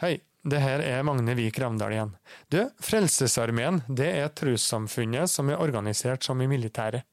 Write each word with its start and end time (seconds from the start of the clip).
Hei, 0.00 0.14
det 0.48 0.62
her 0.62 0.80
er 0.80 1.02
Magne 1.04 1.34
Vik 1.36 1.58
Ravndal 1.60 1.92
igjen. 1.92 2.12
Du, 2.48 2.62
Frelsesarmeen 2.80 3.82
det 3.84 4.06
er 4.22 4.30
trossamfunnet 4.32 5.28
som 5.28 5.50
er 5.52 5.60
organisert 5.60 6.24
som 6.24 6.40
i 6.40 6.46
militæret. 6.48 7.04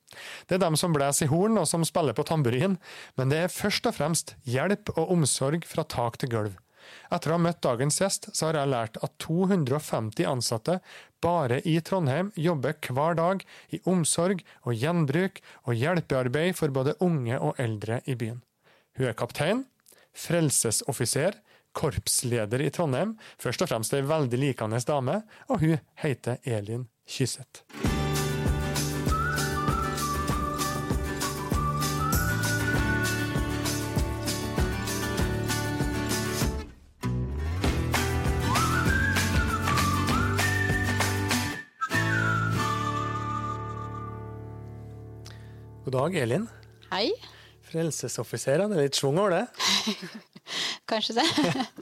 Det 0.48 0.56
er 0.56 0.62
dem 0.64 0.78
som 0.80 0.94
blåser 0.96 1.26
i 1.26 1.32
horn 1.34 1.60
og 1.60 1.66
som 1.68 1.84
spiller 1.84 2.16
på 2.16 2.24
tamburin, 2.30 2.78
men 3.20 3.34
det 3.34 3.42
er 3.44 3.52
først 3.52 3.90
og 3.92 3.98
fremst 3.98 4.38
hjelp 4.48 4.94
og 4.94 5.12
omsorg 5.18 5.68
fra 5.68 5.84
tak 5.84 6.16
til 6.22 6.32
gulv. 6.32 6.54
Etter 7.12 7.34
å 7.34 7.36
ha 7.36 7.44
møtt 7.44 7.60
dagens 7.66 8.00
gjest, 8.00 8.30
så 8.32 8.48
har 8.48 8.62
jeg 8.62 8.72
lært 8.72 9.00
at 9.04 9.18
250 9.20 10.24
ansatte 10.32 10.78
bare 11.20 11.60
i 11.68 11.82
Trondheim 11.84 12.30
jobber 12.40 12.80
hver 12.88 13.20
dag 13.20 13.44
i 13.76 13.82
omsorg 13.84 14.46
og 14.64 14.80
gjenbruk 14.80 15.44
og 15.66 15.76
hjelpearbeid 15.76 16.56
for 16.56 16.72
både 16.72 16.96
unge 17.04 17.36
og 17.36 17.60
eldre 17.60 18.00
i 18.08 18.16
byen. 18.16 18.40
Hun 18.96 19.12
er 19.12 19.20
kaptein, 19.20 19.66
frelsesoffiser, 20.16 21.36
korpsleder 21.78 22.64
i 22.66 22.72
Trondheim, 22.74 23.16
først 23.42 23.62
og 23.62 23.70
fremst 23.70 23.94
ei 23.94 24.06
veldig 24.06 24.42
likende 24.42 24.82
dame, 24.88 25.22
og 25.52 25.62
hun 25.62 25.78
heter 26.02 26.42
Elin 26.44 26.88
Kyseth. 27.06 27.66
God 45.88 45.94
dag, 45.94 46.16
Elin. 46.20 46.50
Hei. 46.92 47.14
Frelsesoffiser, 47.70 48.66
det 48.68 48.76
er 48.76 48.90
litt 48.90 48.98
schwung 49.00 49.22
over 49.22 49.38
det? 49.38 49.46
Kanskje 50.90 51.18
det. 51.20 51.26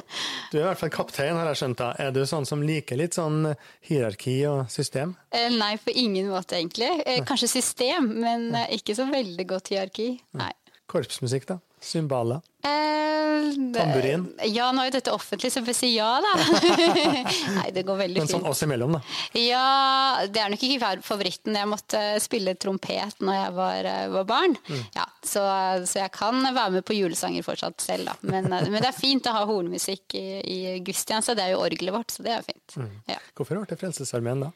du 0.51 0.57
er 0.57 0.63
i 0.63 0.67
hvert 0.67 0.81
fall 0.81 0.93
kaptein, 0.93 1.37
har 1.37 1.49
jeg 1.51 1.61
skjønt. 1.61 1.79
da. 1.81 1.91
Er 2.01 2.13
du 2.15 2.23
sånn 2.29 2.47
som 2.49 2.63
liker 2.65 2.99
litt 2.99 3.17
sånn 3.17 3.51
hierarki 3.87 4.37
og 4.49 4.65
system? 4.73 5.15
Eh, 5.31 5.49
nei, 5.53 5.75
på 5.81 5.93
ingen 5.93 6.31
måte, 6.33 6.57
egentlig. 6.59 6.91
Eh, 7.05 7.21
kanskje 7.27 7.51
system, 7.57 8.11
men 8.25 8.49
eh, 8.55 8.77
ikke 8.79 8.97
så 8.97 9.07
veldig 9.11 9.47
godt 9.49 9.73
hierarki. 9.73 10.09
Nei. 10.39 10.51
Korpsmusikk, 10.91 11.47
da? 11.49 11.59
Cymbaler? 11.85 12.41
Eh, 12.65 13.04
Tamburin? 13.75 14.25
Ja, 14.49 14.69
nå 14.73 14.83
er 14.83 14.89
jo 14.89 14.95
dette 14.97 15.13
offentlig, 15.15 15.51
så 15.53 15.61
jeg 15.61 15.67
får 15.69 15.77
si 15.77 15.91
ja, 15.95 16.09
da. 16.23 16.33
Nei, 17.57 17.67
det 17.75 17.85
går 17.87 17.99
veldig 18.01 18.21
fint. 18.21 18.31
Men 18.31 18.41
sånn 18.41 18.49
oss 18.49 18.63
imellom, 18.65 18.97
da? 18.97 19.01
Ja, 19.39 20.25
det 20.31 20.41
er 20.41 20.53
nok 20.53 20.65
ikke 20.67 20.91
favoritten. 21.05 21.57
Jeg 21.59 21.71
måtte 21.71 22.03
spille 22.23 22.55
trompet 22.59 23.21
når 23.23 23.39
jeg 23.39 23.55
var, 23.59 23.89
eh, 23.91 24.03
var 24.15 24.27
barn. 24.29 24.57
Ja, 24.95 25.05
så, 25.23 25.45
så 25.87 26.03
jeg 26.03 26.13
kan 26.15 26.41
være 26.45 26.77
med 26.77 26.87
på 26.87 26.97
julesanger 26.97 27.45
fortsatt 27.45 27.83
selv, 27.83 28.11
da. 28.11 28.17
Men, 28.25 28.51
eh, 28.51 28.69
men 28.69 28.81
det 28.81 28.91
er 28.91 28.97
fint 28.97 29.29
å 29.29 29.35
ha 29.37 29.45
hornmusikk 29.49 30.17
i, 30.19 30.27
i 30.41 30.59
gudstjeneste. 30.85 31.37
Det 31.37 31.47
er 31.47 31.55
jo 31.55 31.63
orgelet 31.65 31.95
vårt, 31.95 32.15
så 32.15 32.25
det 32.25 32.35
er 32.37 32.45
fint. 32.45 32.79
Ja. 33.11 33.19
Hvorfor 33.35 33.59
ble 33.59 33.67
det 33.69 33.79
Frelsesarmeen 33.81 34.47
da? 34.47 34.53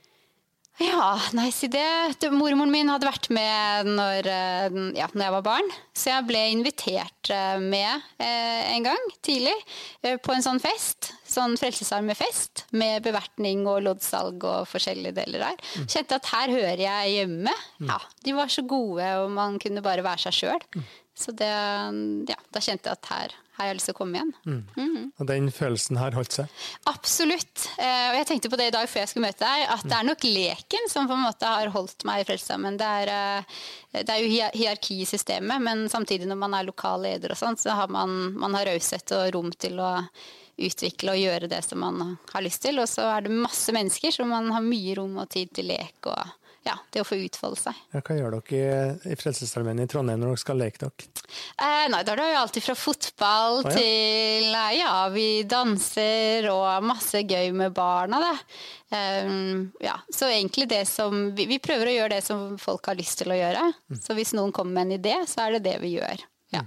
Ja, 0.80 1.20
nei, 1.36 1.50
si 1.52 1.68
det. 1.68 2.16
Det- 2.22 2.30
Mormoren 2.32 2.72
min 2.72 2.88
hadde 2.88 3.04
vært 3.08 3.28
med 3.36 3.86
når, 3.86 4.28
eh, 4.32 4.70
ja, 4.96 5.08
når 5.12 5.24
jeg 5.26 5.32
var 5.36 5.42
barn. 5.44 5.70
Så 5.94 6.06
jeg 6.14 6.26
ble 6.30 6.40
invitert 6.54 7.30
eh, 7.36 7.58
med 7.60 8.02
eh, 8.20 8.76
en 8.78 8.84
gang 8.88 9.10
tidlig 9.22 9.56
eh, 10.04 10.16
på 10.24 10.32
en 10.34 10.42
sånn 10.46 10.62
fest. 10.64 11.12
Sånn 11.28 11.58
Frelsesarmefest 11.60 12.64
med 12.72 13.04
bevertning 13.04 13.66
og 13.68 13.84
loddsalg 13.84 14.42
og 14.48 14.68
forskjellige 14.72 15.18
deler 15.20 15.40
der. 15.50 15.60
Kjente 15.86 16.16
at 16.16 16.32
her 16.32 16.48
hører 16.56 16.80
jeg 16.86 17.12
hjemme. 17.18 17.54
Ja, 17.84 18.00
De 18.24 18.38
var 18.40 18.48
så 18.48 18.64
gode, 18.66 19.04
og 19.24 19.30
man 19.36 19.60
kunne 19.60 19.84
bare 19.84 20.02
være 20.06 20.30
seg 20.30 20.34
sjøl. 20.40 20.84
Så 21.20 21.36
det, 21.36 21.52
ja, 22.32 22.40
da 22.56 22.60
kjente 22.64 22.88
jeg 22.88 22.96
at 22.96 23.12
her 23.12 23.36
har 23.60 23.70
jeg 23.70 23.78
lyst 23.80 23.90
til 23.90 23.96
å 23.96 24.00
komme 24.00 24.20
igjen. 24.20 24.32
Og 25.20 25.28
den 25.30 25.50
følelsen 25.54 26.00
har 26.00 26.16
holdt 26.16 26.38
seg? 26.40 26.54
Absolutt. 26.90 27.66
Eh, 27.76 28.06
og 28.12 28.18
jeg 28.20 28.30
tenkte 28.30 28.52
på 28.52 28.60
det 28.60 28.70
i 28.70 28.74
dag 28.76 28.90
før 28.90 29.04
jeg 29.04 29.12
skulle 29.12 29.28
møte 29.28 29.44
deg, 29.44 29.66
at 29.76 29.86
det 29.86 29.98
er 29.98 30.08
nok 30.08 30.26
leken 30.28 30.92
som 30.92 31.10
på 31.10 31.18
en 31.18 31.26
måte 31.28 31.52
har 31.52 31.74
holdt 31.76 32.08
meg 32.08 32.24
i 32.24 32.28
Frelsesarmeen. 32.30 32.80
Det, 32.80 32.90
er, 33.04 33.14
eh, 33.14 34.02
det 34.02 34.16
er 34.16 34.24
jo 34.24 34.34
hierarki 34.34 35.02
i 35.04 35.10
systemet, 35.10 35.64
men 35.66 35.88
samtidig 35.92 36.30
når 36.30 36.40
man 36.46 36.58
er 36.58 36.70
lokal 36.70 37.04
leder 37.08 37.36
og 37.36 37.42
sånt, 37.42 37.62
så 37.62 37.76
har 37.80 37.92
man, 37.92 38.34
man 38.40 38.56
har 38.58 38.72
raushet 38.72 39.16
og 39.18 39.34
rom 39.36 39.52
til 39.60 39.80
å 39.84 39.94
utvikle 40.60 41.14
og 41.14 41.22
gjøre 41.22 41.48
det 41.52 41.62
som 41.64 41.80
man 41.84 42.18
har 42.34 42.44
lyst 42.44 42.64
til. 42.66 42.82
Og 42.82 42.90
så 42.92 43.08
er 43.14 43.26
det 43.26 43.36
masse 43.36 43.74
mennesker, 43.76 44.16
så 44.16 44.28
man 44.28 44.52
har 44.56 44.64
mye 44.66 44.98
rom 45.00 45.20
og 45.22 45.30
tid 45.32 45.52
til 45.56 45.72
lek 45.72 46.12
og 46.12 46.39
ja, 46.70 46.76
det 46.94 47.02
å 47.04 47.08
få 47.08 47.18
utfolde 47.20 47.60
seg. 47.60 47.78
Ja, 47.94 48.02
hva 48.06 48.16
gjør 48.18 48.36
dere 48.38 48.58
i, 48.60 49.12
i 49.14 49.18
Frelsesarmeen 49.20 49.82
i 49.84 49.88
Trondheim 49.90 50.22
når 50.22 50.34
dere 50.34 50.42
skal 50.42 50.60
leke 50.62 50.82
dere? 50.86 51.10
Eh, 51.58 51.86
nei, 51.92 52.02
da 52.06 52.14
er 52.14 52.22
det 52.22 52.28
jo 52.30 52.42
alltid 52.44 52.66
fra 52.68 52.76
fotball 52.78 53.62
ja. 53.66 53.74
til 53.76 54.50
eh, 54.50 54.74
Ja, 54.80 54.94
vi 55.14 55.28
danser 55.50 56.50
og 56.54 56.86
masse 56.86 57.24
gøy 57.26 57.52
med 57.58 57.74
barna, 57.78 58.22
da. 58.24 58.34
Um, 58.90 59.70
ja, 59.84 60.00
så 60.10 60.32
egentlig 60.32 60.70
det 60.72 60.86
som 60.90 61.28
vi, 61.38 61.46
vi 61.50 61.60
prøver 61.62 61.92
å 61.92 61.96
gjøre 61.98 62.16
det 62.16 62.24
som 62.26 62.56
folk 62.62 62.90
har 62.90 62.98
lyst 62.98 63.22
til 63.22 63.34
å 63.34 63.38
gjøre. 63.38 63.68
Mm. 63.92 64.02
Så 64.02 64.18
hvis 64.18 64.34
noen 64.38 64.54
kommer 64.56 64.80
med 64.80 64.88
en 64.88 64.98
idé, 64.98 65.16
så 65.30 65.46
er 65.46 65.58
det 65.58 65.66
det 65.68 65.76
vi 65.84 65.96
gjør. 66.00 66.26
Ja. 66.56 66.64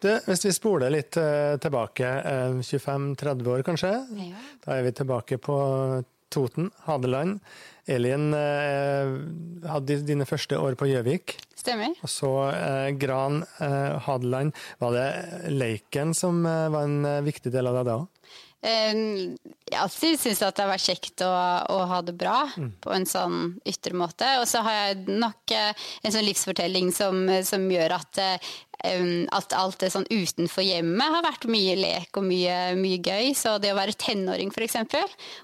Du, 0.00 0.08
hvis 0.24 0.46
vi 0.46 0.54
spoler 0.56 0.92
litt 0.92 1.18
uh, 1.20 1.58
tilbake, 1.60 2.08
uh, 2.24 2.62
25-30 2.64 3.52
år 3.52 3.66
kanskje, 3.66 3.92
Ja. 4.16 4.46
da 4.64 4.78
er 4.78 4.88
vi 4.88 4.94
tilbake 4.96 5.36
på 5.42 5.58
Toten, 6.30 6.70
Hadeland. 6.86 7.40
Elin 7.90 8.30
eh, 8.36 9.14
hadde 9.70 10.00
dine 10.06 10.26
første 10.28 10.58
år 10.60 10.76
på 10.78 10.88
Gjøvik. 10.90 11.36
Stemmer. 11.58 11.96
Og 12.04 12.10
så 12.12 12.30
eh, 12.54 12.90
Gran, 13.00 13.42
eh, 13.60 13.96
Hadeland. 14.06 14.54
Var 14.80 14.96
det 14.96 15.08
leiken 15.56 16.14
som 16.16 16.44
eh, 16.46 16.68
var 16.72 16.86
en 16.86 17.02
eh, 17.04 17.24
viktig 17.26 17.52
del 17.54 17.70
av 17.70 17.80
deg 17.80 17.90
da 17.90 17.98
òg? 18.04 18.08
Jeg 18.60 19.36
har 19.72 19.86
alltid 19.86 20.18
syntes 20.20 20.42
at 20.44 20.58
det 20.58 20.66
har 20.66 20.68
vært 20.74 20.84
kjekt 20.84 21.22
å, 21.24 21.30
å 21.72 21.78
ha 21.88 22.02
det 22.04 22.12
bra 22.20 22.42
på 22.84 22.92
en 22.92 23.06
sånn 23.08 23.54
ytre 23.64 23.96
måte. 23.96 24.28
Og 24.42 24.44
så 24.50 24.60
har 24.66 24.76
jeg 24.76 25.16
nok 25.16 25.54
eh, 25.56 25.86
en 26.04 26.12
sånn 26.12 26.26
livsfortelling 26.28 26.90
som, 26.92 27.24
som 27.48 27.64
gjør 27.72 27.96
at, 27.96 28.20
at 28.80 29.54
alt 29.56 29.80
det 29.82 29.90
sånn 29.92 30.06
utenfor 30.08 30.64
hjemmet 30.64 31.14
har 31.14 31.24
vært 31.24 31.46
mye 31.50 31.76
lek 31.78 32.16
og 32.16 32.24
mye, 32.26 32.58
mye 32.78 33.00
gøy. 33.04 33.32
Så 33.36 33.58
det 33.60 33.74
å 33.74 33.78
være 33.78 33.96
tenåring 34.00 34.52
f.eks., 34.54 34.78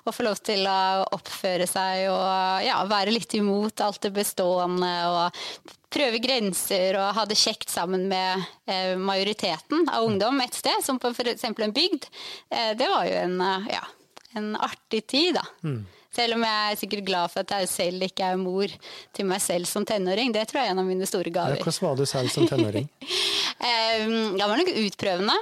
og 0.04 0.14
få 0.14 0.26
lov 0.26 0.40
til 0.46 0.66
å 0.70 1.04
oppføre 1.16 1.68
seg 1.68 2.06
og 2.10 2.66
ja, 2.66 2.78
være 2.88 3.14
litt 3.14 3.36
imot 3.36 3.82
alt 3.84 4.00
det 4.06 4.14
bestående 4.16 4.92
og 5.10 5.74
prøve 5.96 6.20
grenser 6.22 6.96
og 7.00 7.12
ha 7.16 7.24
det 7.28 7.38
kjekt 7.40 7.72
sammen 7.72 8.06
med 8.10 8.42
eh, 8.68 8.94
majoriteten 8.98 9.86
av 9.92 10.06
ungdom 10.06 10.40
et 10.44 10.56
sted, 10.56 10.82
som 10.84 10.98
f.eks. 11.00 11.44
en 11.46 11.76
bygd, 11.76 12.08
eh, 12.50 12.72
det 12.78 12.88
var 12.92 13.06
jo 13.08 13.20
en, 13.20 13.36
eh, 13.40 13.68
ja, 13.76 13.84
en 14.36 14.54
artig 14.56 15.06
tid, 15.06 15.38
da. 15.38 15.46
Selv 16.16 16.38
om 16.38 16.44
jeg 16.46 16.72
er 16.72 16.80
sikkert 16.80 17.06
glad 17.08 17.32
for 17.32 17.44
at 17.44 17.52
jeg 17.58 17.68
selv 17.72 18.06
ikke 18.08 18.30
er 18.32 18.40
mor 18.40 18.72
til 19.16 19.28
meg 19.28 19.42
selv 19.44 19.68
som 19.68 19.84
tenåring. 19.88 20.32
Det 20.34 20.46
tror 20.48 20.62
jeg 20.62 20.70
er 20.70 20.76
en 20.76 20.84
av 20.84 20.88
mine 20.88 21.08
store 21.08 21.28
Ja, 21.30 21.36
gaver. 21.42 21.60
hvordan 21.62 21.88
var 21.90 22.00
du 22.00 22.06
selv 22.08 22.32
som 22.32 22.48
tenåring? 22.48 22.88
Jeg 23.56 24.48
var 24.48 24.58
nok 24.60 24.68
utprøvende. 24.76 25.36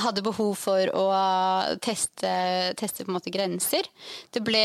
Hadde 0.00 0.22
behov 0.24 0.54
for 0.56 0.88
å 0.96 1.02
teste, 1.84 2.30
teste 2.80 3.04
grenser. 3.28 3.84
Det, 4.32 4.40
ble, 4.40 4.62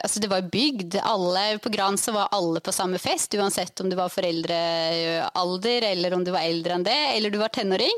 altså 0.00 0.22
det 0.24 0.30
var 0.32 0.46
bygd. 0.48 0.96
Alle, 1.04 1.58
på 1.60 1.68
Gran 1.74 1.98
så 2.00 2.14
var 2.16 2.30
alle 2.32 2.62
på 2.64 2.72
samme 2.72 2.96
fest, 2.98 3.34
uansett 3.36 3.80
om 3.84 3.90
du 3.92 3.96
var 3.98 4.08
foreldrealder, 4.08 5.82
eller 5.92 6.16
om 6.16 6.24
du 6.24 6.32
var 6.32 6.46
eldre 6.48 6.78
enn 6.78 6.86
det, 6.86 6.96
eller 7.16 7.30
du 7.34 7.36
var 7.42 7.52
tenåring. 7.52 7.92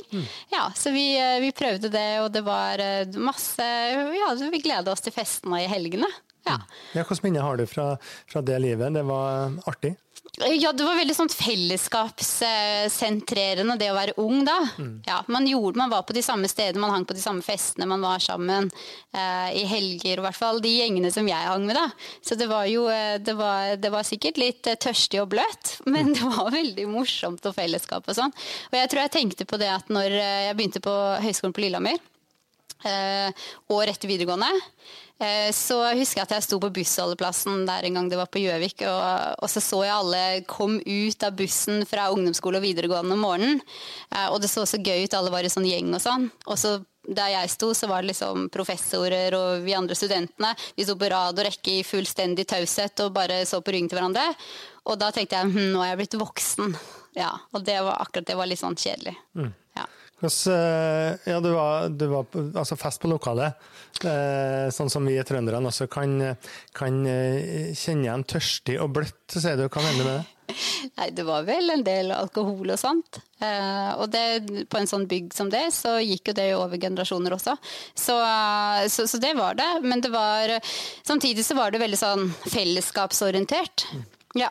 Ja, 0.50 0.72
så 0.74 0.90
vi, 0.90 1.14
vi 1.44 1.52
prøvde 1.54 1.92
det, 1.92 2.08
og 2.24 2.32
det 2.34 2.42
var 2.46 2.82
eh, 2.82 3.06
masse 3.14 3.62
Ja, 3.62 4.34
vi 4.50 4.62
gleda 4.64 4.90
oss 4.90 5.06
til 5.06 5.14
festene 5.14 5.62
i 5.62 5.70
helgene. 5.70 6.10
Ja. 6.50 6.60
Ja, 6.94 7.06
Hvilke 7.06 7.26
minner 7.26 7.46
har 7.46 7.60
du 7.60 7.66
fra, 7.70 7.92
fra 8.30 8.44
det 8.44 8.58
livet? 8.62 8.94
Det 8.94 9.04
var 9.08 9.58
artig? 9.70 9.96
Ja, 10.38 10.70
det 10.72 10.84
var 10.86 10.94
veldig 10.94 11.14
sånn 11.16 11.28
fellesskapssentrerende 11.32 13.74
det 13.80 13.88
å 13.90 13.96
være 13.96 14.12
ung 14.22 14.44
da. 14.46 14.54
Ja, 15.06 15.24
man, 15.32 15.46
gjorde, 15.48 15.78
man 15.80 15.90
var 15.92 16.02
på 16.06 16.12
de 16.16 16.22
samme 16.24 16.48
stedene, 16.48 16.80
man 16.80 16.90
hang 16.94 17.04
på 17.08 17.14
de 17.16 17.22
samme 17.22 17.42
festene, 17.44 17.86
man 17.90 18.02
var 18.04 18.18
sammen 18.22 18.70
eh, 18.70 19.50
i 19.58 19.64
helger, 19.68 20.18
i 20.20 20.24
hvert 20.24 20.38
fall 20.38 20.60
de 20.62 20.72
gjengene 20.78 21.10
som 21.12 21.28
jeg 21.28 21.48
hang 21.48 21.66
med 21.66 21.76
da. 21.76 21.88
Så 22.24 22.34
det 22.40 22.48
var 22.50 22.64
jo, 22.70 22.82
eh, 22.92 23.18
det 23.20 23.34
var, 23.38 23.76
det 23.80 23.90
var 23.92 24.02
sikkert 24.06 24.36
litt 24.40 24.66
eh, 24.70 24.78
tørstig 24.80 25.20
og 25.22 25.28
bløtt, 25.34 25.76
men 25.92 26.12
det 26.14 26.24
var 26.24 26.54
veldig 26.54 26.86
morsomt 26.92 27.46
og 27.50 27.54
fellesskap 27.58 28.02
og 28.06 28.14
sånn. 28.16 28.32
Og 28.70 28.74
jeg 28.78 28.88
tror 28.92 29.02
jeg 29.04 29.14
tenkte 29.18 29.44
på 29.50 29.56
det 29.60 29.70
at 29.74 29.86
når 29.92 30.08
eh, 30.14 30.44
jeg 30.48 30.56
begynte 30.60 30.80
på 30.84 30.94
Høgskolen 31.26 31.54
på 31.56 31.62
Lillehammer, 31.66 31.98
eh, 32.86 33.30
år 33.76 33.84
etter 33.92 34.08
videregående, 34.10 34.50
eh, 34.56 34.60
så 35.52 35.76
husker 35.98 36.20
jeg 36.22 36.26
at 36.28 36.34
jeg 36.38 36.46
sto 36.46 36.58
på 36.62 36.70
bussholdeplassen 36.72 37.66
der 37.68 37.84
en 37.84 37.98
gang 37.98 38.06
det 38.08 38.16
var 38.20 38.30
på 38.32 38.40
Gjøvik, 38.40 38.84
og, 38.88 39.34
og 39.44 39.50
så 39.52 39.60
så 39.60 39.82
jeg 39.84 39.92
alle 39.92 40.22
kom 40.48 40.78
ut 40.80 41.26
av 41.26 41.34
bussen 41.36 41.82
fra 41.88 42.06
ungdomsskole 42.14 42.56
og 42.60 42.64
videregående 42.64 43.16
om 43.18 43.20
morgenen. 43.26 43.60
eh, 44.14 44.28
Og 44.32 44.40
det 44.40 44.48
så 44.52 44.64
så 44.66 44.80
gøy 44.80 45.04
ut, 45.04 45.14
alle 45.18 45.32
var 45.34 45.44
i 45.44 45.52
sånn 45.52 45.68
gjeng 45.68 45.92
og 45.94 46.00
sånn. 46.00 46.30
Og 46.46 46.56
så 46.60 46.78
der 47.10 47.30
jeg 47.32 47.50
sto, 47.50 47.72
så 47.74 47.88
var 47.88 48.02
det 48.04 48.12
liksom 48.12 48.48
professorer 48.52 49.34
og 49.34 49.62
vi 49.64 49.72
andre 49.74 49.96
studentene. 49.96 50.54
Vi 50.76 50.84
sto 50.84 50.94
på 51.00 51.08
rad 51.10 51.38
og 51.38 51.46
rekke 51.48 51.78
i 51.80 51.84
fullstendig 51.86 52.44
taushet 52.46 53.00
og 53.04 53.14
bare 53.16 53.40
så 53.48 53.60
på 53.64 53.72
ryggen 53.74 53.88
til 53.90 53.98
hverandre. 53.98 54.26
Og 54.86 54.98
da 55.00 55.08
tenkte 55.12 55.36
jeg 55.40 55.52
hm, 55.52 55.72
nå 55.74 55.80
er 55.84 55.92
jeg 55.94 56.00
blitt 56.04 56.18
voksen. 56.20 56.76
Ja, 57.16 57.32
Og 57.52 57.64
det 57.66 57.80
var 57.82 57.98
akkurat 58.04 58.28
det 58.28 58.36
var 58.38 58.46
litt 58.46 58.60
sånn 58.60 58.76
kjedelig. 58.78 59.16
Ja. 59.34 59.48
Eh, 60.22 61.16
ja, 61.24 61.40
du 61.40 61.50
var, 61.50 61.88
du 61.88 62.06
var 62.06 62.26
altså 62.54 62.76
fest 62.76 63.00
på 63.00 63.08
lokalet, 63.08 63.56
eh, 64.04 64.68
sånn 64.74 64.92
som 64.92 65.06
vi 65.08 65.16
i 65.16 65.24
trønderne 65.24 65.70
også 65.70 65.88
kan, 65.90 66.18
kan 66.76 67.00
eh, 67.08 67.72
kjenne 67.72 68.04
igjen 68.04 68.26
tørstig 68.28 68.76
og 68.82 68.92
bløtt, 68.98 69.24
sier 69.32 69.56
du. 69.56 69.66
Hva 69.68 69.84
mener 69.84 70.04
du 70.04 70.08
med 70.10 70.18
det? 70.18 70.54
Nei, 70.98 71.08
det 71.16 71.24
var 71.24 71.46
vel 71.48 71.72
en 71.72 71.84
del 71.86 72.12
alkohol 72.12 72.74
og 72.74 72.80
sånt. 72.80 73.20
og 73.40 74.06
det, 74.12 74.24
på 74.68 74.80
en 74.80 74.90
sånn 74.90 75.06
bygg 75.08 75.30
som 75.32 75.48
det, 75.52 75.68
så 75.72 75.94
gikk 76.02 76.32
jo 76.32 76.36
det 76.36 76.48
over 76.58 76.80
generasjoner 76.82 77.36
også. 77.36 77.54
Så, 77.94 78.16
så, 78.90 79.06
så 79.06 79.20
det 79.22 79.30
var 79.38 79.54
det. 79.60 79.68
Men 79.86 80.02
det 80.02 80.10
var 80.10 80.56
Samtidig 81.06 81.46
så 81.46 81.54
var 81.54 81.70
det 81.70 81.84
veldig 81.84 82.00
sånn 82.00 82.26
fellesskapsorientert. 82.50 83.86
Ja. 84.34 84.50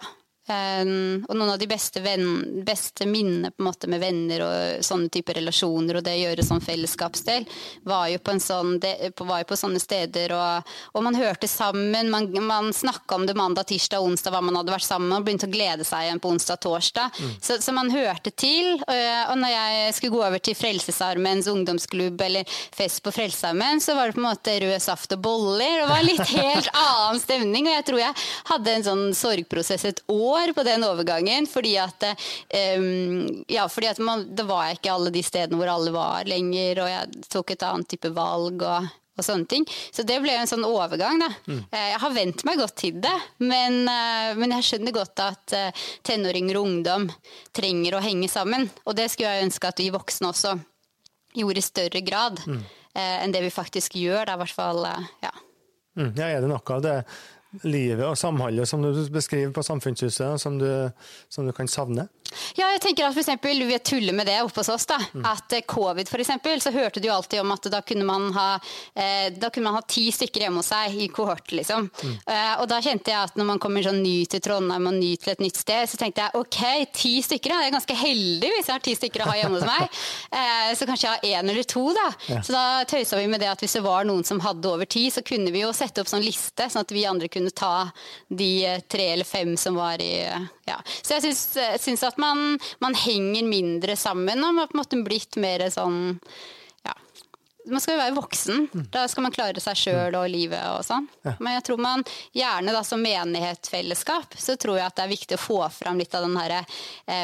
Um, 0.50 1.26
og 1.30 1.36
noen 1.38 1.52
av 1.54 1.60
de 1.62 1.68
beste, 1.70 2.02
venn, 2.02 2.64
beste 2.66 3.06
minnene 3.06 3.52
på 3.54 3.62
en 3.62 3.68
måte 3.68 3.90
med 3.92 4.02
venner 4.02 4.42
og 4.42 4.86
sånne 4.86 5.12
typer 5.14 5.38
relasjoner 5.38 6.00
og 6.00 6.06
det 6.08 6.16
å 6.16 6.22
gjøre 6.24 6.46
sånn 6.48 6.64
fellesskapsdel, 6.66 7.46
var 7.86 8.08
jo 8.10 8.18
på, 8.26 8.34
sånn, 8.42 8.80
det, 8.82 9.12
var 9.20 9.44
jo 9.44 9.50
på 9.52 9.58
sånne 9.60 9.82
steder. 9.84 10.34
Og, 10.34 10.72
og, 10.96 11.04
man 11.06 11.18
hørte 11.20 11.46
sammen, 11.52 12.10
man, 12.10 12.32
man 12.48 12.72
snakka 12.74 13.20
om 13.20 13.28
det 13.30 13.36
mandag, 13.38 13.68
tirsdag, 13.70 14.02
onsdag, 14.02 14.34
hva 14.34 14.42
man 14.42 14.58
hadde 14.58 14.74
vært 14.74 14.88
sammen 14.88 15.12
med, 15.12 15.20
og 15.20 15.28
begynte 15.28 15.50
å 15.50 15.54
glede 15.54 15.86
seg 15.86 16.08
igjen 16.08 16.24
på 16.24 16.34
onsdag, 16.34 16.62
torsdag. 16.66 17.22
Mm. 17.22 17.36
Så, 17.38 17.60
så, 17.62 17.76
man 17.78 17.94
hørte 17.94 18.34
til. 18.34 18.72
Og, 18.80 19.04
og 19.30 19.38
når 19.44 19.54
jeg 19.54 19.94
skulle 20.00 20.16
gå 20.18 20.26
over 20.32 20.44
til 20.50 20.58
Frelsesarmens 20.58 21.52
ungdomsklubb 21.52 22.26
eller 22.26 22.58
fest 22.74 23.04
på 23.06 23.14
Frelsesarmeen, 23.14 23.84
så 23.86 23.94
var 24.00 24.10
det 24.10 24.18
på 24.18 24.24
en 24.24 24.30
måte 24.32 24.58
rød 24.66 24.82
saft 24.82 25.14
og 25.14 25.22
boller. 25.30 25.84
Det 25.84 25.88
var 25.94 26.10
litt 26.10 26.36
helt 26.40 26.74
annen 26.74 27.22
stemning. 27.22 27.70
Og 27.70 27.78
jeg 27.78 27.88
tror 27.92 28.04
jeg 28.08 28.20
hadde 28.50 28.76
en 28.76 28.90
sånn 28.90 29.08
sorgprosess 29.18 29.86
et 29.94 30.04
år 30.10 30.39
år 30.40 30.54
på 30.56 30.66
den 30.68 30.86
overgangen. 30.88 31.48
Fordi 31.50 31.76
at, 31.82 32.06
um, 32.78 33.44
ja, 33.50 33.68
fordi 33.72 33.92
at 33.92 34.00
man, 34.04 34.28
det 34.36 34.48
var 34.50 34.74
ikke 34.74 34.94
alle 34.94 35.14
de 35.14 35.24
stedene 35.26 35.60
hvor 35.60 35.72
alle 35.72 35.94
var 35.96 36.30
lenger, 36.30 36.84
og 36.84 36.92
jeg 36.92 37.28
tok 37.30 37.56
et 37.56 37.68
annet 37.68 37.94
type 37.96 38.16
valg. 38.16 38.64
og 38.64 38.96
og 39.20 39.26
sånne 39.26 39.50
ting. 39.52 39.66
Så 39.92 40.06
det 40.08 40.16
ble 40.24 40.32
en 40.32 40.48
sånn 40.48 40.64
overgang. 40.64 41.18
Da. 41.20 41.28
Mm. 41.50 41.58
Eh, 41.76 41.88
jeg 41.90 41.98
har 42.00 42.14
vent 42.16 42.44
meg 42.48 42.62
godt 42.62 42.78
til 42.80 43.02
det, 43.04 43.16
men, 43.44 43.82
eh, 43.92 44.30
men, 44.40 44.54
jeg 44.56 44.64
skjønner 44.64 44.96
godt 44.96 45.20
at 45.26 45.56
tenåringer 46.08 46.56
og 46.56 46.70
ungdom 46.70 47.10
trenger 47.52 47.98
å 47.98 48.04
henge 48.06 48.30
sammen. 48.32 48.70
Og 48.86 48.96
det 48.96 49.10
skulle 49.12 49.34
jeg 49.34 49.50
ønske 49.50 49.74
at 49.74 49.84
vi 49.84 49.90
voksne 49.92 50.32
også 50.32 50.56
gjorde 51.36 51.60
i 51.60 51.68
større 51.68 52.02
grad 52.02 52.40
mm. 52.48 52.64
enn 52.96 53.36
det 53.36 53.44
vi 53.44 53.52
faktisk 53.52 54.00
gjør. 54.00 54.24
Da, 54.24 54.38
i 54.38 54.44
hvert 54.46 54.56
fall, 54.56 54.88
ja. 55.20 55.36
Mm, 56.00 56.14
ja, 56.16 56.30
er 56.32 56.40
det 56.40 56.54
noe 56.54 56.64
av 56.64 56.86
det 56.86 56.96
livet 57.64 58.06
og 58.06 58.18
samholdet 58.18 58.68
som 58.70 58.84
du 58.84 58.92
beskriver 59.14 59.54
på 59.54 59.64
Samfunnshuset, 59.66 60.42
som 60.42 60.60
du, 60.60 60.70
som 61.30 61.48
du 61.48 61.54
kan 61.56 61.68
savne? 61.68 62.08
Ja, 62.56 62.70
jeg 62.74 62.82
tenker 62.84 63.08
at 63.08 63.16
for 63.16 63.24
eksempel, 63.24 63.64
Vi 63.70 63.80
tuller 63.80 64.14
med 64.14 64.28
det 64.28 64.40
oppe 64.42 64.62
hos 64.62 64.70
oss. 64.70 64.86
da, 64.86 64.98
mm. 65.14 65.26
At 65.26 65.54
eh, 65.54 65.66
covid, 65.68 66.10
for 66.10 66.20
eksempel, 66.20 66.62
så 66.62 66.72
hørte 66.72 67.00
du 67.00 67.08
jo 67.08 67.14
alltid 67.14 67.42
om 67.42 67.52
at 67.52 67.70
da 67.72 67.82
kunne 67.82 68.06
man 68.06 68.32
ha, 68.34 68.60
eh, 68.96 69.30
da 69.36 69.50
kunne 69.50 69.70
man 69.70 69.80
ha 69.80 69.82
ti 69.82 70.10
stykker 70.12 70.46
hjemme 70.46 70.62
hos 70.62 70.72
seg 70.72 70.96
i 70.96 71.08
kohort. 71.08 71.52
liksom. 71.52 71.90
Mm. 72.04 72.16
Eh, 72.26 72.54
og 72.62 72.68
da 72.70 72.80
kjente 72.82 73.12
jeg 73.12 73.30
at 73.30 73.38
når 73.40 73.50
man 73.52 73.60
kommer 73.60 73.86
sånn 73.86 74.02
ny 74.04 74.26
til 74.30 74.42
Trondheim 74.46 74.88
og 74.90 74.98
ny 74.98 75.16
til 75.18 75.34
et 75.34 75.44
nytt 75.44 75.60
sted, 75.60 75.90
så 75.90 76.00
tenkte 76.00 76.26
jeg 76.26 76.40
ok, 76.40 76.60
ti 76.96 77.14
stykker, 77.26 77.54
ja, 77.54 77.62
jeg 77.64 77.72
er 77.72 77.78
ganske 77.78 78.00
heldig 78.00 78.52
hvis 78.56 78.70
jeg 78.70 78.76
har 78.76 78.86
ti 78.86 78.96
stykker 78.98 79.26
å 79.26 79.30
ha 79.32 79.38
hjemme 79.42 79.60
hos 79.60 79.70
meg. 79.70 79.90
Eh, 80.40 80.72
så 80.78 80.86
kanskje 80.86 81.10
jeg 81.10 81.34
har 81.34 81.42
én 81.42 81.50
eller 81.50 81.66
to, 81.68 81.82
da. 81.96 82.06
Ja. 82.30 82.40
Så 82.46 82.54
da 82.54 82.84
tøysa 82.88 83.18
vi 83.18 83.28
med 83.32 83.42
det 83.42 83.48
at 83.50 83.62
hvis 83.64 83.74
det 83.76 83.82
var 83.84 84.06
noen 84.08 84.24
som 84.28 84.40
hadde 84.44 84.70
over 84.70 84.86
ti, 84.90 85.08
så 85.12 85.24
kunne 85.26 85.52
vi 85.52 85.64
jo 85.64 85.72
sette 85.76 86.04
opp 86.04 86.10
sånn 86.12 86.24
liste, 86.24 86.68
sånn 86.70 86.86
at 86.86 86.94
vi 86.94 87.06
andre 87.10 87.30
kunne 87.32 87.52
ta 87.56 87.90
de 88.30 88.50
eh, 88.68 88.84
tre 88.88 89.08
eller 89.16 89.28
fem 89.28 89.56
som 89.60 89.78
var 89.80 90.02
i 90.04 90.12
eh, 90.28 90.48
ja. 90.70 90.78
Så 91.02 91.18
jeg 91.18 91.26
syns, 91.26 91.42
syns 91.82 92.06
at 92.06 92.19
man, 92.22 92.60
man, 92.84 92.98
henger 92.98 93.48
mindre 93.48 93.96
sammen 94.00 94.44
og 94.44 94.54
man 94.54 94.64
har 94.64 94.72
på 94.72 94.78
en 94.78 94.84
måte 94.84 95.04
blitt 95.06 95.40
mer 95.42 95.66
sånn 95.74 96.18
man 97.72 97.84
skal 97.84 97.96
jo 97.96 98.02
være 98.02 98.18
voksen. 98.18 98.68
Mm. 98.74 98.86
Da 98.94 99.06
skal 99.12 99.26
man 99.26 99.36
klare 99.36 99.64
seg 99.64 99.80
sjøl 99.80 100.18
og 100.20 100.28
livet 100.32 100.62
og 100.74 100.84
sånn. 100.88 101.08
Ja. 101.28 101.36
Men 101.40 101.58
jeg 101.58 101.66
tror 101.70 101.82
man 101.84 102.06
gjerne 102.36 102.76
da 102.76 102.84
som 102.88 103.04
menighetsfellesskap, 103.04 104.38
så 104.38 104.58
tror 104.60 104.80
jeg 104.80 104.88
at 104.88 105.00
det 105.00 105.06
er 105.06 105.14
viktig 105.16 105.40
å 105.40 105.42
få 105.42 105.62
fram 105.74 106.02
litt 106.02 106.16
av 106.18 106.28
den 106.28 106.38
herre 106.40 106.64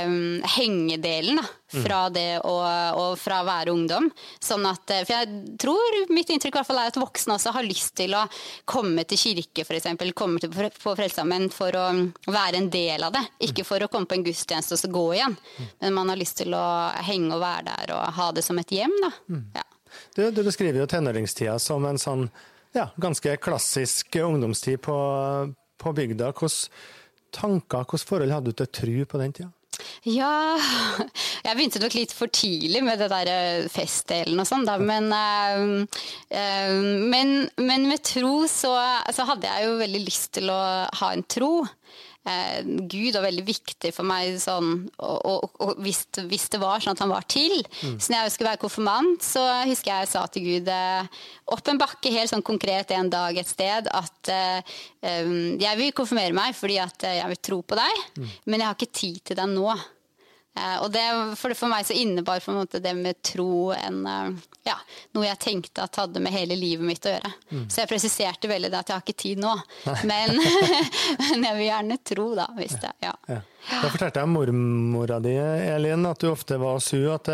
um, 0.07 0.41
hengedelen. 0.57 1.41
da, 1.41 1.47
mm. 1.75 1.83
fra 1.83 2.09
det 2.09 2.39
og, 2.39 2.65
og, 2.99 3.17
fra 3.19 3.41
å 3.41 3.47
være 3.47 3.73
ungdom. 3.73 4.09
Sånn 4.43 4.65
at, 4.69 4.89
eh, 4.93 5.03
for 5.05 5.15
jeg 5.15 5.57
tror, 5.61 5.97
mitt 6.13 6.31
inntrykk 6.31 6.55
i 6.55 6.59
hvert 6.59 6.69
fall 6.69 6.81
er 6.81 6.91
at 6.91 6.99
voksne 6.99 7.37
også 7.37 7.53
har 7.55 7.67
lyst 7.67 7.95
til 7.99 8.15
å 8.17 8.25
komme 8.69 9.05
til 9.09 9.19
kirke, 9.21 9.65
f.eks. 9.65 9.89
Komme 10.15 10.41
til 10.43 10.51
på 10.53 10.95
Frelsesarmeen 10.95 11.49
for 11.53 11.75
å 11.79 11.85
være 12.29 12.61
en 12.61 12.71
del 12.73 13.07
av 13.07 13.15
det. 13.15 13.23
Ikke 13.49 13.67
for 13.67 13.83
å 13.83 13.91
komme 13.91 14.09
på 14.09 14.19
en 14.19 14.25
gudstjeneste 14.25 14.77
og 14.77 14.83
så 14.83 14.91
gå 14.91 15.05
igjen. 15.17 15.37
Mm. 15.57 15.71
Men 15.83 15.97
man 15.99 16.13
har 16.13 16.21
lyst 16.21 16.39
til 16.41 16.55
å 16.57 16.65
henge 17.05 17.33
og 17.35 17.43
være 17.43 17.69
der 17.71 17.95
og 17.97 18.19
ha 18.19 18.31
det 18.35 18.45
som 18.45 18.59
et 18.61 18.75
hjem. 18.75 18.93
da. 19.03 19.13
Ja. 19.59 19.69
Du, 20.15 20.25
du 20.31 20.43
beskriver 20.43 20.81
jo 20.81 20.89
tenåringstida 20.89 21.57
som 21.61 21.85
en 21.87 21.99
sånn 22.01 22.27
ja, 22.75 22.89
ganske 22.99 23.37
klassisk 23.43 24.15
ungdomstid 24.19 24.81
på, 24.83 24.95
på 25.81 25.95
bygda. 25.95 26.31
Hvilke 26.35 26.71
tanker, 27.35 27.85
hvilke 27.85 28.09
forhold 28.09 28.35
hadde 28.35 28.51
du 28.51 28.59
til 28.63 28.73
tru 28.79 28.97
på 29.09 29.21
den 29.21 29.35
tida? 29.35 29.51
Ja 30.07 30.55
Jeg 31.45 31.57
begynte 31.57 31.81
nok 31.81 31.95
litt 31.97 32.13
for 32.15 32.31
tidlig 32.31 32.81
med 32.85 33.01
det 33.01 33.09
der 33.11 33.29
eh, 33.31 33.67
festdelen 33.71 34.39
og 34.41 34.47
sånn, 34.49 34.65
da. 34.67 34.77
Men, 34.81 35.11
øh, 35.13 36.05
øh, 36.31 36.77
men, 37.11 37.35
men, 37.59 37.87
med 37.89 38.03
tro 38.05 38.45
så, 38.49 38.73
så, 39.13 39.27
hadde 39.29 39.49
jeg 39.49 39.67
jo 39.67 39.75
veldig 39.81 40.01
lyst 40.05 40.31
til 40.39 40.49
å 40.53 40.59
ha 41.01 41.11
en 41.13 41.25
tro 41.29 41.65
eh, 42.29 42.59
Gud 42.91 43.15
var 43.15 43.25
veldig 43.27 43.45
viktig 43.47 43.91
for 43.95 44.07
meg 44.07 44.37
sånn, 44.41 44.85
og, 44.97 45.17
og, 45.25 45.57
og 45.63 45.81
hvis, 45.85 46.03
hvis, 46.29 46.47
det 46.53 46.61
var 46.61 46.83
sånn 46.83 46.97
at 46.97 47.03
han 47.05 47.13
var 47.13 47.27
til. 47.31 47.57
Mm. 47.81 47.97
Så 47.99 48.11
når 48.11 48.25
jeg 48.25 48.35
skulle 48.35 48.51
være 48.51 48.63
konfirmant, 48.65 49.25
så 49.25 49.43
husker 49.69 49.93
jeg 49.93 50.05
jeg 50.05 50.11
sa 50.11 50.25
til 50.29 50.47
Gud 50.49 50.71
eh, 50.75 51.23
opp 51.55 51.71
en 51.71 51.81
bakke 51.81 52.13
helt 52.13 52.31
sånn 52.31 52.45
konkret 52.45 52.93
en 52.95 53.11
dag 53.13 53.37
et 53.39 53.49
sted 53.49 53.89
at 53.91 54.31
eh, 54.33 54.77
jeg 55.61 55.81
vil 55.81 55.93
konfirmere 55.95 56.35
meg 56.35 56.55
fordi 56.57 56.79
at 56.81 57.05
jeg 57.05 57.33
vil 57.33 57.43
tro 57.49 57.59
på 57.65 57.77
deg, 57.77 58.05
mm. 58.17 58.31
men 58.49 58.61
jeg 58.61 58.69
har 58.69 58.79
ikke 58.79 59.01
tid 59.01 59.21
til 59.29 59.39
deg 59.41 59.53
nå. 59.53 59.75
Eh, 60.55 60.75
og 60.83 60.91
det, 60.91 61.03
for, 61.35 61.53
for, 61.57 61.67
meg 61.71 61.87
så 61.87 61.95
innebar 61.99 62.39
det 62.79 62.93
med 62.95 63.19
tro 63.25 63.73
en, 63.75 63.97
eh, 64.07 64.45
ja, 64.69 64.77
noe 65.17 65.27
jeg 65.27 65.41
tenkte 65.43 65.83
at 65.83 65.99
hadde 65.99 66.23
med 66.23 66.31
hele 66.35 66.55
livet 66.55 66.87
mitt 66.87 67.05
å 67.05 67.15
gjøre. 67.15 67.33
Mm. 67.51 67.65
Så 67.67 67.81
jeg 67.81 67.91
presiserte 67.91 68.51
veldig 68.51 68.71
det 68.71 68.79
at 68.79 68.91
jeg 68.91 68.95
har 68.95 69.03
ikke 69.03 69.23
tid 69.25 69.43
nå. 69.43 69.51
Men, 70.07 70.37
men, 71.31 71.43
jeg 71.49 71.59
vil 71.59 71.67
gjerne 71.67 71.99
tro, 72.07 72.29
da. 72.39 72.47
Hvis 72.55 72.79
det, 72.79 72.93
ja. 73.03 73.11
ja. 73.31 73.41
Da 73.69 73.89
fortalte 73.89 74.21
jeg 74.21 74.31
mormora 74.31 75.19
di, 75.23 75.33
Elin, 75.35 76.05
at 76.09 76.21
du 76.21 76.29
ofte 76.31 76.59
var 76.61 76.79
su. 76.83 76.99
At, 77.11 77.29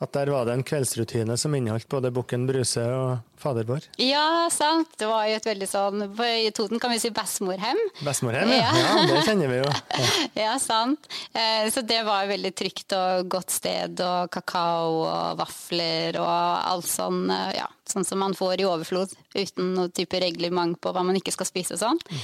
at 0.00 0.12
der 0.16 0.30
var 0.32 0.46
det 0.48 0.54
en 0.56 0.64
kveldsrutine 0.64 1.36
som 1.36 1.54
inneholdt 1.54 1.88
både 1.92 2.10
Bukken 2.14 2.46
Bruse 2.48 2.82
og 2.96 3.18
Fader 3.40 3.66
vår? 3.68 3.84
Ja, 4.00 4.48
sant. 4.52 4.92
Det 5.00 5.08
var 5.08 5.26
jo 5.28 5.36
et 5.36 5.48
veldig 5.48 5.68
sånn 5.68 6.04
I 6.24 6.50
Toten 6.56 6.80
kan 6.80 6.92
vi 6.92 7.00
si 7.02 7.12
bestemorhem. 7.14 7.78
Bestemorhem, 8.04 8.52
ja. 8.56 8.70
ja. 8.76 8.94
Det 9.10 9.22
kjenner 9.28 9.52
vi 9.52 9.60
jo. 9.60 9.68
Ja, 9.68 10.06
ja 10.44 10.54
sant. 10.62 11.08
Eh, 11.32 11.68
så 11.72 11.84
det 11.84 12.00
var 12.08 12.24
et 12.24 12.34
veldig 12.34 12.54
trygt 12.56 12.96
og 12.96 13.28
godt 13.32 13.52
sted, 13.60 14.00
og 14.04 14.32
kakao 14.32 15.02
og 15.04 15.40
vafler 15.40 16.20
og 16.20 16.30
alt 16.30 16.88
sånn, 16.88 17.26
eh, 17.32 17.52
ja, 17.60 17.68
sånn 17.90 18.06
som 18.06 18.20
man 18.22 18.36
får 18.36 18.62
i 18.62 18.68
overflod, 18.68 19.12
uten 19.34 19.74
noe 19.76 19.92
type 19.94 20.20
reglement 20.22 20.78
på 20.80 20.92
hva 20.94 21.04
man 21.06 21.18
ikke 21.18 21.34
skal 21.34 21.48
spise 21.48 21.76
og 21.76 21.82
sånn. 21.82 22.00
Mm. 22.10 22.22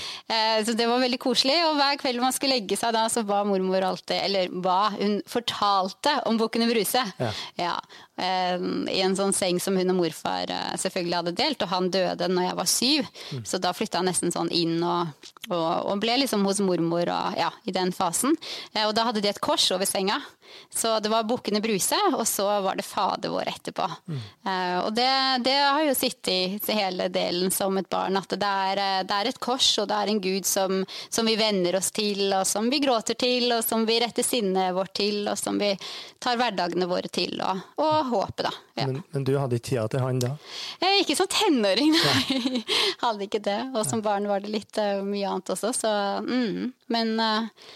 Så 0.66 0.74
det 0.78 0.88
var 0.88 1.02
veldig 1.02 1.20
koselig, 1.22 1.58
og 1.68 1.76
hver 1.78 1.98
kveld 2.00 2.22
man 2.22 2.34
skulle 2.34 2.58
legge 2.58 2.78
seg 2.78 2.94
da, 2.96 3.06
så 3.12 3.24
ba 3.26 3.42
mormor 3.46 3.84
alltid, 3.90 4.18
eller 4.22 4.52
ba, 4.64 4.92
hun 4.96 5.18
fortalte 5.30 6.16
om 6.30 6.38
Bukkene 6.40 6.68
Bruse. 6.70 7.02
Ja. 7.20 7.32
ja. 7.60 7.76
I 8.16 9.00
en 9.04 9.16
sånn 9.18 9.34
seng 9.36 9.58
som 9.60 9.76
hun 9.76 9.92
og 9.92 9.98
morfar 9.98 10.48
selvfølgelig 10.80 11.06
selvfølgelig 11.06 11.16
hadde 11.16 11.36
delt, 11.36 11.62
og 11.62 11.68
han 11.68 11.90
døde 11.90 12.28
når 12.28 12.46
jeg 12.46 12.56
var 12.56 12.70
syv. 12.70 13.10
Mm. 13.32 13.44
Så 13.44 13.58
da 13.58 13.72
flytta 13.72 14.00
jeg 14.00 14.08
nesten 14.08 14.32
sånn 14.34 14.50
inn 14.50 14.78
og, 14.82 15.30
og, 15.50 15.92
og 15.92 16.00
ble 16.02 16.18
liksom 16.22 16.44
hos 16.46 16.60
mormor 16.60 17.08
og, 17.12 17.36
ja, 17.38 17.50
i 17.64 17.74
den 17.74 17.92
fasen. 17.92 18.36
Eh, 18.74 18.86
og 18.86 18.94
da 18.96 19.06
hadde 19.08 19.22
de 19.22 19.30
et 19.30 19.40
kors 19.42 19.70
over 19.74 19.86
senga. 19.86 20.20
Så 20.70 21.00
det 21.00 21.10
var 21.10 21.26
Bukkene 21.26 21.60
Bruse, 21.60 21.96
og 22.14 22.26
så 22.28 22.46
var 22.62 22.76
det 22.78 22.86
Fader 22.86 23.32
vår 23.32 23.48
etterpå. 23.50 23.86
Mm. 24.06 24.20
Og 24.84 24.92
det, 24.94 25.08
det, 25.44 25.54
har 25.56 25.82
jo 25.82 25.94
sittet 25.96 26.68
i 26.70 26.76
hele 26.76 27.08
delen 27.12 27.50
som 27.50 27.76
et 27.78 27.88
barn, 27.90 28.16
at 28.18 28.30
det 28.30 28.50
er, 28.70 28.82
eh, 28.82 29.02
det 29.06 29.16
er 29.16 29.30
et 29.30 29.40
kors, 29.42 29.68
og 29.82 29.88
det 29.90 29.98
er 29.98 30.12
en 30.12 30.22
Gud 30.22 30.46
som, 30.48 30.84
som, 31.08 31.26
vi 31.26 31.36
venner 31.38 31.78
oss 31.78 31.90
til, 31.94 32.28
og 32.30 32.46
som 32.48 32.70
vi 32.70 32.80
gråter 32.82 33.18
til, 33.18 33.50
og 33.56 33.64
som 33.66 33.86
vi 33.88 33.98
retter 34.02 34.26
sinnet 34.26 34.74
vårt 34.76 34.94
til, 34.98 35.24
og 35.30 35.38
som 35.40 35.58
vi 35.60 35.72
tar 36.22 36.38
hverdagene 36.38 36.88
våre 36.90 37.10
til, 37.12 37.40
og, 37.42 37.64
og 37.82 38.05
håpet, 38.10 38.44
da. 38.48 38.52
Ja. 38.74 38.86
Men, 38.86 39.00
men, 39.14 39.24
du 39.28 39.34
hadde 39.38 39.58
ikke 39.58 39.68
tida 39.70 39.86
til 39.92 40.04
han 40.04 40.20
da? 40.22 40.34
Eh, 40.80 41.00
ikke 41.02 41.16
som 41.18 41.28
tenåring, 41.30 41.96
nei. 41.96 42.62
hadde 43.04 43.26
ikke 43.28 43.42
det. 43.44 43.58
Og 43.74 43.82
som 43.88 44.04
barn 44.04 44.28
var 44.30 44.44
det 44.44 44.52
litt 44.52 44.80
uh, 44.82 45.02
mye 45.06 45.28
annet 45.30 45.52
også, 45.56 45.72
så 45.76 45.92
mm. 46.26 46.72
Men 46.92 47.14
uh, 47.20 47.66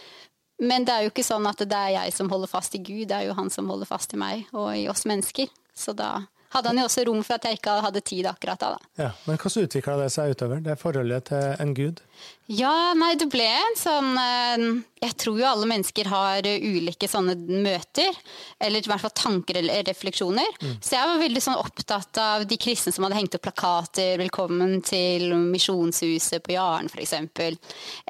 men 0.60 0.84
det 0.84 0.92
er 0.92 1.06
jo 1.06 1.10
ikke 1.14 1.24
sånn 1.24 1.46
at 1.48 1.62
det 1.64 1.76
er 1.76 1.94
jeg 1.94 2.12
som 2.12 2.28
holder 2.28 2.50
fast 2.50 2.74
i 2.76 2.82
Gud, 2.84 3.06
det 3.08 3.16
er 3.16 3.30
jo 3.30 3.36
han 3.38 3.48
som 3.52 3.70
holder 3.72 3.88
fast 3.88 4.12
i 4.12 4.18
meg 4.20 4.44
og 4.52 4.74
i 4.76 4.84
oss 4.92 5.06
mennesker. 5.08 5.48
Så 5.72 5.94
da 5.96 6.26
hadde 6.52 6.68
han 6.68 6.80
jo 6.82 6.86
også 6.88 7.06
rom 7.08 7.22
for 7.24 7.38
at 7.38 7.46
jeg 7.48 7.60
ikke 7.60 7.78
hadde 7.86 8.02
tid 8.04 8.28
akkurat 8.28 8.60
da. 8.60 8.70
Ja, 9.00 9.10
Men 9.24 9.38
hvordan 9.40 9.68
utvikla 9.68 9.96
det 10.02 10.10
seg 10.12 10.34
utover, 10.34 10.60
det 10.64 10.76
forholdet 10.80 11.30
til 11.30 11.62
en 11.64 11.74
gud? 11.78 12.02
Ja, 12.50 12.94
nei, 12.98 13.12
det 13.14 13.28
ble 13.30 13.44
en 13.46 13.76
sånn 13.78 14.16
eh, 14.18 14.62
Jeg 15.04 15.14
tror 15.22 15.36
jo 15.38 15.44
alle 15.46 15.68
mennesker 15.70 16.08
har 16.10 16.46
eh, 16.48 16.58
ulike 16.58 17.06
sånne 17.06 17.36
møter. 17.62 18.10
Eller 18.58 18.82
i 18.82 18.90
hvert 18.90 19.04
fall 19.04 19.14
tanker 19.14 19.60
eller 19.60 19.84
refleksjoner. 19.86 20.48
Mm. 20.58 20.72
Så 20.82 20.96
jeg 20.96 21.10
var 21.12 21.22
veldig 21.22 21.42
sånn 21.44 21.60
opptatt 21.60 22.18
av 22.18 22.46
de 22.50 22.58
kristne 22.60 22.90
som 22.92 23.06
hadde 23.06 23.20
hengt 23.20 23.36
opp 23.38 23.44
plakater 23.46 24.18
'Velkommen 24.18 24.82
til 24.82 25.30
Misjonshuset 25.52 26.42
på 26.42 26.56
Jaren', 26.56 26.90
f.eks. 26.90 27.14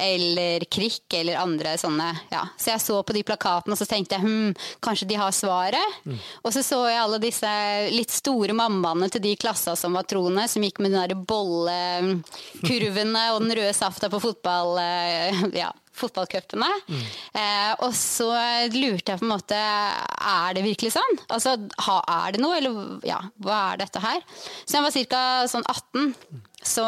Eller 0.01 0.65
Krikk 0.73 1.19
eller 1.21 1.43
andre 1.43 1.77
sånne. 1.79 2.09
Ja. 2.33 2.47
Så 2.57 2.73
jeg 2.73 2.81
så 2.81 2.97
på 3.05 3.13
de 3.13 3.23
plakatene 3.29 3.77
og 3.77 3.81
så 3.83 3.87
tenkte 3.91 4.17
jeg 4.17 4.25
hm, 4.25 4.57
kanskje 4.81 5.11
de 5.13 5.21
har 5.21 5.37
svaret. 5.37 6.01
Mm. 6.09 6.17
Og 6.47 6.57
så 6.57 6.65
så 6.65 6.81
jeg 6.89 7.03
alle 7.03 7.21
disse 7.21 7.53
litt 7.93 8.11
store 8.15 8.57
mammaene 8.57 9.13
til 9.13 9.21
de 9.29 9.37
klassa 9.37 9.77
som 9.77 9.93
var 10.01 10.09
troende, 10.09 10.49
som 10.49 10.65
gikk 10.65 10.81
med 10.81 10.97
den 10.97 11.01
derre 11.03 11.21
bollekurvene 11.29 13.25
og 13.37 13.45
den 13.45 13.57
røde 13.61 13.77
safta 14.01 14.11
på 14.11 14.21
fotball, 14.21 14.79
eh, 14.79 15.45
ja, 15.63 15.73
fotballcupene. 15.93 16.69
Mm. 16.89 17.03
Eh, 17.35 17.73
og 17.85 17.93
så 17.95 18.31
lurte 18.73 19.13
jeg 19.13 19.21
på 19.21 19.27
en 19.27 19.35
måte 19.35 19.57
Er 19.57 20.55
det 20.55 20.65
virkelig 20.65 20.95
sånn? 20.95 21.19
Altså, 21.29 21.57
ha, 21.87 21.99
Er 22.09 22.33
det 22.33 22.41
noe, 22.41 22.57
eller 22.57 23.01
ja, 23.05 23.21
hva 23.39 23.73
er 23.73 23.83
dette 23.83 24.01
her? 24.01 24.23
Så 24.65 24.79
jeg 24.79 24.87
var 24.87 24.97
ca. 25.13 25.23
sånn 25.49 25.67
18, 25.69 26.15
så, 26.63 26.87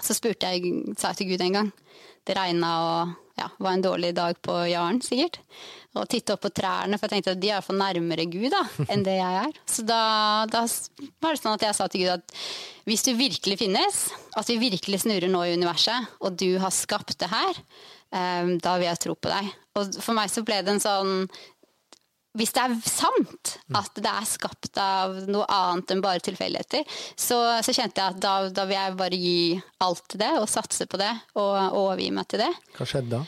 så 0.00 0.14
spurte 0.14 0.46
jeg, 0.46 0.94
sa 0.98 1.10
jeg 1.10 1.16
til 1.16 1.30
Gud 1.32 1.42
en 1.42 1.58
gang. 1.58 1.72
Det 2.26 2.34
regna 2.36 2.72
og 2.82 3.14
ja, 3.36 3.48
var 3.58 3.76
en 3.76 3.84
dårlig 3.84 4.14
dag 4.16 4.38
på 4.42 4.54
Jaren, 4.70 5.02
sikkert. 5.04 5.40
Og 5.96 6.08
titte 6.12 6.34
opp 6.34 6.42
på 6.44 6.52
trærne, 6.52 6.98
for 6.98 7.08
jeg 7.08 7.16
tenkte 7.16 7.34
at 7.36 7.40
de 7.40 7.50
er 7.50 7.56
iallfall 7.56 7.78
nærmere 7.80 8.26
Gud 8.28 8.50
da, 8.52 8.62
enn 8.92 9.04
det 9.06 9.16
jeg 9.16 9.42
er. 9.42 9.58
Så 9.68 9.84
da, 9.86 10.00
da, 10.50 10.64
var 11.24 11.36
det 11.36 11.42
sånn 11.42 11.56
at 11.56 11.66
jeg 11.68 11.76
sa 11.78 11.88
til 11.92 12.04
Gud 12.04 12.14
at 12.18 12.36
hvis 12.86 13.04
du 13.06 13.12
virkelig 13.18 13.58
finnes, 13.60 14.00
at 14.36 14.50
vi 14.50 14.58
virkelig 14.62 15.02
snurrer 15.04 15.32
nå 15.32 15.44
i 15.46 15.54
universet, 15.56 16.10
og 16.20 16.36
du 16.40 16.58
har 16.62 16.74
skapt 16.74 17.16
det 17.22 17.30
her, 17.32 17.62
um, 18.12 18.56
da 18.62 18.76
vil 18.76 18.88
jeg 18.90 19.02
tro 19.04 19.16
på 19.16 19.32
deg. 19.32 19.52
Og 19.76 19.96
for 20.00 20.16
meg 20.16 20.32
så 20.32 20.44
ble 20.46 20.60
det 20.64 20.76
en 20.76 20.82
sånn 20.82 21.14
hvis 22.36 22.52
det 22.56 22.62
er 22.62 22.76
sant 22.84 23.56
at 23.76 23.98
det 23.98 24.12
er 24.12 24.28
skapt 24.28 24.80
av 24.80 25.16
noe 25.30 25.46
annet 25.52 25.94
enn 25.94 26.04
bare 26.04 26.22
tilfeldigheter, 26.24 26.84
så, 27.16 27.40
så, 27.64 27.74
kjente 27.74 28.02
jeg 28.02 28.16
at 28.16 28.22
da, 28.22 28.36
da, 28.52 28.68
vil 28.68 28.78
jeg 28.78 28.96
bare 29.00 29.20
gi 29.20 29.38
alt 29.84 30.06
til 30.12 30.22
det, 30.22 30.32
og 30.40 30.48
satse 30.50 30.88
på 30.90 31.00
det, 31.00 31.12
og 31.40 31.52
overgi 31.76 32.12
meg 32.14 32.28
til 32.30 32.46
det. 32.46 32.52
Hva 32.76 32.88
skjedde 32.88 33.18
da? 33.18 33.26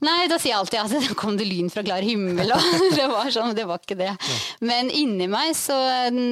Nei, 0.00 0.30
da 0.32 0.38
sier 0.40 0.54
jeg 0.54 0.60
alltid 0.62 0.80
at 0.80 0.92
det 1.10 1.16
kom 1.18 1.36
det 1.36 1.46
lyn 1.48 1.68
fra 1.72 1.84
klar 1.84 2.04
himmel, 2.04 2.54
og 2.56 2.68
det 2.98 3.08
var 3.10 3.32
sånn, 3.34 3.52
det 3.56 3.66
var 3.68 3.82
ikke 3.82 3.98
det. 4.00 4.14
Men 4.64 4.88
inni 4.92 5.28
meg 5.30 5.52
så, 5.58 5.76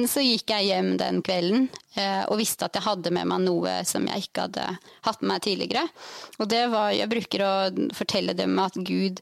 så 0.09 0.25
gikk 0.25 0.55
jeg 0.55 0.71
hjem 0.71 0.95
den 1.01 1.21
kvelden 1.25 1.67
eh, 1.93 2.23
og 2.25 2.39
visste 2.41 2.65
at 2.65 2.79
jeg 2.79 2.87
hadde 2.87 3.13
med 3.13 3.29
meg 3.29 3.45
noe 3.45 3.79
som 3.89 4.09
jeg 4.09 4.29
ikke 4.29 4.47
hadde 4.47 4.65
hatt 5.05 5.21
med 5.21 5.35
meg 5.35 5.45
tidligere. 5.45 5.85
Og 6.39 6.49
det 6.49 6.65
var, 6.73 6.91
jeg 6.97 7.11
bruker 7.13 7.45
å 7.45 7.53
fortelle 7.97 8.37
dem 8.37 8.57
at 8.63 8.77
Gud 8.79 9.21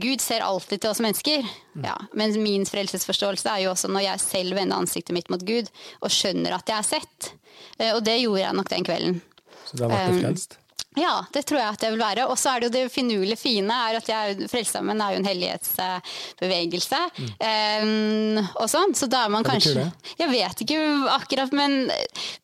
Gud 0.00 0.22
ser 0.24 0.44
alltid 0.44 0.80
til 0.80 0.90
oss 0.90 1.02
mennesker. 1.04 1.46
Ja. 1.84 1.94
Men 2.16 2.34
min 2.42 2.66
frelsesforståelse 2.68 3.50
er 3.50 3.64
jo 3.66 3.72
også 3.74 3.90
når 3.92 4.06
jeg 4.06 4.24
selv 4.24 4.58
vender 4.58 4.80
ansiktet 4.80 5.16
mitt 5.16 5.30
mot 5.32 5.44
Gud 5.44 5.70
og 6.00 6.12
skjønner 6.12 6.56
at 6.56 6.70
jeg 6.70 6.78
er 6.80 6.88
sett. 6.88 7.30
Eh, 7.78 7.92
og 7.92 8.02
det 8.06 8.18
gjorde 8.22 8.44
jeg 8.44 8.58
nok 8.60 8.72
den 8.72 8.86
kvelden. 8.88 9.22
Så 9.64 9.80
da 9.80 9.88
ble 9.90 10.02
du 10.08 10.20
frelst? 10.22 10.58
Ja, 10.94 11.24
det 11.34 11.42
tror 11.48 11.58
jeg 11.58 11.74
at 11.74 11.82
det 11.82 11.90
vil 11.90 12.02
være. 12.02 12.26
Og 12.30 12.38
så 12.38 12.52
er 12.52 12.62
det 12.62 12.68
jo 12.68 12.74
det 12.76 12.92
finurlige 12.94 13.38
fine 13.38 13.74
er 13.88 13.98
at 13.98 14.08
jeg, 14.10 14.48
Frelsesarmeen 14.50 15.02
er 15.02 15.14
jo 15.14 15.20
en 15.20 15.26
hellighetsbevegelse. 15.26 17.00
Mm. 17.18 17.32
Um, 17.34 18.50
og 18.62 18.68
sånn, 18.70 18.94
så 18.94 19.08
da 19.10 19.24
er 19.26 19.32
man 19.34 19.46
Hva 19.46 19.56
kanskje 19.56 19.74
betyr 19.74 19.80
det? 19.82 20.14
Jeg 20.22 20.30
vet 20.30 20.64
ikke 20.64 20.78
akkurat, 21.16 21.56
men 21.56 21.76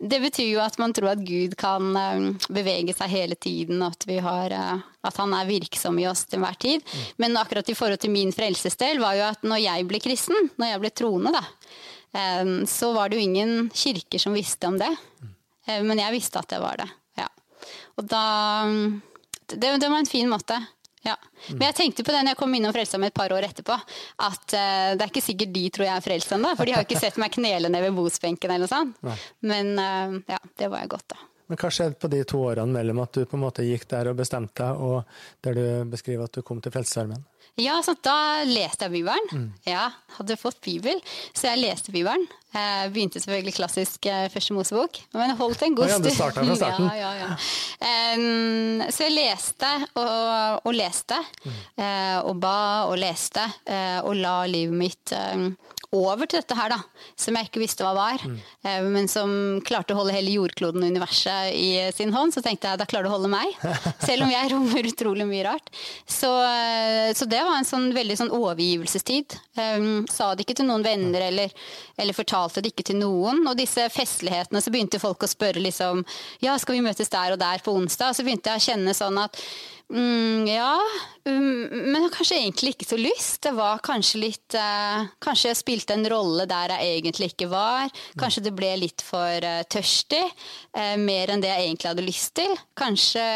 det 0.03 0.21
betyr 0.27 0.49
jo 0.49 0.65
at 0.65 0.81
man 0.83 0.95
tror 0.97 1.13
at 1.13 1.25
Gud 1.27 1.55
kan 1.61 1.95
um, 1.95 2.29
bevege 2.51 2.97
seg 2.97 3.15
hele 3.15 3.39
tiden, 3.39 3.85
at, 3.87 4.09
har, 4.27 4.57
uh, 4.57 4.85
at 5.07 5.23
han 5.23 5.39
er 5.39 5.51
virksom 5.51 6.03
i 6.03 6.09
oss 6.11 6.27
til 6.27 6.41
enhver 6.41 6.59
tid. 6.59 6.83
Mm. 6.83 7.09
Men 7.23 7.41
akkurat 7.45 7.71
i 7.71 7.79
forhold 7.79 8.03
til 8.03 8.15
min 8.15 8.35
frelsesdel 8.35 9.03
var 9.03 9.19
jo 9.21 9.29
at 9.31 9.47
når 9.47 9.63
jeg 9.63 9.91
ble 9.91 10.03
kristen, 10.03 10.51
når 10.59 10.75
jeg 10.75 10.83
ble 10.83 10.97
troende, 11.05 11.39
da, 11.39 11.47
um, 12.43 12.57
så 12.67 12.91
var 12.99 13.11
det 13.11 13.21
jo 13.21 13.29
ingen 13.31 13.71
kirker 13.71 14.27
som 14.27 14.35
visste 14.35 14.67
om 14.67 14.81
det. 14.81 14.91
Mm. 15.23 15.37
Men 15.87 16.01
jeg 16.03 16.17
visste 16.17 16.41
at 16.41 16.51
det 16.51 16.59
var 16.59 16.81
det. 16.81 16.89
Og 17.99 18.07
da 18.11 18.25
det, 19.51 19.73
det, 19.81 19.89
var 19.89 19.99
en 19.99 20.07
fin 20.07 20.29
måte. 20.31 20.59
Ja. 21.03 21.17
Men 21.49 21.71
jeg 21.71 21.77
tenkte 21.79 22.05
på 22.05 22.13
det 22.13 22.21
når 22.23 22.35
jeg 22.35 22.41
kom 22.43 22.55
innom 22.55 22.75
Frelsa 22.77 23.01
med 23.01 23.11
et 23.11 23.17
par 23.17 23.33
år 23.33 23.47
etterpå, 23.49 23.77
at 24.27 24.45
uh, 24.53 24.93
det 24.95 25.01
er 25.01 25.09
ikke 25.09 25.25
sikkert 25.25 25.55
de 25.55 25.65
tror 25.73 25.89
jeg 25.89 25.97
er 25.97 26.05
frelst 26.05 26.37
ennå, 26.37 26.53
for 26.59 26.69
de 26.69 26.77
har 26.77 26.85
ikke 26.85 27.01
sett 27.01 27.19
meg 27.21 27.33
knele 27.35 27.73
ned 27.73 27.87
ved 27.89 27.97
bosbenken 27.97 28.53
eller 28.53 28.69
noe 28.69 28.75
sånt. 28.75 29.01
Nei. 29.07 29.17
Men 29.49 29.73
uh, 29.81 30.21
ja, 30.29 30.41
det 30.61 30.71
var 30.71 30.85
jeg 30.85 30.93
godt, 30.93 31.09
da. 31.15 31.27
Men 31.51 31.59
hva 31.59 31.73
skjedde 31.75 31.99
på 31.99 32.13
de 32.13 32.21
to 32.31 32.45
årene 32.47 32.77
mellom 32.77 33.01
at 33.03 33.17
du 33.17 33.25
på 33.27 33.35
en 33.35 33.43
måte 33.43 33.67
gikk 33.67 33.89
der 33.91 34.13
og 34.13 34.21
bestemte 34.21 34.63
deg, 34.63 34.85
og 34.87 35.43
der 35.43 35.57
du 35.57 35.91
beskriver 35.91 36.29
at 36.29 36.37
du 36.37 36.45
kom 36.47 36.61
til 36.63 36.75
Frelsesarmeen? 36.75 37.25
Ja, 37.61 37.79
sant? 37.85 38.03
da 38.07 38.43
leste 38.49 38.87
jeg 38.87 38.95
Bibelen. 38.99 39.31
Mm. 39.33 39.49
Ja, 39.69 39.91
hadde 40.17 40.37
fått 40.41 40.61
Bibel, 40.65 41.01
så 41.37 41.51
jeg 41.51 41.63
leste 41.63 41.93
Bibelen. 41.95 42.27
Jeg 42.51 42.91
begynte 42.91 43.21
selvfølgelig 43.23 43.53
klassisk 43.55 44.07
eh, 44.11 44.25
Første 44.33 44.55
Mosebok, 44.57 44.99
men 45.15 45.37
holdt 45.39 45.63
en 45.63 45.77
god 45.79 45.93
stund. 45.93 46.09
Ja, 46.09 46.11
du 46.11 46.17
starta 46.17 46.45
fra 46.47 46.57
starten. 46.59 46.89
Ja, 47.01 47.11
ja, 47.15 47.29
ja. 47.29 48.17
Um, 48.17 48.83
så 48.91 49.07
jeg 49.07 49.15
leste 49.15 49.71
og, 50.01 50.65
og 50.67 50.75
leste, 50.75 51.21
mm. 51.45 51.61
uh, 51.79 52.19
og 52.27 52.41
ba 52.43 52.57
og 52.91 52.97
leste, 52.99 53.45
og 54.03 54.17
la 54.19 54.41
livet 54.51 54.81
mitt 54.81 55.15
um, 55.15 55.53
over 55.97 56.29
til 56.29 56.41
dette 56.41 56.57
her, 56.57 56.73
da, 56.73 56.79
som 57.19 57.37
jeg 57.37 57.49
ikke 57.49 57.63
visste 57.63 57.85
hva 57.87 57.93
var, 57.97 58.23
mm. 58.23 58.37
uh, 58.67 58.89
men 58.95 59.11
som 59.11 59.33
klarte 59.67 59.95
å 59.95 60.01
holde 60.01 60.15
hele 60.15 60.35
jordkloden 60.37 60.85
og 60.85 60.93
universet 60.93 61.55
i 61.57 61.71
sin 61.97 62.15
hånd. 62.15 62.35
Så 62.35 62.45
tenkte 62.45 62.71
jeg 62.71 62.81
da 62.81 62.89
klarer 62.89 63.09
du 63.09 63.13
å 63.13 63.17
holde 63.17 63.33
meg, 63.33 63.55
selv 64.09 64.27
om 64.27 64.33
jeg 64.33 64.53
rommer 64.53 64.91
utrolig 64.91 65.27
mye 65.29 65.47
rart. 65.49 65.73
Så, 66.07 66.31
så 67.17 67.27
det 67.31 67.43
var 67.47 67.59
en 67.59 67.69
sånn 67.69 67.91
veldig 67.97 68.19
sånn 68.21 68.35
overgivelsestid. 68.35 69.37
Um, 69.59 70.07
sa 70.11 70.33
det 70.35 70.47
ikke 70.47 70.61
til 70.61 70.69
noen 70.71 70.85
venner 70.87 71.27
eller, 71.27 71.53
eller 72.01 72.17
fortalte 72.17 72.63
det 72.63 72.73
ikke 72.73 72.87
til 72.91 73.01
noen. 73.01 73.43
Og 73.51 73.59
disse 73.59 73.87
festlighetene, 73.93 74.63
så 74.63 74.73
begynte 74.73 75.03
folk 75.03 75.25
å 75.25 75.31
spørre 75.31 75.63
liksom 75.63 76.05
Ja, 76.45 76.57
skal 76.61 76.79
vi 76.79 76.87
møtes 76.87 77.13
der 77.13 77.35
og 77.35 77.43
der 77.43 77.63
på 77.65 77.75
onsdag? 77.77 78.13
Og 78.13 78.19
så 78.19 78.27
begynte 78.27 78.53
jeg 78.53 78.63
å 78.63 78.67
kjenne 78.71 78.97
sånn 78.97 79.21
at 79.21 79.39
mm, 79.91 80.47
ja, 80.49 80.75
um, 81.29 81.67
men 81.93 82.07
kanskje 82.15 82.39
egentlig 82.39 82.75
ikke 82.75 82.89
så 82.89 82.99
lyst. 83.01 83.41
Det 83.45 83.53
var 83.57 83.83
kanskje 83.85 84.23
litt 84.23 84.57
uh, 84.59 85.09
Kanskje 85.23 85.51
jeg 85.51 85.59
spilte 85.61 85.97
en 85.97 86.07
rolle 86.11 86.47
der 86.51 86.75
jeg 86.77 87.01
egentlig 87.01 87.31
ikke 87.33 87.51
var. 87.53 87.91
Kanskje 88.21 88.45
det 88.49 88.55
ble 88.57 88.73
litt 88.81 89.05
for 89.05 89.47
uh, 89.47 89.61
tørstig. 89.71 90.23
Uh, 90.77 90.97
mer 91.01 91.35
enn 91.35 91.45
det 91.45 91.53
jeg 91.53 91.69
egentlig 91.69 91.93
hadde 91.93 92.07
lyst 92.07 92.35
til. 92.41 92.57
Kanskje 92.79 93.27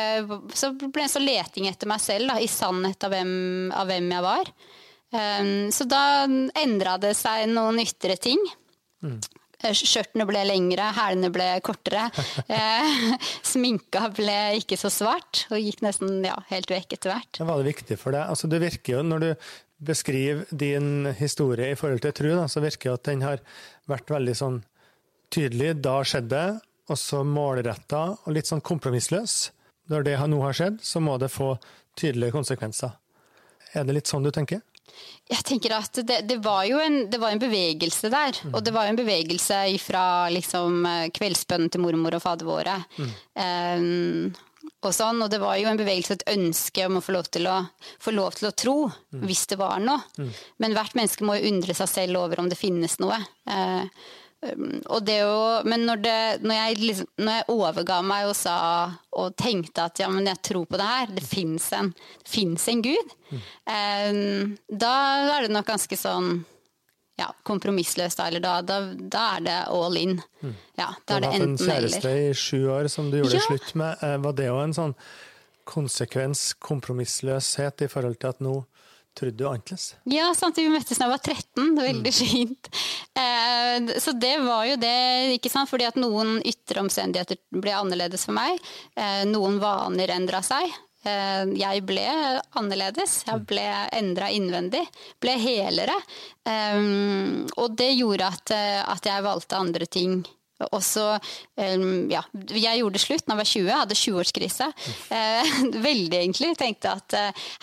så 0.55 0.73
ble 0.79 0.93
det 0.95 1.07
en 1.09 1.15
sånn 1.17 1.29
leting 1.29 1.69
etter 1.71 1.91
meg 1.91 2.03
selv, 2.05 2.33
da, 2.33 2.41
i 2.41 2.51
sannhet 2.51 3.07
av 3.07 3.15
hvem, 3.15 3.37
av 3.75 3.91
hvem 3.91 4.11
jeg 4.17 4.29
var. 4.31 4.53
Um, 5.15 5.55
så 5.75 5.87
da 5.87 6.03
endra 6.59 6.99
det 7.03 7.15
seg 7.19 7.47
noen 7.53 7.83
ytre 7.85 8.19
ting. 8.19 8.41
Mm. 9.05 9.21
Skjørtene 9.73 10.27
ble 10.29 10.43
lengre, 10.49 10.91
hælene 10.97 11.31
ble 11.35 11.51
kortere. 11.65 12.09
Eh, 12.55 13.15
sminka 13.47 14.09
ble 14.15 14.59
ikke 14.59 14.77
så 14.79 14.91
svart, 14.93 15.47
og 15.51 15.63
gikk 15.63 15.81
nesten 15.85 16.21
ja, 16.27 16.35
helt 16.51 16.71
vekk 16.71 16.97
etter 16.97 17.13
hvert. 17.13 17.41
Var 17.41 17.61
det 17.61 17.71
viktig 17.71 17.97
for 17.99 18.15
deg? 18.15 18.29
Altså, 18.31 18.51
det 18.51 18.61
virker 18.63 18.99
jo, 18.99 19.03
Når 19.07 19.23
du 19.23 19.31
beskriver 19.85 20.45
din 20.51 21.09
historie 21.19 21.73
i 21.73 21.79
forhold 21.79 22.05
til 22.05 22.15
tru, 22.17 22.31
da, 22.37 22.47
så 22.51 22.63
virker 22.65 22.91
det 22.91 22.99
at 22.99 23.09
den 23.11 23.25
har 23.25 23.43
vært 23.91 24.13
veldig 24.13 24.37
sånn 24.39 24.61
tydelig. 25.35 25.75
Da 25.85 25.97
skjedde 26.07 26.31
det, 26.35 26.61
og 26.93 27.01
så 27.01 27.23
målretta 27.25 28.05
og 28.15 28.35
litt 28.37 28.51
sånn 28.51 28.65
kompromissløs. 28.65 29.51
Når 29.93 30.07
det 30.07 30.19
nå 30.31 30.41
har 30.45 30.57
skjedd, 30.57 30.79
så 30.85 31.01
må 31.05 31.17
det 31.21 31.33
få 31.33 31.55
tydelige 31.99 32.35
konsekvenser. 32.35 32.95
Er 33.75 33.85
det 33.87 33.99
litt 33.99 34.11
sånn 34.11 34.25
du 34.25 34.31
tenker? 34.35 34.63
Jeg 35.31 35.45
tenker 35.49 35.73
at 35.77 36.01
det, 36.05 36.19
det, 36.29 36.39
var 36.45 36.65
jo 36.69 36.81
en, 36.83 37.05
det 37.11 37.21
var 37.21 37.33
en 37.33 37.41
bevegelse 37.41 38.11
der. 38.13 38.41
Mm. 38.45 38.55
Og 38.55 38.65
det 38.65 38.75
var 38.77 38.89
en 38.89 38.99
bevegelse 38.99 39.61
fra 39.81 40.07
liksom, 40.33 40.83
kveldsbønnen 41.17 41.73
til 41.73 41.85
mormor 41.85 42.19
og 42.19 42.25
fader 42.25 42.49
våre. 42.49 42.75
Mm. 42.99 43.15
Um, 43.41 44.67
og, 44.85 44.91
sånn, 44.93 45.23
og 45.25 45.31
det 45.33 45.41
var 45.41 45.57
jo 45.61 45.71
en 45.71 45.81
bevegelse, 45.81 46.19
et 46.19 46.27
ønske 46.35 46.85
om 46.89 46.99
å 47.01 47.05
få 47.05 47.15
lov 47.17 47.31
til 47.33 47.49
å, 47.49 47.57
lov 48.13 48.37
til 48.37 48.51
å 48.51 48.53
tro, 48.65 48.77
mm. 49.17 49.25
hvis 49.25 49.47
det 49.53 49.59
var 49.61 49.81
noe. 49.81 50.05
Mm. 50.21 50.35
Men 50.61 50.77
hvert 50.77 50.99
menneske 50.99 51.25
må 51.25 51.39
jo 51.39 51.49
undre 51.55 51.77
seg 51.77 51.91
selv 51.93 52.21
over 52.21 52.45
om 52.45 52.53
det 52.53 52.61
finnes 52.61 52.99
noe. 53.01 53.19
Uh, 53.49 53.89
jo, 54.45 55.35
men 55.65 55.87
når, 55.89 56.01
det, 56.05 56.17
når, 56.45 56.55
jeg 56.55 56.79
liksom, 56.81 57.11
når, 57.21 57.39
jeg 57.39 57.47
overga 57.55 58.01
meg 58.07 58.31
og 58.31 58.37
sa 58.39 58.57
og 59.15 59.37
tenkte 59.41 59.87
at 59.89 60.03
ja, 60.03 60.09
men 60.13 60.29
jeg 60.29 60.43
tror 60.51 60.67
på 60.69 60.81
det 60.81 60.89
her, 60.89 61.13
det 61.17 61.25
fins 61.27 61.71
en, 61.77 61.93
en, 61.95 62.83
Gud, 62.85 63.15
mm. 63.31 63.45
um, 63.69 64.57
da 64.69 64.97
er 65.37 65.47
det 65.47 65.55
nok 65.55 65.71
ganske 65.73 65.99
sånn 65.99 66.45
ja, 67.21 67.29
kompromissløst. 67.47 68.21
Eller 68.25 68.43
da, 68.43 68.57
da, 68.67 68.81
da, 68.99 69.27
er 69.37 69.45
det 69.47 69.59
all 69.71 69.99
in. 70.01 70.17
Mm. 70.43 70.57
Ja, 70.81 70.91
da 71.07 71.19
er 71.19 71.27
det 71.27 71.33
enten 71.39 71.55
eller. 71.55 71.61
Du 71.61 71.71
har 71.71 71.77
hatt 71.77 71.85
en 71.85 72.03
kjæreste 72.03 72.15
i 72.19 72.35
sju 72.35 72.71
år 72.75 72.91
som 72.93 73.11
du 73.13 73.21
gjorde 73.21 73.39
ja. 73.39 73.47
slutt 73.47 73.75
med. 73.79 74.03
Eh, 74.03 74.17
var 74.25 74.37
det 74.41 74.51
òg 74.53 74.63
en 74.67 74.77
sånn 74.81 74.97
konsekvens, 75.65 76.51
kompromissløshet, 76.61 77.87
i 77.87 77.89
forhold 77.89 78.19
til 78.21 78.35
at 78.35 78.43
nå 78.45 78.59
trodde 79.17 79.39
du 79.39 79.47
annerledes? 79.49 79.95
Ja, 80.11 80.29
sant, 80.37 80.59
vi 80.59 80.71
møttes 80.73 80.99
da 80.99 81.07
jeg 81.07 81.15
var 81.15 81.23
13. 81.23 81.71
Veldig 81.79 82.13
mm. 82.13 82.19
fint. 82.19 82.71
Eh, 83.15 84.01
så 84.03 84.15
det 84.19 84.35
var 84.45 84.65
jo 84.69 84.79
det, 84.81 84.97
ikke 85.39 85.53
sant. 85.53 85.71
Fordi 85.71 85.89
at 85.89 86.01
noen 86.01 86.37
ytre 86.45 86.83
omstendigheter 86.85 87.41
ble 87.55 87.77
annerledes 87.79 88.27
for 88.29 88.37
meg. 88.37 88.59
Eh, 88.99 89.23
noen 89.31 89.61
vaner 89.63 90.15
endra 90.17 90.43
seg. 90.45 90.73
Eh, 91.05 91.45
jeg 91.61 91.85
ble 91.89 92.07
annerledes. 92.59 93.21
Jeg 93.29 93.45
ble 93.49 93.67
endra 93.95 94.31
innvendig. 94.35 94.85
Ble 95.23 95.37
helere. 95.41 95.97
Eh, 96.49 96.81
og 97.55 97.77
det 97.79 97.93
gjorde 97.95 98.33
at, 98.35 98.57
eh, 98.57 98.81
at 98.83 99.11
jeg 99.11 99.27
valgte 99.27 99.61
andre 99.61 99.87
ting 99.87 100.25
og 100.71 100.83
så, 100.87 101.19
ja, 101.59 102.21
Jeg 102.55 102.79
gjorde 102.79 103.01
slutt 103.03 103.25
da 103.27 103.35
jeg 103.35 103.41
var 103.41 103.49
20, 103.51 103.69
jeg 103.69 103.81
hadde 103.81 103.97
20-årskrise. 103.99 104.69
Veldig, 105.89 106.19
egentlig. 106.21 106.53
Tenkte 106.61 106.93
at 106.95 107.17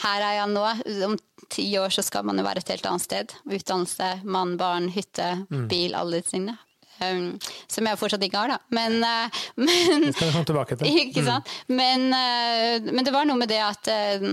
her 0.03 0.25
er 0.27 0.35
jeg 0.41 0.49
nå. 0.51 0.65
Om 1.07 1.15
ti 1.51 1.67
år 1.79 1.93
så 1.93 2.03
skal 2.05 2.27
man 2.27 2.39
jo 2.39 2.45
være 2.45 2.63
et 2.63 2.73
helt 2.75 2.89
annet 2.89 3.05
sted. 3.05 3.37
Utdannelse, 3.47 4.11
mann, 4.23 4.57
barn, 4.59 4.91
hytte, 4.91 5.29
mm. 5.47 5.65
bil, 5.71 5.95
alle 5.97 6.19
disse 6.19 6.35
tingene. 6.35 6.57
Um, 7.01 7.39
som 7.71 7.87
jeg 7.87 7.97
fortsatt 7.97 8.23
ikke 8.25 8.41
har, 8.43 8.51
da. 8.53 8.57
Men, 8.75 8.99
uh, 9.01 9.43
men 9.65 10.05
Det 10.05 10.13
skal 10.15 10.27
vi 10.27 10.33
komme 10.35 10.49
tilbake 10.49 10.77
til. 10.77 10.97
Ikke 11.05 11.23
sant? 11.25 11.53
Mm. 11.67 11.79
Men, 11.79 12.03
uh, 12.13 12.91
men, 12.91 13.05
det 13.07 13.13
var 13.15 13.25
noe 13.29 13.39
med 13.41 13.49
det 13.51 13.61
at 13.65 13.93
uh, 13.93 14.27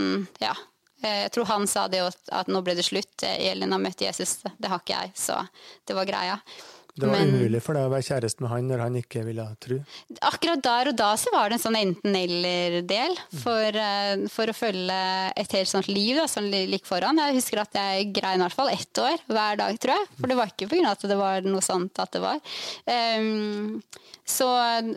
Ja. 0.45 0.57
Jeg 0.99 1.31
tror 1.31 1.47
han 1.47 1.62
sa 1.71 1.85
det 1.87 2.00
at 2.35 2.49
nå 2.50 2.59
ble 2.67 2.73
det 2.75 2.83
slutt. 2.83 3.23
Elin 3.23 3.71
har 3.71 3.79
møtt 3.79 4.00
Jesus. 4.03 4.41
Det 4.59 4.67
har 4.67 4.81
ikke 4.83 4.97
jeg, 4.97 5.12
så 5.15 5.37
det 5.87 5.95
var 5.95 6.09
greia. 6.09 6.41
Det 6.99 7.07
var 7.07 7.21
Men, 7.21 7.31
umulig 7.37 7.61
for 7.62 7.78
deg 7.78 7.87
å 7.87 7.93
være 7.93 8.07
kjæreste 8.09 8.43
med 8.43 8.50
han 8.50 8.69
når 8.71 8.83
han 8.83 8.99
ikke 8.99 9.23
ville 9.26 9.45
tro? 9.62 9.78
Akkurat 10.26 10.62
der 10.64 10.90
og 10.90 10.99
da 10.99 11.12
så 11.21 11.31
var 11.35 11.49
det 11.49 11.59
en 11.59 11.62
sånn 11.62 11.78
enten-eller-del 11.78 13.14
for, 13.38 13.78
uh, 13.78 14.26
for, 14.33 14.50
å 14.50 14.57
følge 14.57 14.99
et 15.38 15.57
helt 15.59 15.71
sånt 15.71 15.90
liv 15.93 16.19
da, 16.19 16.26
som 16.31 16.49
ligger 16.49 16.88
foran. 16.88 17.23
Jeg 17.23 17.38
husker 17.38 17.62
at 17.62 17.78
jeg 17.78 18.11
grein 18.17 18.43
i 18.43 18.47
hvert 18.47 18.59
fall 18.59 18.73
ett 18.75 19.02
år 19.05 19.25
hver 19.31 19.62
dag, 19.62 19.78
tror 19.78 19.95
jeg. 19.95 20.11
For 20.19 20.33
det 20.33 20.38
var 20.40 20.52
ikke 20.52 20.71
pga. 20.73 20.93
at 20.93 21.09
det 21.12 21.19
var 21.23 21.47
noe 21.47 21.64
sånt 21.64 22.02
at 22.02 22.14
det 22.17 22.25
var. 22.25 22.43
Um, 22.90 23.81
så, 24.28 24.49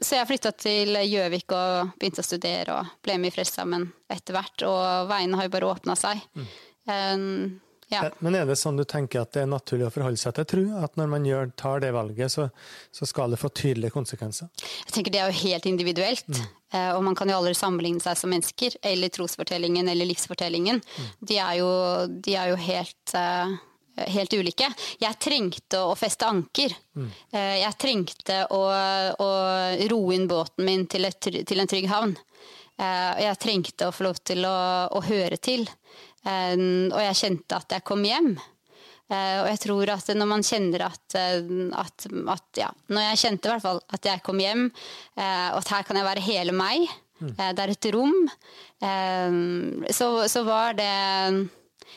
så, 0.02 0.18
jeg 0.18 0.28
flytta 0.28 0.52
til 0.58 0.98
Gjøvik 1.06 1.54
og 1.56 1.98
begynte 2.02 2.24
å 2.24 2.28
studere 2.28 2.82
og 2.82 2.96
ble 3.06 3.22
med 3.22 3.32
i 3.32 3.36
Frelsesarmeen 3.38 3.92
etter 4.12 4.36
hvert. 4.36 4.66
Og 4.68 5.12
veiene 5.12 5.38
har 5.38 5.48
jo 5.48 5.54
bare 5.54 5.76
åpna 5.76 5.96
seg. 6.00 6.24
Mm. 6.34 6.50
Um, 6.92 7.60
ja. 7.92 8.06
Men 8.24 8.38
er 8.40 8.48
det 8.48 8.56
sånn 8.60 8.78
du 8.80 8.86
tenker 8.88 9.26
at 9.26 9.34
det 9.36 9.44
er 9.44 9.50
naturlig 9.52 9.90
å 9.90 9.92
forholde 9.92 10.20
seg 10.20 10.36
til 10.38 10.48
tro? 10.48 10.62
At 10.80 10.96
når 11.00 11.10
man 11.12 11.26
gjør, 11.28 11.50
tar 11.60 11.82
det 11.84 11.92
valget, 11.92 12.32
så, 12.32 12.48
så, 12.96 13.08
skal 13.10 13.34
det 13.34 13.40
få 13.42 13.52
tydelige 13.52 13.92
konsekvenser? 13.92 14.48
Jeg 14.86 14.96
tenker 14.96 15.12
Det 15.12 15.20
er 15.20 15.32
jo 15.34 15.42
helt 15.42 15.68
individuelt. 15.68 16.30
Mm. 16.32 16.46
Uh, 16.72 16.92
og 16.96 17.02
man 17.04 17.18
kan 17.20 17.28
jo 17.28 17.42
aldri 17.42 17.52
sammenligne 17.58 18.00
seg 18.04 18.16
som 18.20 18.32
mennesker. 18.32 18.80
Eller 18.88 19.12
trosfortellingen 19.12 19.92
eller 19.92 20.08
livsfortellingen. 20.08 20.80
Mm. 20.80 21.12
De, 21.20 21.42
er 21.44 21.60
jo, 21.60 21.74
de, 22.08 22.38
er 22.40 22.54
jo, 22.54 22.62
helt 22.64 23.16
uh, 23.20 23.60
helt 24.08 24.34
ulike. 24.40 24.72
Jeg 25.04 25.20
trengte 25.20 25.84
å 25.84 25.92
feste 26.00 26.32
anker. 26.32 26.74
Mm. 26.96 27.12
Jeg 27.36 27.78
trengte 27.82 28.38
å, 28.56 28.62
å, 29.20 29.30
roe 29.92 30.16
inn 30.16 30.30
båten 30.32 30.64
min 30.66 30.88
til, 30.90 31.06
et, 31.12 31.20
til 31.20 31.62
en 31.62 31.70
trygg 31.70 31.90
havn. 31.92 32.16
Jeg 32.80 33.38
trengte 33.44 33.90
å 33.90 33.94
få 33.94 34.08
lov 34.08 34.22
til 34.26 34.48
å, 34.48 34.56
å 34.96 35.04
høre 35.06 35.38
til. 35.44 35.68
Og 36.26 37.00
jeg 37.02 37.18
kjente 37.18 37.58
at 37.58 37.74
jeg 37.74 37.84
kom 37.88 38.04
hjem. 38.06 38.36
Eh, 39.12 39.38
og 39.44 39.48
jeg 39.50 39.62
tror 39.66 39.92
at 39.98 40.12
når 40.16 40.30
man 40.30 40.46
kjenner 40.46 40.86
at, 40.88 41.16
eh, 41.20 41.54
at, 41.76 42.06
at 42.32 42.60
ja, 42.62 42.70
Når 42.88 43.08
jeg 43.10 43.22
kjente 43.26 43.50
i 43.50 43.52
hvert 43.52 43.66
fall 43.66 43.82
at 43.92 44.08
jeg 44.08 44.24
kom 44.24 44.40
hjem, 44.40 44.68
eh, 45.18 45.48
og 45.52 45.62
at 45.62 45.72
her 45.76 45.88
kan 45.88 46.00
jeg 46.00 46.08
være 46.08 46.28
hele 46.28 46.56
meg, 46.56 46.86
mm. 47.20 47.34
det 47.36 47.66
er 47.66 47.74
et 47.74 47.90
rom, 47.94 48.16
så, 49.94 50.08
så 50.32 50.42
var 50.42 50.74
det 50.74 50.94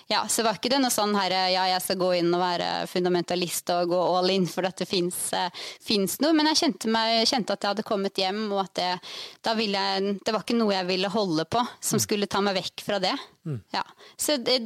ja, 0.06 0.28
så 0.28 0.44
var 0.44 0.58
ikke 0.58 0.70
det 0.72 0.80
noe 0.82 0.92
sånn 0.92 1.14
her 1.16 1.32
ja, 1.52 1.64
jeg 1.70 1.82
skal 1.84 1.98
gå 2.00 2.10
inn 2.18 2.32
og 2.34 2.42
være 2.42 2.68
fundamentalist 2.90 3.70
og 3.74 3.92
gå 3.94 4.00
all 4.18 4.32
in 4.34 4.46
for 4.50 4.66
at 4.68 4.82
det 4.82 4.88
fins 4.88 5.20
eh, 5.36 5.64
noe. 6.20 6.34
Men 6.36 6.50
jeg 6.50 6.60
kjente, 6.60 6.90
meg, 6.92 7.22
kjente, 7.28 7.56
at 7.56 7.64
jeg 7.64 7.74
hadde 7.74 7.86
kommet 7.88 8.20
hjem, 8.20 8.42
og 8.52 8.64
at 8.66 8.74
det, 8.80 8.90
jeg, 9.64 10.16
det 10.20 10.34
var 10.34 10.44
ikke 10.44 10.58
noe 10.58 10.76
jeg 10.76 10.88
ville 10.90 11.12
holde 11.12 11.46
på 11.48 11.62
som 11.80 12.00
mm. 12.00 12.04
skulle 12.04 12.30
ta 12.30 12.42
meg 12.44 12.58
vekk 12.60 12.84
fra 12.84 13.00
det. 13.02 13.14
Mm. 13.48 13.60
Ja. 13.74 13.84
Så 14.16 14.38
det, 14.44 14.60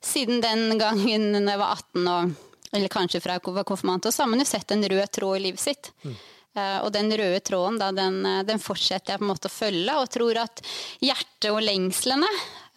siden 0.00 0.40
den 0.44 0.78
gangen 0.80 1.30
når 1.36 1.54
jeg 1.54 1.62
var 1.62 1.76
18, 1.76 2.10
og, 2.14 2.66
eller 2.72 2.92
kanskje 2.92 3.22
fra 3.24 3.38
jeg 3.38 3.56
var 3.60 3.68
konfirmant, 3.68 4.08
så 4.08 4.24
har 4.24 4.32
man 4.32 4.42
jo 4.42 4.48
sett 4.48 4.72
en 4.72 4.86
rød 4.92 5.08
tråd 5.12 5.40
i 5.40 5.48
livet 5.48 5.68
sitt. 5.68 5.92
Mm. 6.04 6.18
Uh, 6.50 6.80
og 6.82 6.88
den 6.90 7.12
røde 7.14 7.38
tråden 7.46 7.76
da, 7.78 7.92
den, 7.94 8.24
eh, 8.26 8.40
den, 8.42 8.58
fortsetter 8.58 9.12
jeg 9.12 9.20
på 9.20 9.22
en 9.22 9.30
måte 9.30 9.46
å 9.46 9.52
følge, 9.54 9.94
og 9.94 10.08
tror 10.10 10.40
at 10.42 10.62
hjertet 10.98 11.46
og 11.52 11.60
lengslene 11.62 12.26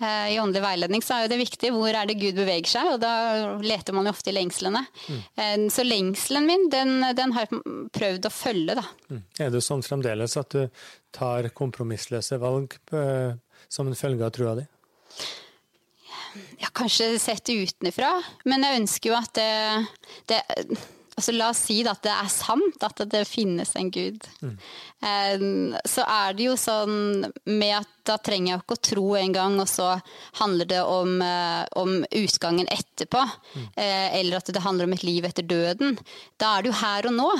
I 0.03 0.39
åndelig 0.41 0.63
veiledning 0.63 1.03
så 1.05 1.21
er 1.21 1.31
det 1.31 1.39
viktig 1.39 1.71
hvor 1.75 1.93
er 1.95 2.09
det 2.09 2.17
Gud 2.21 2.37
beveger 2.37 2.69
seg, 2.75 2.91
og 2.95 3.01
da 3.03 3.13
leter 3.63 3.95
man 3.95 4.07
jo 4.07 4.13
ofte 4.13 4.31
i 4.31 4.35
lengslene. 4.35 4.83
Mm. 5.07 5.67
Så 5.73 5.85
lengselen 5.85 6.47
min, 6.49 6.67
den, 6.73 6.97
den, 7.17 7.35
har 7.35 7.47
jeg 7.47 7.61
prøvd 7.95 8.27
å 8.29 8.33
følge, 8.33 8.77
da. 8.79 8.85
Mm. 9.09 9.21
Er 9.45 9.53
det 9.53 9.63
sånn 9.65 9.85
fremdeles 9.85 10.37
at 10.39 10.55
du 10.55 10.83
tar 11.13 11.49
kompromissløse 11.55 12.39
valg 12.41 12.75
eh, 12.95 13.37
som 13.71 13.89
en 13.89 13.97
følge 13.97 14.27
av 14.27 14.35
trua 14.35 14.57
di? 14.59 14.67
Ja, 16.61 16.69
kanskje 16.73 17.13
sett 17.21 17.49
utenfra, 17.49 18.15
men 18.49 18.65
jeg 18.65 18.81
ønsker 18.81 19.11
jo 19.11 19.17
at 19.19 19.37
det, 19.37 19.51
det 20.31 20.41
altså 21.15 21.35
La 21.35 21.49
oss 21.53 21.63
si 21.67 21.79
at 21.87 22.03
det 22.05 22.13
er 22.13 22.29
sant 22.31 22.85
at 22.85 23.03
det 23.11 23.23
finnes 23.29 23.75
en 23.79 23.91
gud. 23.93 24.23
Mm. 24.41 24.55
Så 25.85 26.05
er 26.07 26.37
det 26.37 26.47
jo 26.47 26.55
sånn 26.59 27.27
med 27.49 27.75
at 27.81 27.93
da 28.07 28.17
trenger 28.19 28.51
jeg 28.53 28.61
ikke 28.61 28.75
å 28.75 28.83
tro 28.89 29.05
engang, 29.19 29.57
og 29.63 29.69
så 29.71 29.93
handler 30.41 30.67
det 30.67 30.81
om, 30.83 31.21
eh, 31.21 31.63
om 31.79 32.03
utgangen 32.03 32.67
etterpå. 32.67 33.23
Mm. 33.55 33.67
Eh, 33.75 34.19
eller 34.19 34.37
at 34.37 34.51
det 34.51 34.63
handler 34.63 34.85
om 34.85 34.93
et 34.93 35.03
liv 35.03 35.25
etter 35.25 35.43
døden. 35.43 35.97
Da 36.37 36.57
er 36.57 36.63
det 36.63 36.71
jo 36.71 36.79
her 36.81 37.07
og 37.07 37.13
nå. 37.13 37.31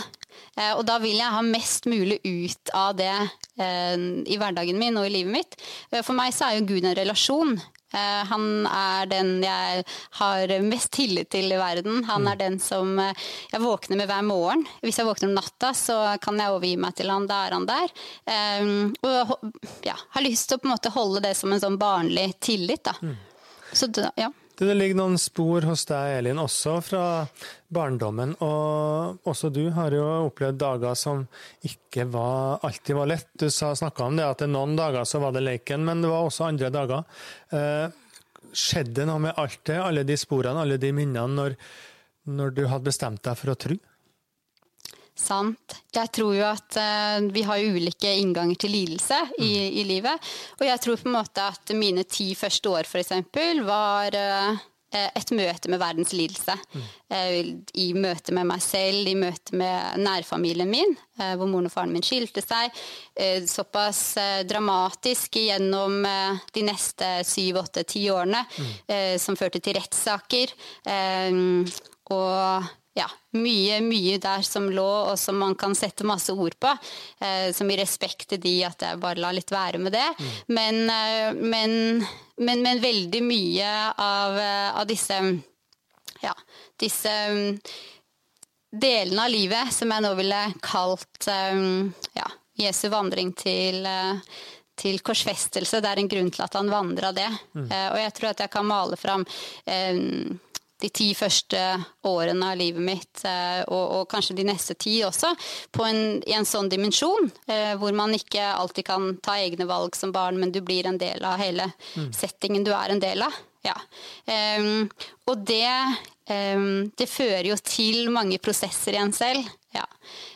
Eh, 0.58 0.74
og 0.74 0.86
da 0.86 0.98
vil 1.00 1.18
jeg 1.18 1.36
ha 1.36 1.42
mest 1.42 1.86
mulig 1.86 2.20
ut 2.24 2.70
av 2.74 2.96
det 2.98 3.30
i 3.54 4.38
hverdagen 4.42 4.80
min 4.80 4.96
og 4.98 5.06
i 5.06 5.12
livet 5.14 5.32
mitt. 5.32 5.56
For 6.02 6.16
meg 6.18 6.34
så 6.34 6.48
er 6.48 6.56
jo 6.58 6.66
Gud 6.72 6.88
en 6.88 6.96
relasjon. 6.98 7.52
Eh, 7.94 8.22
han 8.30 8.68
er 8.68 9.10
den 9.12 9.34
jeg 9.44 9.84
har 10.20 10.54
mest 10.66 10.92
tillit 10.98 11.30
til 11.34 11.52
i 11.54 11.60
verden. 11.60 12.04
Han 12.10 12.28
er 12.28 12.38
mm. 12.38 12.42
den 12.44 12.60
som 12.64 12.98
eh, 13.02 13.26
jeg 13.52 13.64
våkner 13.64 14.00
med 14.02 14.10
hver 14.10 14.26
morgen. 14.28 14.66
Hvis 14.82 15.00
jeg 15.00 15.10
våkner 15.10 15.30
om 15.30 15.38
natta, 15.38 15.74
så 15.78 15.98
kan 16.24 16.40
jeg 16.42 16.54
overgi 16.54 16.76
meg 16.82 16.98
til 16.98 17.14
han. 17.14 17.28
Da 17.30 17.44
er 17.48 17.58
han 17.58 17.70
der. 17.70 17.98
Eh, 18.26 18.72
og 19.06 19.86
ja, 19.86 19.98
har 20.18 20.26
lyst 20.26 20.50
til 20.50 20.60
å 20.60 20.64
på 20.64 20.70
en 20.70 20.76
måte 20.76 20.94
holde 20.94 21.24
det 21.28 21.36
som 21.40 21.54
en 21.54 21.62
sånn 21.62 21.80
barnlig 21.82 22.32
tillit. 22.44 22.86
Da. 22.90 22.98
Mm. 23.02 23.20
Så, 23.74 23.90
ja. 24.20 24.30
Det 24.54 24.74
ligger 24.78 25.00
noen 25.00 25.16
spor 25.18 25.66
hos 25.66 25.82
deg, 25.90 26.20
Elin, 26.20 26.38
også 26.38 26.76
fra 26.86 27.04
barndommen. 27.74 28.36
Og 28.46 29.30
også 29.30 29.50
du 29.54 29.64
har 29.74 29.96
jo 29.96 30.04
opplevd 30.28 30.60
dager 30.62 30.98
som 31.00 31.24
ikke 31.66 32.06
var, 32.14 32.60
alltid 32.62 33.00
var 33.00 33.10
lett. 33.10 33.32
Du 33.40 33.48
snakka 33.50 34.06
om 34.06 34.20
det 34.20 34.28
at 34.28 34.46
noen 34.46 34.78
dager 34.78 35.10
så 35.10 35.24
var 35.24 35.34
det 35.34 35.42
leken, 35.48 35.82
men 35.88 36.06
det 36.06 36.12
var 36.14 36.28
også 36.28 36.52
andre 36.52 36.70
dager. 36.74 37.02
Eh, 37.50 37.88
skjedde 38.54 39.08
noe 39.10 39.26
med 39.26 39.42
alt 39.42 39.64
det, 39.66 39.80
alle 39.82 40.06
de 40.06 40.20
sporene, 40.22 40.62
alle 40.62 40.78
de 40.78 40.94
minnene, 40.94 41.26
når, 41.34 41.58
når 42.30 42.54
du 42.54 42.64
hadde 42.70 42.92
bestemt 42.92 43.24
deg 43.26 43.40
for 43.40 43.56
å 43.56 43.58
tro? 43.66 43.80
Sant. 45.14 45.76
Jeg 45.94 46.10
tror 46.16 46.34
jo 46.34 46.46
at 46.48 46.78
uh, 46.80 47.22
vi 47.34 47.46
har 47.46 47.62
ulike 47.62 48.16
innganger 48.18 48.58
til 48.58 48.74
lidelse 48.74 49.20
i, 49.38 49.52
mm. 49.54 49.78
i, 49.78 49.86
livet. 49.86 50.30
Og 50.58 50.66
jeg 50.66 50.82
tror 50.82 51.00
på 51.00 51.10
en 51.12 51.18
måte 51.20 51.46
at 51.54 51.74
mine 51.78 52.06
ti 52.10 52.32
første 52.38 52.72
år 52.74 52.90
f.eks. 52.90 53.14
var 53.62 54.18
uh, 54.18 54.64
et 54.94 55.32
møte 55.38 55.70
med 55.70 55.82
verdens 55.82 56.16
lidelse. 56.18 56.58
Mm. 56.74 56.90
Uh, 57.14 57.38
I 57.78 57.88
møte 57.94 58.34
med 58.34 58.50
meg 58.56 58.66
selv, 58.66 59.06
i 59.06 59.14
møte 59.14 59.54
med 59.62 60.02
nærfamilien 60.02 60.74
min, 60.74 60.98
hvor 61.14 61.46
moren 61.46 61.70
og 61.70 61.76
faren 61.76 61.94
min 61.94 62.06
skilte 62.06 62.42
seg. 62.42 62.74
Såpass 63.46 64.16
dramatisk 64.50 65.38
gjennom 65.38 66.00
de 66.02 66.64
neste 66.66 67.20
syv, 67.30 67.62
åtte, 67.62 67.84
ti 67.86 68.08
årene, 68.10 68.42
mm. 68.50 69.20
som 69.22 69.38
førte 69.38 69.62
til 69.62 69.78
rettssaker. 69.78 70.56
og 72.18 72.72
ja, 72.94 73.08
mye, 73.32 73.80
mye 73.82 74.18
der 74.22 74.44
som 74.46 74.68
lå, 74.70 74.90
og 75.10 75.18
som 75.20 75.40
man 75.42 75.56
kan 75.58 75.74
sette 75.76 76.06
masse 76.06 76.34
ord 76.34 76.56
på. 76.62 76.74
Eh, 77.26 77.50
som 77.56 77.72
i 77.72 77.78
respekt 77.80 78.28
til 78.30 78.42
de 78.44 78.54
at 78.68 78.86
jeg 78.86 79.02
bare 79.02 79.22
la 79.24 79.32
litt 79.34 79.54
være 79.54 79.82
med 79.82 79.96
det. 79.96 80.10
Mm. 80.20 80.36
Men, 80.58 80.84
eh, 80.94 81.32
men, 81.34 81.74
men, 82.38 82.62
men, 82.62 82.84
veldig 82.84 83.24
mye 83.26 83.72
av, 83.98 84.38
eh, 84.38 84.70
av 84.78 84.88
disse 84.90 85.20
ja, 86.24 86.34
disse 86.80 87.12
um, 87.30 87.58
delene 88.72 89.26
av 89.26 89.32
livet 89.34 89.74
som 89.76 89.92
jeg 89.92 90.04
nå 90.06 90.14
ville 90.16 90.40
kalt 90.64 91.28
um, 91.28 91.90
ja, 92.16 92.30
Jesu 92.64 92.88
vandring 92.94 93.34
til 93.36 93.84
uh, 93.84 94.22
til 94.80 95.02
korsfestelse. 95.06 95.82
Det 95.84 95.90
er 95.90 96.00
en 96.02 96.10
grunn 96.10 96.32
til 96.34 96.46
at 96.46 96.56
han 96.58 96.72
vandra 96.72 97.12
det. 97.14 97.30
Mm. 97.54 97.68
Uh, 97.68 97.90
og 97.92 98.00
jeg 98.02 98.14
tror 98.18 98.32
at 98.32 98.46
jeg 98.46 98.54
kan 98.54 98.66
male 98.70 98.98
fram 98.98 99.26
um, 99.26 100.40
de 100.84 100.90
ti 100.92 101.10
første 101.16 101.60
årene 102.10 102.52
av 102.52 102.60
livet 102.60 102.84
mitt, 102.84 103.24
eh, 103.28 103.62
og, 103.64 103.84
og 104.00 104.10
kanskje 104.12 104.36
de 104.40 104.48
neste 104.48 104.76
ti 104.80 104.98
også, 105.08 105.32
en, 105.86 106.04
i 106.28 106.36
en 106.36 106.48
sånn 106.48 106.70
dimensjon. 106.72 107.32
Eh, 107.48 107.74
hvor 107.80 107.96
man 107.96 108.16
ikke 108.18 108.44
alltid 108.52 108.90
kan 108.90 109.10
ta 109.24 109.38
egne 109.40 109.68
valg 109.70 109.96
som 109.96 110.14
barn, 110.16 110.40
men 110.42 110.52
du 110.52 110.62
blir 110.66 110.88
en 110.90 111.00
del 111.00 111.24
av 111.24 111.40
hele 111.42 111.70
mm. 111.96 112.12
settingen 112.16 112.68
du 112.68 112.74
er 112.76 112.94
en 112.94 113.04
del 113.04 113.24
av. 113.26 113.42
Ja. 113.64 113.78
Um, 114.60 114.90
og 115.32 115.44
det, 115.48 115.72
um, 116.28 116.90
det 117.00 117.08
fører 117.08 117.48
jo 117.48 117.58
til 117.64 118.10
mange 118.12 118.40
prosesser 118.44 118.98
i 118.98 119.00
en 119.00 119.16
selv. 119.16 119.48
Ja. 119.74 119.86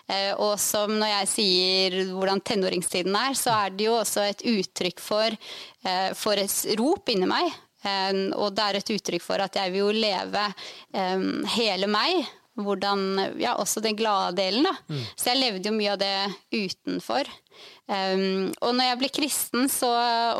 Uh, 0.07 0.33
og 0.47 0.53
som 0.63 0.95
når 0.95 1.11
jeg 1.11 1.31
sier 1.33 1.97
hvordan 2.13 2.39
tenåringstiden 2.47 3.15
er, 3.19 3.35
så 3.35 3.51
er 3.65 3.75
det 3.75 3.89
jo 3.89 3.97
også 3.99 4.23
et 4.29 4.45
uttrykk 4.47 5.03
for, 5.03 5.35
uh, 5.83 6.11
for 6.15 6.39
et 6.39 6.79
rop 6.79 7.11
inni 7.11 7.27
meg. 7.27 7.51
Um, 7.85 8.33
og 8.35 8.55
det 8.57 8.65
er 8.65 8.79
et 8.79 8.91
uttrykk 8.97 9.23
for 9.23 9.43
at 9.43 9.55
jeg 9.59 9.73
vil 9.73 9.85
jo 9.85 9.93
leve 9.95 10.47
hele 11.57 11.89
meg. 11.91 12.25
Hvordan, 12.57 13.01
ja, 13.37 13.51
også 13.61 13.83
den 13.85 13.97
glade 13.97 14.33
delen. 14.39 14.65
Da. 14.65 14.73
Mm. 14.89 15.01
Så 15.13 15.29
jeg 15.29 15.41
levde 15.43 15.69
jo 15.69 15.75
mye 15.75 15.91
av 15.93 15.99
det 16.01 16.13
utenfor. 16.55 17.29
Um, 17.87 18.49
og 18.59 18.73
når 18.75 18.89
jeg 18.89 18.99
ble 18.99 19.09
kristen 19.15 19.69
så, 19.71 19.89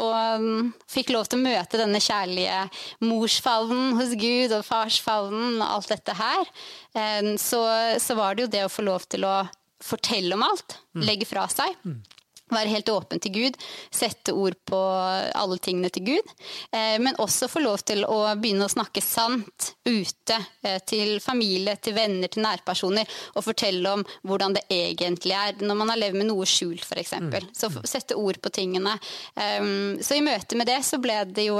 og 0.02 0.41
um, 0.41 0.71
fikk 0.91 1.13
lov 1.15 1.30
til 1.30 1.39
å 1.39 1.45
møte 1.45 1.80
denne 1.80 2.02
kjærlige 2.04 2.65
morsfavnen 3.08 3.95
hos 3.95 4.12
Gud 4.19 4.52
og 4.58 4.65
farsfavnen 4.67 5.62
og 5.62 5.67
alt 5.78 5.93
dette 5.93 6.17
her, 6.17 6.52
um, 6.97 7.32
så, 7.39 7.62
så, 8.04 8.17
var 8.19 8.36
det 8.36 8.47
jo 8.47 8.54
det 8.58 8.65
å 8.65 8.73
få 8.73 8.84
lov 8.84 9.08
til 9.08 9.23
å 9.30 9.38
fortelle 9.84 10.36
om 10.36 10.43
alt. 10.43 10.80
Mm. 10.97 11.06
Legge 11.08 11.30
fra 11.30 11.45
seg. 11.54 11.78
Mm. 11.88 12.02
Være 12.47 12.71
helt 12.71 12.89
åpen 12.89 13.19
til 13.19 13.33
Gud, 13.36 13.57
sette 13.91 14.31
ord 14.31 14.55
på 14.67 14.77
alle 14.79 15.57
tingene 15.60 15.89
til 15.91 16.05
Gud. 16.07 16.29
Eh, 16.71 16.95
men 17.03 17.17
også 17.19 17.49
få 17.51 17.60
lov 17.60 17.81
til 17.83 18.05
å 18.07 18.21
begynne 18.39 18.69
å 18.69 18.71
snakke 18.71 19.03
sant 19.03 19.73
ute 19.83 20.38
eh, 20.63 20.77
til 20.88 21.17
familie, 21.23 21.75
til 21.83 21.97
venner, 21.97 22.31
til 22.31 22.45
nærpersoner. 22.45 23.17
Og 23.36 23.43
fortelle 23.49 23.97
om 23.97 24.05
hvordan 24.23 24.55
det 24.55 24.63
egentlig 24.71 25.36
er 25.36 25.60
når 25.60 25.79
man 25.81 25.91
har 25.91 25.99
levd 25.99 26.21
med 26.21 26.29
noe 26.29 26.47
skjult, 26.47 26.88
f.eks. 26.88 27.17
Mm. 27.19 27.36
Så 27.51 27.71
sette 27.83 28.15
ord 28.15 28.39
på 28.39 28.53
tingene. 28.55 28.95
Eh, 29.36 29.99
så 29.99 30.15
i 30.15 30.23
møte 30.23 30.55
med 30.55 30.71
det 30.71 30.79
så 30.88 31.01
ble 31.03 31.19
det 31.27 31.49
jo 31.49 31.60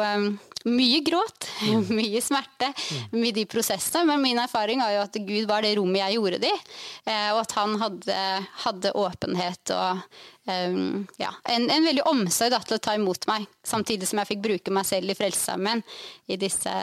mye 0.68 1.04
gråt, 1.04 1.50
mm. 1.68 1.92
mye 2.00 2.24
smerte, 2.24 2.72
mye 3.12 3.36
de 3.36 3.44
prosessene. 3.44 4.08
Men 4.08 4.24
min 4.24 4.40
erfaring 4.40 4.80
er 4.88 4.96
jo 4.96 5.04
at 5.04 5.20
Gud 5.20 5.52
var 5.52 5.68
det 5.68 5.76
rommet 5.82 6.06
jeg 6.06 6.16
gjorde 6.16 6.42
det 6.48 6.56
i. 6.56 6.58
Og 7.36 7.44
at 7.44 7.54
han 7.60 7.76
hadde, 7.82 8.18
hadde 8.64 8.96
åpenhet 9.04 9.76
og 9.76 10.02
um, 10.48 11.06
ja, 11.22 11.30
en, 11.50 11.70
en, 11.70 11.86
veldig 11.86 12.04
omsorg 12.10 12.54
da, 12.54 12.60
til 12.66 12.78
å 12.78 12.84
ta 12.84 12.96
imot 12.98 13.28
meg, 13.30 13.46
samtidig 13.66 14.10
som 14.10 14.22
jeg 14.22 14.32
fikk 14.32 14.44
bruke 14.46 14.74
meg 14.74 14.88
selv 14.88 15.12
i 15.12 15.16
Frelsesarmeen 15.18 15.84
i 16.28 16.38
disse, 16.40 16.74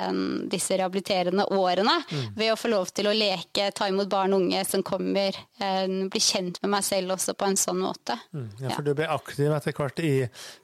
disse, 0.52 0.78
rehabiliterende 0.78 1.46
årene. 1.56 1.96
Mm. 2.10 2.26
Ved 2.38 2.52
å 2.52 2.58
få 2.58 2.70
lov 2.72 2.92
til 2.96 3.10
å 3.10 3.14
leke, 3.16 3.68
ta 3.76 3.88
imot 3.90 4.10
barn 4.12 4.36
og 4.36 4.44
unge 4.44 4.64
som 4.68 4.84
kommer, 4.86 5.36
um, 5.60 6.08
bli 6.12 6.22
kjent 6.22 6.60
med 6.64 6.74
meg 6.76 6.86
selv 6.86 7.16
også 7.16 7.36
på 7.38 7.48
en 7.50 7.60
sånn 7.60 7.80
måte. 7.82 8.18
Mm, 8.32 8.48
ja, 8.62 8.72
for 8.74 8.80
ja. 8.80 8.86
du 8.88 8.98
ble 9.00 9.10
aktiv 9.18 9.54
etter 9.54 9.76
hvert 9.76 10.04
i 10.04 10.14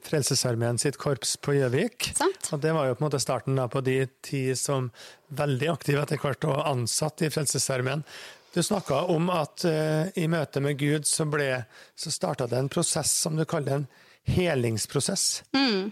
Frelsesarmeen 0.07 0.81
sitt 0.81 0.99
korps 1.01 1.37
på 1.41 1.57
Gjøvik. 1.57 2.11
Og 2.51 2.61
det 2.61 2.75
var 2.75 2.89
jo 2.89 2.97
på 2.97 3.03
en 3.03 3.09
måte 3.09 3.23
starten 3.23 3.57
da, 3.59 3.69
på 3.71 3.83
de 3.85 4.03
ti 4.25 4.45
som 4.57 4.91
veldig 5.31 5.71
aktive 5.71 6.03
etter 6.03 6.19
hvert 6.21 6.45
og 6.49 6.61
ansatt 6.67 7.23
i 7.25 7.31
Frelsesarmeen. 7.31 8.05
Du 8.53 8.63
snakka 8.63 9.01
om 9.13 9.29
at 9.31 9.63
uh, 9.63 10.09
i 10.19 10.27
møte 10.27 10.59
med 10.63 10.75
Gud 10.79 11.07
så, 11.07 11.23
ble, 11.29 11.63
så 11.95 12.11
starta 12.11 12.49
det 12.51 12.59
en 12.59 12.71
prosess 12.71 13.13
som 13.23 13.37
du 13.39 13.45
kaller 13.47 13.79
en 13.79 13.85
helingsprosess. 14.27 15.43
Mm. 15.55 15.91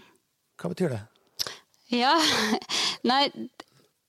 Hva 0.60 0.72
betyr 0.74 0.92
det? 0.92 1.00
Ja, 1.90 2.12
nei 3.10 3.24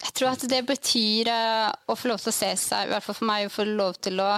Jeg 0.02 0.14
tror 0.18 0.34
at 0.34 0.44
det 0.52 0.60
betyr 0.68 1.30
uh, 1.32 1.72
å 1.88 1.96
få 1.96 2.12
lov 2.12 2.20
til 2.20 2.34
å 2.34 2.36
se 2.36 2.52
seg, 2.60 2.90
i 2.90 2.92
hvert 2.92 3.06
fall 3.06 3.20
for 3.22 3.30
meg, 3.30 3.48
å 3.48 3.54
få 3.54 3.66
lov 3.70 4.02
til 4.04 4.20
å 4.20 4.34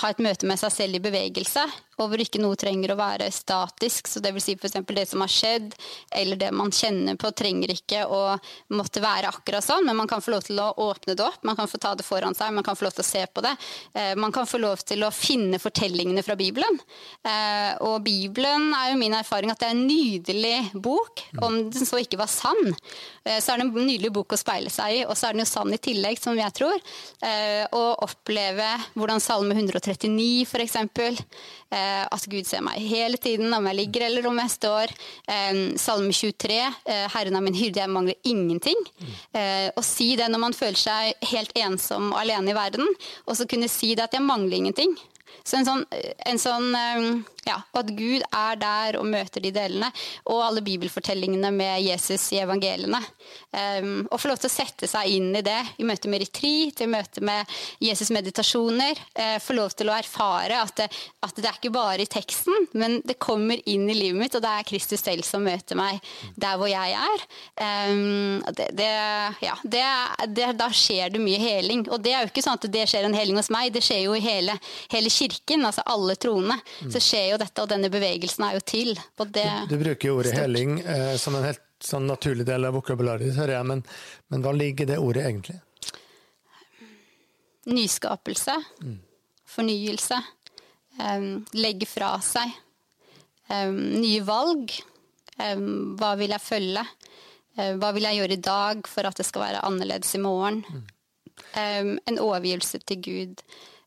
ha 0.00 0.08
et 0.08 0.22
møte 0.24 0.48
med 0.48 0.60
seg 0.60 0.72
selv 0.72 0.96
i 0.96 1.04
bevegelse 1.04 1.66
og 2.00 2.08
hvor 2.08 2.22
ikke 2.22 2.40
noe 2.40 2.56
trenger 2.58 2.94
å 2.94 2.98
være 2.98 3.28
statisk. 3.32 4.08
Så 4.08 4.22
det 4.24 4.32
vil 4.34 4.44
si 4.44 4.54
f.eks. 4.56 4.78
det 4.88 5.06
som 5.10 5.22
har 5.24 5.32
skjedd, 5.32 5.74
eller 6.16 6.40
det 6.40 6.50
man 6.56 6.72
kjenner 6.72 7.18
på, 7.20 7.30
trenger 7.36 7.74
ikke 7.74 8.04
å 8.06 8.22
måtte 8.72 9.02
være 9.04 9.30
akkurat 9.32 9.64
sånn, 9.64 9.86
men 9.88 9.98
man 9.98 10.10
kan 10.10 10.22
få 10.24 10.34
lov 10.34 10.46
til 10.46 10.60
å 10.62 10.70
åpne 10.86 11.16
det 11.18 11.26
opp, 11.26 11.42
man 11.46 11.58
kan 11.58 11.70
få 11.70 11.80
ta 11.82 11.94
det 11.98 12.06
foran 12.06 12.36
seg, 12.36 12.54
man 12.54 12.66
kan 12.66 12.78
få 12.78 12.86
lov 12.88 12.96
til 12.96 13.04
å 13.04 13.08
se 13.08 13.24
på 13.28 13.44
det. 13.44 13.54
Eh, 13.94 14.14
man 14.18 14.32
kan 14.34 14.48
få 14.48 14.60
lov 14.62 14.82
til 14.86 15.04
å 15.04 15.12
finne 15.14 15.60
fortellingene 15.62 16.24
fra 16.24 16.36
Bibelen. 16.38 16.80
Eh, 17.22 17.72
og 17.84 18.00
Bibelen 18.06 18.70
er 18.76 18.92
jo 18.92 19.00
min 19.00 19.16
erfaring 19.18 19.52
at 19.52 19.60
det 19.62 19.70
er 19.70 19.76
en 19.76 19.86
nydelig 19.86 20.56
bok, 20.74 21.24
om 21.42 21.58
den 21.72 21.88
så 21.88 22.00
ikke 22.02 22.20
var 22.20 22.30
sann. 22.32 22.72
Eh, 23.24 23.38
så 23.42 23.52
er 23.52 23.62
det 23.62 23.68
en 23.68 23.74
nydelig 23.76 24.12
bok 24.14 24.34
å 24.34 24.40
speile 24.40 24.72
seg 24.72 25.02
i, 25.02 25.04
og 25.06 25.16
så 25.18 25.28
er 25.28 25.36
den 25.36 25.44
jo 25.44 25.50
sann 25.50 25.72
i 25.74 25.80
tillegg, 25.82 26.20
som 26.20 26.38
jeg 26.38 26.56
tror. 26.56 26.78
Å 27.22 27.82
oppleve 28.04 28.66
hvordan 28.96 29.20
Salme 29.22 29.54
139 29.54 30.46
f.eks. 30.48 30.76
Eh, 31.82 32.02
at 32.06 32.26
Gud 32.30 32.46
ser 32.48 32.62
meg 32.64 32.80
hele 32.82 33.18
tiden, 33.20 33.52
om 33.54 33.66
jeg 33.70 33.78
ligger 33.78 34.06
eller 34.08 34.28
om 34.30 34.40
jeg 34.42 34.54
står. 34.56 34.94
salm 35.26 35.78
Salme 35.82 36.12
23, 36.12 36.58
eh, 36.86 37.06
'Herren 37.08 37.36
er 37.36 37.40
min 37.40 37.54
hyrde, 37.54 37.80
jeg 37.80 37.90
mangler 37.90 38.14
ingenting'. 38.24 38.84
Å 39.76 39.82
si 39.82 40.16
det 40.16 40.28
når 40.30 40.40
man 40.40 40.52
føler 40.52 40.78
seg 40.78 41.14
helt 41.32 41.52
ensom 41.56 42.12
og 42.12 42.20
alene 42.20 42.50
i 42.50 42.54
verden, 42.54 42.86
og 43.26 43.36
så 43.36 43.46
kunne 43.48 43.68
si 43.68 43.94
det 43.94 44.04
at 44.04 44.12
jeg 44.12 44.22
mangler 44.22 44.56
ingenting. 44.56 44.96
Så 45.44 45.58
en 45.58 45.68
sånn, 45.68 45.86
en 46.26 46.40
sånn 46.40 47.24
ja, 47.42 47.56
at 47.74 47.90
Gud 47.96 48.22
er 48.22 48.58
der 48.60 48.96
og 49.00 49.08
møter 49.10 49.42
de 49.42 49.50
delene. 49.54 49.88
Og 50.30 50.42
alle 50.44 50.62
bibelfortellingene 50.64 51.50
med 51.54 51.82
Jesus 51.82 52.28
i 52.36 52.40
evangeliene. 52.42 53.00
Um, 53.52 54.06
og 54.06 54.20
få 54.22 54.30
lov 54.30 54.38
til 54.42 54.50
å 54.50 54.52
sette 54.52 54.88
seg 54.90 55.10
inn 55.16 55.32
i 55.36 55.42
det 55.44 55.58
i 55.82 55.86
møte 55.86 56.10
med 56.10 56.22
retreat, 56.22 56.84
i 56.84 56.90
møte 56.90 57.24
med 57.24 57.50
Jesus' 57.82 58.12
meditasjoner. 58.14 59.00
Uh, 59.18 59.38
få 59.42 59.56
lov 59.58 59.74
til 59.74 59.90
å 59.90 59.96
erfare 59.96 60.60
at 60.62 60.76
det, 60.78 60.88
at 61.22 61.34
det, 61.36 61.48
er 61.48 61.58
ikke 61.58 61.74
bare 61.74 62.06
i 62.06 62.10
teksten, 62.10 62.68
men 62.78 63.00
det 63.06 63.18
kommer 63.22 63.58
inn 63.68 63.88
i 63.90 63.98
livet 63.98 64.20
mitt, 64.20 64.38
og 64.38 64.44
det 64.44 64.52
er 64.52 64.68
Kristus 64.68 65.02
selv 65.02 65.26
som 65.26 65.42
møter 65.44 65.78
meg 65.78 65.98
der 66.38 66.60
hvor 66.60 66.70
jeg 66.70 66.94
er. 66.94 67.26
Um, 67.58 68.38
det, 68.54 68.70
det, 68.78 68.92
ja, 69.42 69.58
da 70.54 70.70
skjer 70.70 71.10
det 71.12 71.22
mye 71.22 71.42
heling. 71.42 71.84
Og 71.90 71.98
det 72.04 72.14
er 72.14 72.22
jo 72.22 72.30
ikke 72.30 72.46
sånn 72.46 72.60
at 72.60 72.70
det 72.70 72.86
skjer 72.90 73.08
en 73.08 73.18
heling 73.18 73.38
hos 73.40 73.50
meg, 73.52 73.74
det 73.74 73.82
skjer 73.82 74.04
jo 74.06 74.14
i 74.14 74.22
hele, 74.22 74.54
hele 74.94 75.10
kirken, 75.10 75.21
altså 75.64 75.82
alle 75.86 76.16
troende. 76.16 76.56
Så 76.90 77.00
skjer 77.00 77.32
jo 77.32 77.40
dette, 77.42 77.62
og 77.62 77.68
denne 77.70 77.90
bevegelsen 77.92 78.44
er 78.46 78.56
jo 78.58 78.62
til. 78.66 78.94
Det, 78.94 79.44
du, 79.68 79.74
du, 79.74 79.78
bruker 79.82 80.08
jo 80.08 80.18
ordet 80.18 80.34
heling 80.36 80.80
eh, 80.80 81.16
som 81.20 81.36
en 81.36 81.46
helt 81.46 81.62
sånn 81.82 82.06
naturlig 82.06 82.46
del 82.46 82.68
av 82.68 82.76
vokabularet, 82.76 83.34
hører 83.36 83.56
jeg, 83.56 83.68
men, 83.68 83.82
men, 84.30 84.44
hva 84.44 84.52
ligger 84.54 84.86
i 84.86 84.92
det 84.92 84.98
ordet 85.02 85.26
egentlig? 85.26 85.58
Nyskapelse. 87.70 88.56
Mm. 88.82 89.00
Fornyelse. 89.52 90.18
Um, 90.98 91.44
legge 91.56 91.88
fra 91.88 92.14
seg. 92.24 92.54
Um, 93.48 93.78
nye 94.02 94.22
valg. 94.26 94.72
Um, 95.38 95.94
hva 95.98 96.14
vil 96.20 96.34
jeg 96.34 96.44
følge? 96.44 96.86
Uh, 97.58 97.74
hva 97.80 97.92
vil 97.94 98.08
jeg 98.08 98.20
gjøre 98.20 98.38
i 98.38 98.42
dag 98.46 98.88
for 98.90 99.08
at 99.08 99.18
det 99.18 99.26
skal 99.28 99.46
være 99.46 99.66
annerledes 99.68 100.16
i 100.18 100.22
morgen? 100.22 100.64
Mm. 100.68 100.88
en 101.56 102.18
overgivelse 102.20 102.78
til 102.86 102.98
Gud 103.02 103.40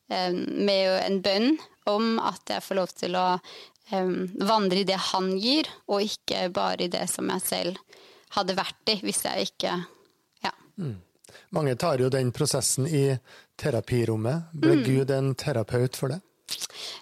med 0.09 0.91
en 1.01 1.21
bønn 1.25 1.55
om 1.89 2.19
at 2.21 2.45
jeg 2.49 2.63
får 2.65 2.77
lov 2.77 2.91
til 2.97 3.17
å 3.17 3.25
vandre 3.89 4.81
i 4.81 4.87
det 4.87 4.97
han 5.11 5.31
gir, 5.37 5.69
og 5.89 6.05
ikke 6.05 6.47
bare 6.53 6.85
i 6.87 6.91
det 6.93 7.05
som 7.09 7.29
jeg 7.29 7.43
selv 7.45 7.99
hadde 8.35 8.57
vært 8.57 8.93
i, 8.93 8.99
hvis 9.05 9.25
jeg 9.27 9.51
ikke 9.51 9.75
Ja. 10.45 10.53
Mm. 10.77 11.01
Mange 11.55 11.75
tar 11.75 11.99
jo 11.99 12.09
den 12.09 12.31
prosessen 12.35 12.87
i 12.87 13.17
terapirommet. 13.59 14.51
Ble 14.53 14.77
mm. 14.79 14.83
Gud 14.85 15.11
en 15.11 15.33
terapeut 15.35 15.97
for 15.97 16.13
det? 16.13 16.19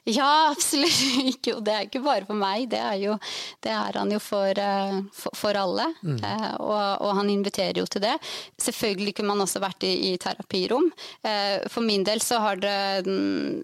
Ja, 0.03 0.51
absolutt 0.51 0.99
ikke. 1.33 1.55
Og 1.57 1.63
det 1.65 1.73
er 1.73 1.87
ikke 1.87 2.03
bare 2.03 2.27
for 2.27 2.37
meg, 2.37 2.67
det 2.71 2.79
er, 2.79 2.97
jo, 2.99 3.15
det 3.63 3.71
er 3.71 3.99
han 3.99 4.11
jo 4.11 4.19
for, 4.23 4.51
eh, 4.59 4.97
for, 5.15 5.35
for 5.37 5.59
alle. 5.59 5.87
Mm. 6.03 6.17
Eh, 6.19 6.49
og, 6.57 6.81
og, 7.03 7.11
han 7.19 7.31
inviterer 7.31 7.79
jo 7.79 7.87
til 7.87 8.03
det. 8.03 8.15
Selvfølgelig 8.61 9.15
kunne 9.17 9.33
man 9.33 9.45
også 9.45 9.61
vært 9.63 9.85
i, 9.87 9.93
i 10.09 10.13
terapirom. 10.21 10.89
Eh, 11.23 11.63
for 11.71 11.85
min 11.85 12.03
del 12.07 12.23
så 12.23 12.41
har 12.43 12.59
det 12.63 12.73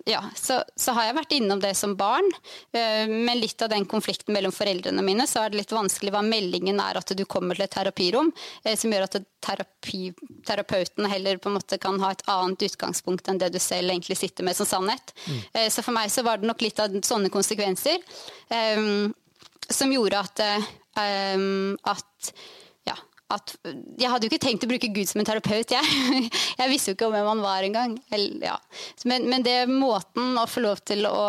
Ja, 0.10 0.22
så, 0.36 0.60
så, 0.80 0.94
har 0.96 1.10
jeg 1.10 1.18
vært 1.18 1.34
innom 1.36 1.60
det 1.62 1.74
som 1.78 1.96
barn. 2.00 2.26
Men 2.72 3.39
litt 3.39 3.62
av 3.62 3.72
den 3.72 3.86
konflikten 3.89 4.34
mellom 4.36 4.54
foreldrene 4.54 5.04
mine, 5.06 5.26
så 5.28 5.44
er 5.44 5.52
det 5.52 5.62
litt 5.62 5.74
vanskelig 5.74 6.13
hva 6.13 6.22
meldingen 6.26 6.80
er 6.82 7.00
at 7.00 7.13
du 7.15 7.24
kommer 7.30 7.58
til 7.58 7.65
et 7.65 7.74
terapirom, 7.74 8.32
som 8.63 8.94
gjør 8.94 9.06
at 9.08 9.18
terapi, 9.44 10.12
terapeuten 10.48 11.08
heller 11.10 11.39
på 11.42 11.50
en 11.50 11.58
måte 11.58 11.80
kan 11.82 12.00
ha 12.04 12.12
et 12.13 12.24
annet 12.32 12.65
utgangspunkt 12.70 13.30
enn 13.32 13.39
det 13.42 13.52
du 13.54 13.60
selv 13.63 13.94
egentlig 13.94 14.20
sitter 14.20 14.48
med 14.48 14.58
som 14.58 14.68
sannhet. 14.70 15.13
Mm. 15.28 15.39
Så 15.74 15.86
for 15.86 15.96
meg 15.96 16.12
så 16.14 16.24
var 16.26 16.40
det 16.40 16.50
nok 16.50 16.62
litt 16.66 16.80
av 16.84 16.96
sånne 17.06 17.32
konsekvenser 17.34 18.02
um, 18.78 19.10
som 19.70 19.92
gjorde 19.94 20.22
at, 20.24 20.42
um, 21.38 21.76
at 21.90 22.32
ja, 22.90 22.96
at 23.30 23.54
jeg 24.00 24.10
hadde 24.10 24.26
jo 24.26 24.32
ikke 24.32 24.46
tenkt 24.48 24.66
å 24.66 24.70
bruke 24.72 24.90
Gud 24.94 25.10
som 25.10 25.22
en 25.22 25.28
terapeut, 25.28 25.76
jeg. 25.76 26.24
Jeg 26.60 26.72
visste 26.72 26.92
jo 26.92 26.98
ikke 26.98 27.08
om 27.08 27.14
hvem 27.16 27.28
han 27.30 27.44
var 27.44 27.66
engang. 27.66 27.94
Ja. 28.44 28.58
Men, 29.08 29.30
men 29.32 29.46
det 29.46 29.62
måten 29.72 30.34
å 30.40 30.48
få 30.50 30.64
lov 30.66 30.82
til 30.88 31.06
å 31.08 31.20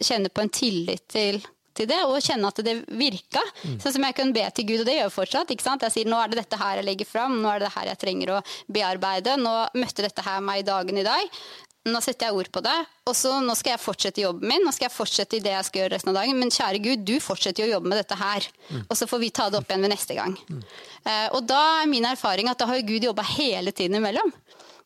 kjenne 0.00 0.30
på 0.32 0.44
en 0.44 0.52
tillit 0.54 1.04
til, 1.12 1.42
til 1.76 1.90
det, 1.90 1.98
og 2.06 2.22
kjenne 2.24 2.48
at 2.48 2.62
det 2.64 2.78
virka. 2.88 3.42
Mm. 3.66 3.74
Sånn 3.82 3.96
som 3.98 4.06
jeg 4.06 4.16
kunne 4.16 4.36
be 4.36 4.46
til 4.54 4.68
Gud, 4.70 4.84
og 4.84 4.88
det 4.88 4.96
gjør 4.96 5.08
jeg 5.08 5.16
fortsatt. 5.16 5.52
ikke 5.52 5.66
sant? 5.66 5.84
Jeg 5.84 5.96
sier 5.96 6.08
nå 6.08 6.20
er 6.22 6.32
det 6.32 6.40
dette 6.40 6.60
her 6.62 6.80
jeg 6.80 6.88
legger 6.88 7.10
fram, 7.10 7.36
nå 7.42 7.50
er 7.50 7.60
det 7.60 7.68
det 7.68 7.74
her 7.76 7.90
jeg 7.90 8.02
trenger 8.06 8.34
å 8.36 8.40
bearbeide. 8.78 9.36
Nå 9.42 9.58
møtte 9.82 10.06
dette 10.06 10.24
her 10.24 10.40
meg 10.46 10.62
i 10.62 10.66
dagen 10.70 11.02
i 11.02 11.06
dag. 11.06 11.42
Nå 11.82 11.98
setter 11.98 12.28
jeg 12.28 12.38
ord 12.38 12.48
på 12.54 12.60
det, 12.62 12.76
og 13.10 13.14
så 13.18 13.32
nå 13.42 13.54
skal 13.58 13.74
jeg 13.74 13.82
fortsette 13.82 14.22
jobben 14.22 14.46
min. 14.52 14.62
Nå 14.62 14.70
skal 14.74 14.86
jeg 14.86 14.94
fortsette 14.94 15.38
i 15.38 15.42
det 15.42 15.50
jeg 15.50 15.66
skal 15.66 15.82
gjøre 15.82 15.94
resten 15.96 16.12
av 16.12 16.20
dagen. 16.20 16.38
Men 16.38 16.52
kjære 16.54 16.82
Gud, 16.84 17.02
du 17.08 17.16
fortsetter 17.22 17.64
jo 17.64 17.70
å 17.70 17.72
jobbe 17.76 17.90
med 17.90 17.98
dette 17.98 18.18
her. 18.20 18.46
Mm. 18.68 18.84
Og 18.84 18.98
så 18.98 19.08
får 19.10 19.22
vi 19.24 19.30
ta 19.34 19.48
det 19.50 19.58
opp 19.58 19.72
igjen 19.72 19.82
ved 19.82 19.90
neste 19.90 20.18
gang. 20.18 20.36
Mm. 20.46 20.60
Uh, 21.02 21.28
og 21.38 21.40
da 21.50 21.62
er 21.80 21.90
min 21.90 22.06
erfaring 22.06 22.50
at 22.52 22.62
da 22.62 22.68
har 22.70 22.84
Gud 22.86 23.08
jobba 23.08 23.26
hele 23.34 23.74
tiden 23.74 23.98
imellom. 23.98 24.30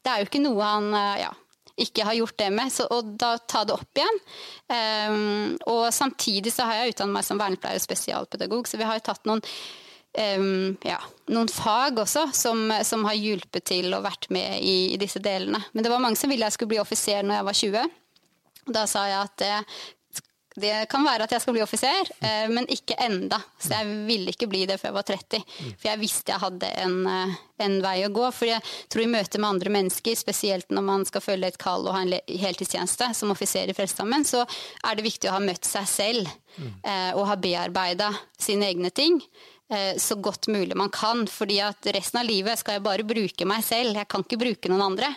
Det 0.00 0.12
er 0.12 0.22
jo 0.22 0.30
ikke 0.30 0.44
noe 0.46 0.70
han 0.70 0.88
uh, 0.96 1.18
ja, 1.20 1.32
ikke 1.84 2.06
har 2.08 2.16
gjort 2.16 2.38
det 2.40 2.50
med. 2.56 2.72
Så, 2.72 2.88
og 2.88 3.12
da 3.20 3.34
ta 3.44 3.66
det 3.68 3.76
opp 3.76 4.00
igjen. 4.00 4.22
Um, 4.72 5.56
og 5.68 5.90
samtidig 5.92 6.54
så 6.54 6.64
har 6.64 6.80
jeg 6.80 6.96
utdannet 6.96 7.18
meg 7.18 7.28
som 7.28 7.42
vernepleier 7.42 7.76
og 7.76 7.84
spesialpedagog, 7.84 8.70
så 8.70 8.80
vi 8.80 8.88
har 8.88 8.96
jo 8.96 9.08
tatt 9.10 9.28
noen 9.28 9.44
um, 10.16 10.76
ja, 10.86 10.98
noen 11.32 11.50
fag 11.52 12.00
også 12.02 12.28
som, 12.36 12.68
som, 12.86 13.04
har 13.08 13.18
hjulpet 13.18 13.68
til 13.72 13.94
og 13.96 14.04
vært 14.06 14.28
med 14.34 14.60
i, 14.60 14.94
i, 14.94 15.00
disse 15.00 15.22
delene. 15.22 15.62
Men 15.72 15.86
det 15.86 15.92
var 15.92 16.02
mange 16.02 16.20
som 16.20 16.32
ville 16.32 16.46
jeg 16.48 16.56
skulle 16.56 16.74
bli 16.74 16.82
offiser 16.82 17.26
når 17.26 17.40
jeg 17.40 17.48
var 17.50 17.60
20. 17.62 17.94
Da 18.76 18.86
sa 18.90 19.04
jeg 19.06 19.20
at 19.22 19.36
det, 19.42 19.52
det 20.56 20.86
kan 20.88 21.04
være 21.04 21.26
at 21.26 21.32
jeg 21.34 21.42
skal 21.44 21.52
bli 21.52 21.62
offiser, 21.64 22.08
eh, 22.24 22.46
men 22.48 22.68
ikke 22.72 22.96
enda. 23.04 23.38
Så 23.60 23.74
jeg 23.74 23.96
ville 24.08 24.32
ikke 24.32 24.48
bli 24.48 24.62
det 24.68 24.78
før 24.80 24.88
jeg 24.88 24.96
var 24.96 25.06
30. 25.10 25.42
For 25.66 25.88
jeg 25.90 26.00
visste 26.00 26.32
jeg 26.32 26.42
hadde 26.42 26.70
en, 26.80 26.96
eh, 27.12 27.34
en, 27.66 27.76
vei 27.84 27.96
å 28.06 28.12
gå. 28.12 28.24
For 28.32 28.48
jeg 28.48 28.62
tror 28.88 29.04
i 29.04 29.10
møte 29.12 29.40
med 29.42 29.50
andre 29.50 29.74
mennesker, 29.76 30.16
spesielt 30.16 30.72
når 30.72 30.86
man 30.86 31.04
skal 31.08 31.24
følge 31.24 31.52
et 31.52 31.60
kall 31.60 31.84
og 31.84 31.92
ha 31.96 32.04
en 32.06 32.14
heltidstjeneste 32.16 33.10
som 33.18 33.34
offiser 33.34 33.68
i 33.68 33.76
Frelsesarmeen, 33.76 34.24
så 34.24 34.46
er 34.46 34.96
det 34.96 35.04
viktig 35.04 35.28
å 35.28 35.36
ha 35.36 35.44
møtt 35.44 35.68
seg 35.68 35.90
selv 35.92 36.32
eh, 36.56 37.12
og 37.12 37.26
ha 37.28 37.36
bearbeida 37.36 38.14
sine 38.40 38.72
egne 38.72 38.90
ting. 38.90 39.20
Eh, 39.68 39.96
så 39.98 40.14
godt 40.14 40.46
mulig 40.46 40.76
man 40.76 40.90
kan. 40.90 41.26
fordi 41.26 41.60
at 41.60 41.86
resten 41.86 42.20
av 42.20 42.26
livet 42.26 42.58
skal 42.58 42.76
jeg 42.76 42.86
bare 42.86 43.06
bruke 43.06 43.46
meg 43.48 43.64
selv. 43.64 43.96
Jeg 43.98 44.08
kan 44.08 44.22
ikke 44.22 44.38
bruke 44.38 44.70
noen 44.70 44.84
andre. 44.92 45.10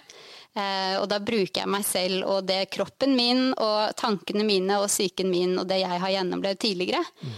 Eh, 0.58 0.96
og 0.98 1.06
da 1.12 1.20
bruker 1.22 1.62
jeg 1.62 1.70
meg 1.70 1.86
selv 1.86 2.26
og 2.26 2.48
det 2.50 2.72
kroppen 2.74 3.14
min 3.16 3.52
og 3.54 3.94
tankene 4.00 4.42
mine 4.48 4.80
og 4.82 4.88
psyken 4.90 5.30
min 5.30 5.54
og 5.62 5.68
det 5.70 5.84
jeg 5.84 6.02
har 6.02 6.16
gjennomlevd 6.16 6.62
tidligere. 6.66 7.04
Mm. 7.22 7.38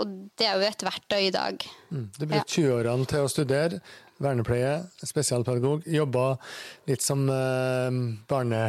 Og 0.00 0.18
det 0.34 0.48
er 0.48 0.58
jo 0.58 0.66
et 0.66 0.84
verktøy 0.88 1.22
i 1.28 1.32
dag. 1.34 1.64
Mm. 1.94 2.04
Du 2.18 2.26
brukte 2.26 2.58
20-årene 2.58 3.06
til 3.06 3.22
å 3.22 3.30
studere 3.30 3.80
vernepleie, 4.18 4.74
spesialpedagog. 5.06 5.86
Jobba 5.86 6.32
litt 6.90 7.06
som 7.06 7.22
barne, 7.30 8.62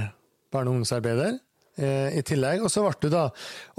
barne- 0.53 0.69
og 0.69 0.75
ungdomsarbeider. 0.75 1.39
Eh, 1.79 2.17
i 2.19 2.23
tillegg. 2.27 2.59
Og 2.65 2.71
så 2.71 2.83
ble 2.83 2.91
du 3.05 3.13
da 3.13 3.29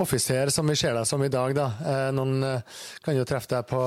offiser, 0.00 0.48
som 0.54 0.68
vi 0.70 0.76
ser 0.78 0.94
deg 0.96 1.04
som 1.08 1.20
i 1.24 1.28
dag. 1.32 1.52
da. 1.56 1.66
Eh, 1.84 2.08
noen 2.16 2.42
eh, 2.46 2.78
kan 3.04 3.16
jo 3.16 3.26
treffe 3.28 3.50
deg 3.52 3.66
på 3.68 3.80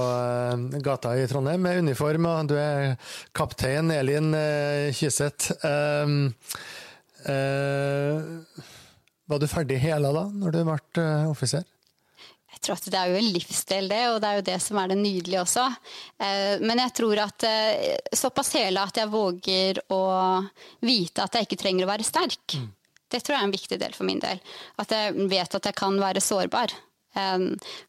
gata 0.85 1.15
i 1.17 1.25
Trondheim 1.29 1.63
med 1.65 1.81
uniform, 1.81 2.27
og 2.29 2.51
du 2.51 2.55
er 2.59 2.93
kaptein 3.33 3.89
Elin 3.93 4.33
Kyseth. 4.93 5.55
Var 9.23 9.39
du 9.39 9.47
ferdig 9.49 9.79
hela 9.81 10.11
da, 10.13 10.27
når 10.29 10.53
du 10.53 10.59
ble 10.67 11.07
offiser? 11.31 11.65
Jeg 12.53 12.61
tror 12.67 12.77
at 12.77 12.91
Det 12.93 12.99
er 12.99 13.09
jo 13.09 13.17
en 13.17 13.33
livsdel, 13.33 13.89
det, 13.89 14.03
og 14.11 14.21
det 14.21 14.29
er 14.29 14.37
jo 14.37 14.45
det 14.51 14.59
som 14.61 14.77
er 14.79 14.93
det 14.93 14.99
nydelige 14.99 15.41
også. 15.41 15.65
Men 16.61 16.83
jeg 16.83 16.93
tror 17.01 17.25
at 17.25 17.47
såpass 18.15 18.53
hele 18.59 18.85
at 18.85 19.01
jeg 19.01 19.11
våger 19.11 19.81
å 19.91 20.03
vite 20.85 21.25
at 21.25 21.35
jeg 21.35 21.49
ikke 21.49 21.61
trenger 21.65 21.87
å 21.87 21.91
være 21.91 22.07
sterk. 22.07 22.59
Mm. 22.61 22.71
Det 23.13 23.21
tror 23.21 23.35
jeg 23.35 23.43
er 23.43 23.47
en 23.47 23.53
viktig 23.53 23.77
del 23.77 23.93
for 23.93 24.09
min 24.09 24.21
del. 24.23 24.41
At 24.81 24.91
jeg 24.93 25.29
vet 25.29 25.59
at 25.59 25.69
jeg 25.69 25.77
kan 25.77 25.99
være 26.01 26.23
sårbar. 26.23 26.73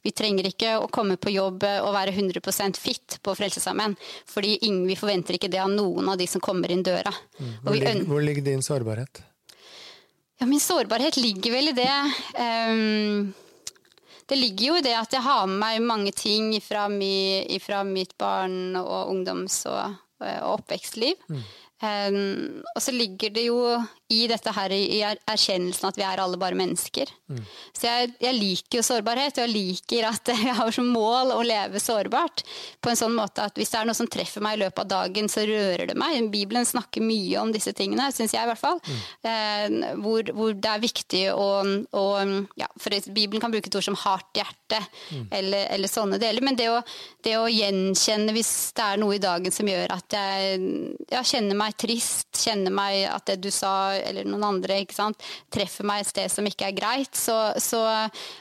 Vi 0.04 0.12
trenger 0.12 0.50
ikke 0.50 0.74
å 0.82 0.88
komme 0.92 1.16
på 1.16 1.32
jobb 1.32 1.64
og 1.64 1.92
være 1.96 2.12
100% 2.12 2.80
fit 2.80 3.18
på 3.24 3.34
Frelsesarmeen. 3.38 3.96
Fordi 4.28 4.58
vi 4.60 4.96
forventer 5.00 5.38
ikke 5.38 5.48
det 5.52 5.62
av 5.62 5.72
noen 5.72 6.10
av 6.12 6.20
de 6.20 6.26
som 6.28 6.42
kommer 6.44 6.72
inn 6.72 6.84
døra. 6.84 7.12
Mm. 7.38 7.54
Hvor, 7.62 7.78
ligger, 7.78 8.02
hvor, 8.10 8.26
ligger, 8.26 8.44
din 8.44 8.62
sårbarhet? 8.62 9.22
Ja, 10.40 10.48
min 10.50 10.60
sårbarhet 10.60 11.16
ligger 11.16 11.54
vel 11.54 11.70
i 11.70 11.76
det 11.78 11.88
um, 12.42 13.32
Det 14.26 14.36
ligger 14.36 14.66
jo 14.66 14.76
i 14.80 14.84
det 14.84 14.94
at 14.98 15.12
jeg 15.14 15.22
har 15.22 15.46
med 15.46 15.60
meg 15.62 15.84
mange 15.86 16.12
ting 16.16 16.50
fra, 16.64 16.88
mi, 16.90 17.44
fra 17.62 17.84
mitt 17.86 18.16
barn- 18.20 18.76
og 18.80 19.12
ungdoms- 19.12 19.62
og, 19.70 19.96
og 20.20 20.58
oppvekstliv. 20.58 21.16
Mm. 21.32 21.44
Um, 21.84 22.62
og 22.74 22.80
så 22.80 22.94
ligger 22.94 23.32
det 23.34 23.48
jo 23.48 23.58
i 24.12 24.26
dette 24.30 24.52
her 24.52 24.72
i 24.74 25.00
erkjennelsen 25.02 25.88
at 25.88 25.98
vi 25.98 26.04
er 26.06 26.20
alle 26.22 26.38
bare 26.40 26.56
mennesker. 26.58 27.10
Mm. 27.32 27.40
Så 27.72 27.88
jeg, 27.88 28.10
jeg, 28.22 28.36
liker 28.36 28.78
jo 28.78 28.84
sårbarhet, 28.86 29.38
og 29.38 29.46
jeg 29.46 29.52
liker 29.54 30.08
at 30.10 30.32
jeg 30.46 30.56
har 30.58 30.74
som 30.74 30.90
mål 30.92 31.32
å 31.34 31.40
leve 31.46 31.80
sårbart. 31.82 32.44
På 32.84 32.92
en 32.92 33.00
sånn 33.00 33.16
måte 33.16 33.46
at 33.46 33.56
hvis 33.58 33.72
det 33.72 33.80
er 33.80 33.88
noe 33.88 33.96
som 33.96 34.08
treffer 34.10 34.44
meg 34.44 34.58
i 34.58 34.62
løpet 34.64 34.84
av 34.84 34.90
dagen, 34.92 35.30
så 35.32 35.46
rører 35.48 35.88
det 35.90 35.96
meg. 35.98 36.20
Bibelen 36.32 36.68
snakker 36.68 37.04
mye 37.04 37.40
om 37.40 37.52
disse 37.54 37.74
tingene, 37.76 38.10
syns 38.14 38.36
jeg 38.36 38.44
i 38.44 38.50
hvert 38.52 38.60
fall. 38.60 38.80
Mm. 38.84 39.00
Eh, 39.30 39.96
hvor, 40.04 40.30
hvor, 40.36 40.54
det 40.54 40.70
er 40.70 40.84
viktig 40.84 41.24
å, 41.34 41.48
å 41.96 42.04
ja, 42.60 42.68
For 42.80 43.10
Bibelen 43.14 43.42
kan 43.42 43.54
bruke 43.54 43.70
et 43.70 43.80
ord 43.80 43.88
som 43.88 43.98
hardt 44.04 44.36
hjerte, 44.38 44.82
mm. 45.10 45.26
eller, 45.40 45.68
eller, 45.74 45.90
sånne 45.90 46.20
deler. 46.22 46.44
Men 46.44 46.60
det 46.60 46.68
å, 46.72 46.78
det 47.24 47.36
å, 47.40 47.48
gjenkjenne 47.54 48.34
hvis 48.34 48.52
det 48.76 48.84
er 48.84 49.00
noe 49.00 49.16
i 49.16 49.22
dagen 49.22 49.52
som 49.54 49.68
gjør 49.68 49.92
at 49.94 50.16
jeg 50.16 50.60
ja, 51.12 51.22
kjenner 51.24 51.56
meg 51.58 51.73
trist, 51.80 52.30
kjenner 52.44 52.74
meg 52.74 53.04
at 53.10 53.26
det 53.30 53.40
du 53.44 53.50
sa 53.54 53.94
eller 53.96 54.28
noen 54.28 54.46
andre 54.56 54.82
sant, 54.94 55.20
treffer 55.52 55.86
meg 55.88 56.02
et 56.02 56.12
sted 56.12 56.32
som 56.32 56.46
ikke 56.48 56.70
er 56.70 56.78
greit, 56.78 57.14
så, 57.16 57.52
så 57.60 57.84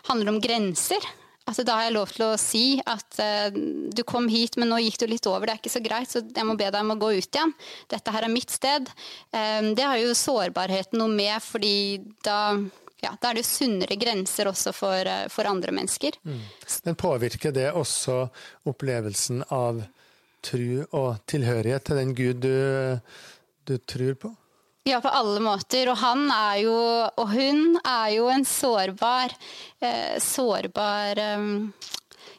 handler 0.09 0.25
det 0.25 0.33
om 0.35 0.41
grenser. 0.43 1.11
Altså, 1.43 1.65
da 1.67 1.75
har 1.75 1.89
jeg 1.89 1.95
lov 1.97 2.11
til 2.13 2.23
å 2.23 2.35
si 2.39 2.67
at 2.87 3.17
uh, 3.19 3.49
du 3.51 3.99
kom 4.07 4.29
hit, 4.31 4.55
men 4.59 4.69
nå 4.71 4.79
gikk 4.85 5.01
du 5.01 5.09
litt 5.11 5.27
over. 5.27 5.47
Det 5.47 5.55
er 5.55 5.59
ikke 5.59 5.73
så 5.73 5.81
greit, 5.83 6.11
så 6.11 6.21
jeg 6.23 6.47
må 6.47 6.55
be 6.59 6.69
deg 6.69 6.79
om 6.79 6.93
å 6.95 6.99
gå 7.01 7.09
ut 7.17 7.27
igjen. 7.27 7.51
Dette 7.91 8.13
her 8.15 8.27
er 8.27 8.31
mitt 8.31 8.53
sted. 8.53 8.87
Um, 9.35 9.73
det 9.75 9.83
har 9.83 9.99
jo 9.99 10.15
sårbarheten 10.15 11.01
noe 11.01 11.11
med, 11.11 11.35
fordi 11.43 11.99
da, 12.23 12.55
ja, 13.03 13.11
da 13.19 13.33
er 13.33 13.41
det 13.41 13.47
sunnere 13.47 13.99
grenser 13.99 14.47
også 14.53 14.71
for, 14.77 15.03
uh, 15.03 15.25
for 15.33 15.49
andre 15.51 15.75
mennesker. 15.75 16.15
Mm. 16.23 16.39
Men 16.87 16.99
påvirker 17.03 17.55
det 17.55 17.73
også 17.75 18.21
opplevelsen 18.71 19.43
av 19.51 19.83
tru 20.43 20.83
og 20.91 21.17
tilhørighet 21.29 21.87
til 21.87 21.99
den 22.01 22.13
Gud 22.17 22.43
du, 22.43 22.55
du 23.67 23.77
tror 23.89 24.15
på? 24.19 24.33
Ja, 24.83 24.99
på 24.99 25.11
alle 25.15 25.39
måter. 25.39 25.87
Og 25.93 25.97
han 26.01 26.27
er 26.27 26.61
jo, 26.65 26.77
og 27.07 27.27
hun 27.31 27.77
er 27.79 28.09
jo 28.17 28.27
en 28.33 28.43
sårbar 28.47 29.31
eh, 29.79 30.19
Sårbar 30.19 31.21
eh, 31.23 31.45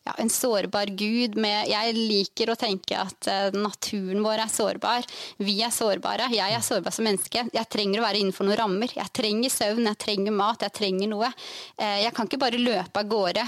ja, 0.04 0.12
en 0.18 0.30
sårbar 0.30 0.86
gud 0.86 1.38
med 1.40 1.68
Jeg 1.70 1.94
liker 1.96 2.52
å 2.52 2.58
tenke 2.60 2.98
at 3.00 3.28
eh, 3.30 3.56
naturen 3.56 4.20
vår 4.24 4.44
er 4.44 4.52
sårbar. 4.52 5.08
Vi 5.40 5.56
er 5.64 5.72
sårbare. 5.72 6.28
Jeg 6.34 6.52
er 6.52 6.64
sårbar 6.64 6.92
som 6.92 7.08
menneske. 7.08 7.46
Jeg 7.48 7.70
trenger 7.72 8.02
å 8.02 8.04
være 8.04 8.20
innenfor 8.20 8.44
noen 8.44 8.60
rammer. 8.60 8.92
Jeg 8.92 9.12
trenger 9.16 9.52
søvn, 9.52 9.88
jeg 9.88 10.02
trenger 10.04 10.36
mat, 10.36 10.66
jeg 10.66 10.76
trenger 10.76 11.08
noe. 11.14 11.32
Eh, 11.78 12.02
jeg 12.04 12.12
kan 12.16 12.28
ikke 12.28 12.42
bare 12.44 12.60
løpe 12.60 13.00
av 13.00 13.08
gårde 13.08 13.46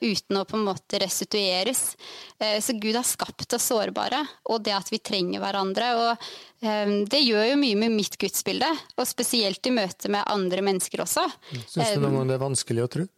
uten 0.00 0.40
å 0.40 0.44
på 0.48 0.58
en 0.58 0.66
måte 0.66 1.00
restitueres. 1.00 1.96
Eh, 2.38 2.58
så 2.60 2.74
Gud 2.76 2.96
har 2.96 3.06
skapt 3.06 3.56
oss 3.56 3.70
sårbare, 3.70 4.20
og 4.52 4.64
det 4.66 4.74
at 4.76 4.92
vi 4.92 5.00
trenger 5.00 5.40
hverandre. 5.40 5.92
og 5.96 6.28
Ehm, 6.64 7.04
det 7.04 7.20
gjør 7.20 7.50
jo 7.50 7.56
mye 7.60 7.76
med 7.76 7.92
mitt 7.92 8.16
gudsbilde, 8.20 8.68
og 8.96 9.08
spesielt 9.08 9.66
i 9.68 9.74
møte 9.76 10.08
med 10.12 10.24
andre 10.32 10.64
mennesker 10.64 11.02
også. 11.04 11.26
Syns 11.68 11.92
du 11.92 12.00
noen 12.00 12.20
gang 12.20 12.30
det 12.30 12.38
er 12.38 12.44
vanskelig 12.46 12.86
å 12.86 12.92
tro? 12.98 13.08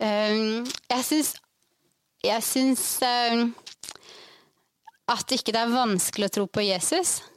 Jeg 0.00 1.04
syns 1.04 1.34
Jeg 2.24 2.44
syns 2.44 2.84
at 5.10 5.34
ikke 5.36 5.52
det 5.52 5.60
er 5.60 5.72
vanskelig 5.72 6.28
å 6.28 6.32
tro 6.32 6.44
på 6.48 6.64
Jesus 6.64 7.18
eh, 7.20 7.28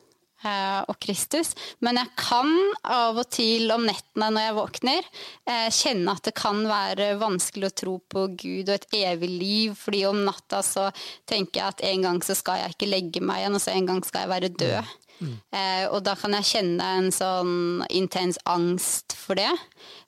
og 0.43 0.97
Kristus, 1.03 1.53
men 1.83 1.99
jeg 1.99 2.11
kan 2.19 2.51
av 2.83 3.19
og 3.21 3.29
til 3.33 3.71
om 3.73 3.85
nettene 3.87 4.29
når 4.33 4.47
jeg 4.47 4.57
våkner, 4.57 5.09
eh, 5.49 5.67
kjenne 5.73 6.15
at 6.15 6.27
det 6.27 6.35
kan 6.37 6.63
være 6.67 7.13
vanskelig 7.21 7.69
å 7.69 7.75
tro 7.83 7.95
på 8.11 8.25
Gud 8.39 8.69
og 8.69 8.75
et 8.75 8.99
evig 9.03 9.29
liv, 9.29 9.77
fordi 9.79 10.03
om 10.09 10.23
natta 10.25 10.63
så 10.65 10.89
tenker 11.29 11.61
jeg 11.61 11.67
at 11.69 11.85
en 11.91 12.07
gang 12.07 12.21
så 12.25 12.35
skal 12.37 12.61
jeg 12.61 12.75
ikke 12.75 12.91
legge 12.91 13.23
meg 13.23 13.43
igjen, 13.43 13.57
og 13.57 13.63
så 13.63 13.73
en 13.75 13.89
gang 13.91 14.03
skal 14.05 14.25
jeg 14.25 14.33
være 14.33 14.53
død. 14.63 14.93
Mm. 15.23 15.35
Eh, 15.55 15.85
og 15.93 16.01
da 16.05 16.15
kan 16.19 16.35
jeg 16.39 16.49
kjenne 16.49 16.89
en 16.97 17.11
sånn 17.13 17.55
intens 17.93 18.39
angst 18.49 19.15
for 19.17 19.39
det, 19.39 19.51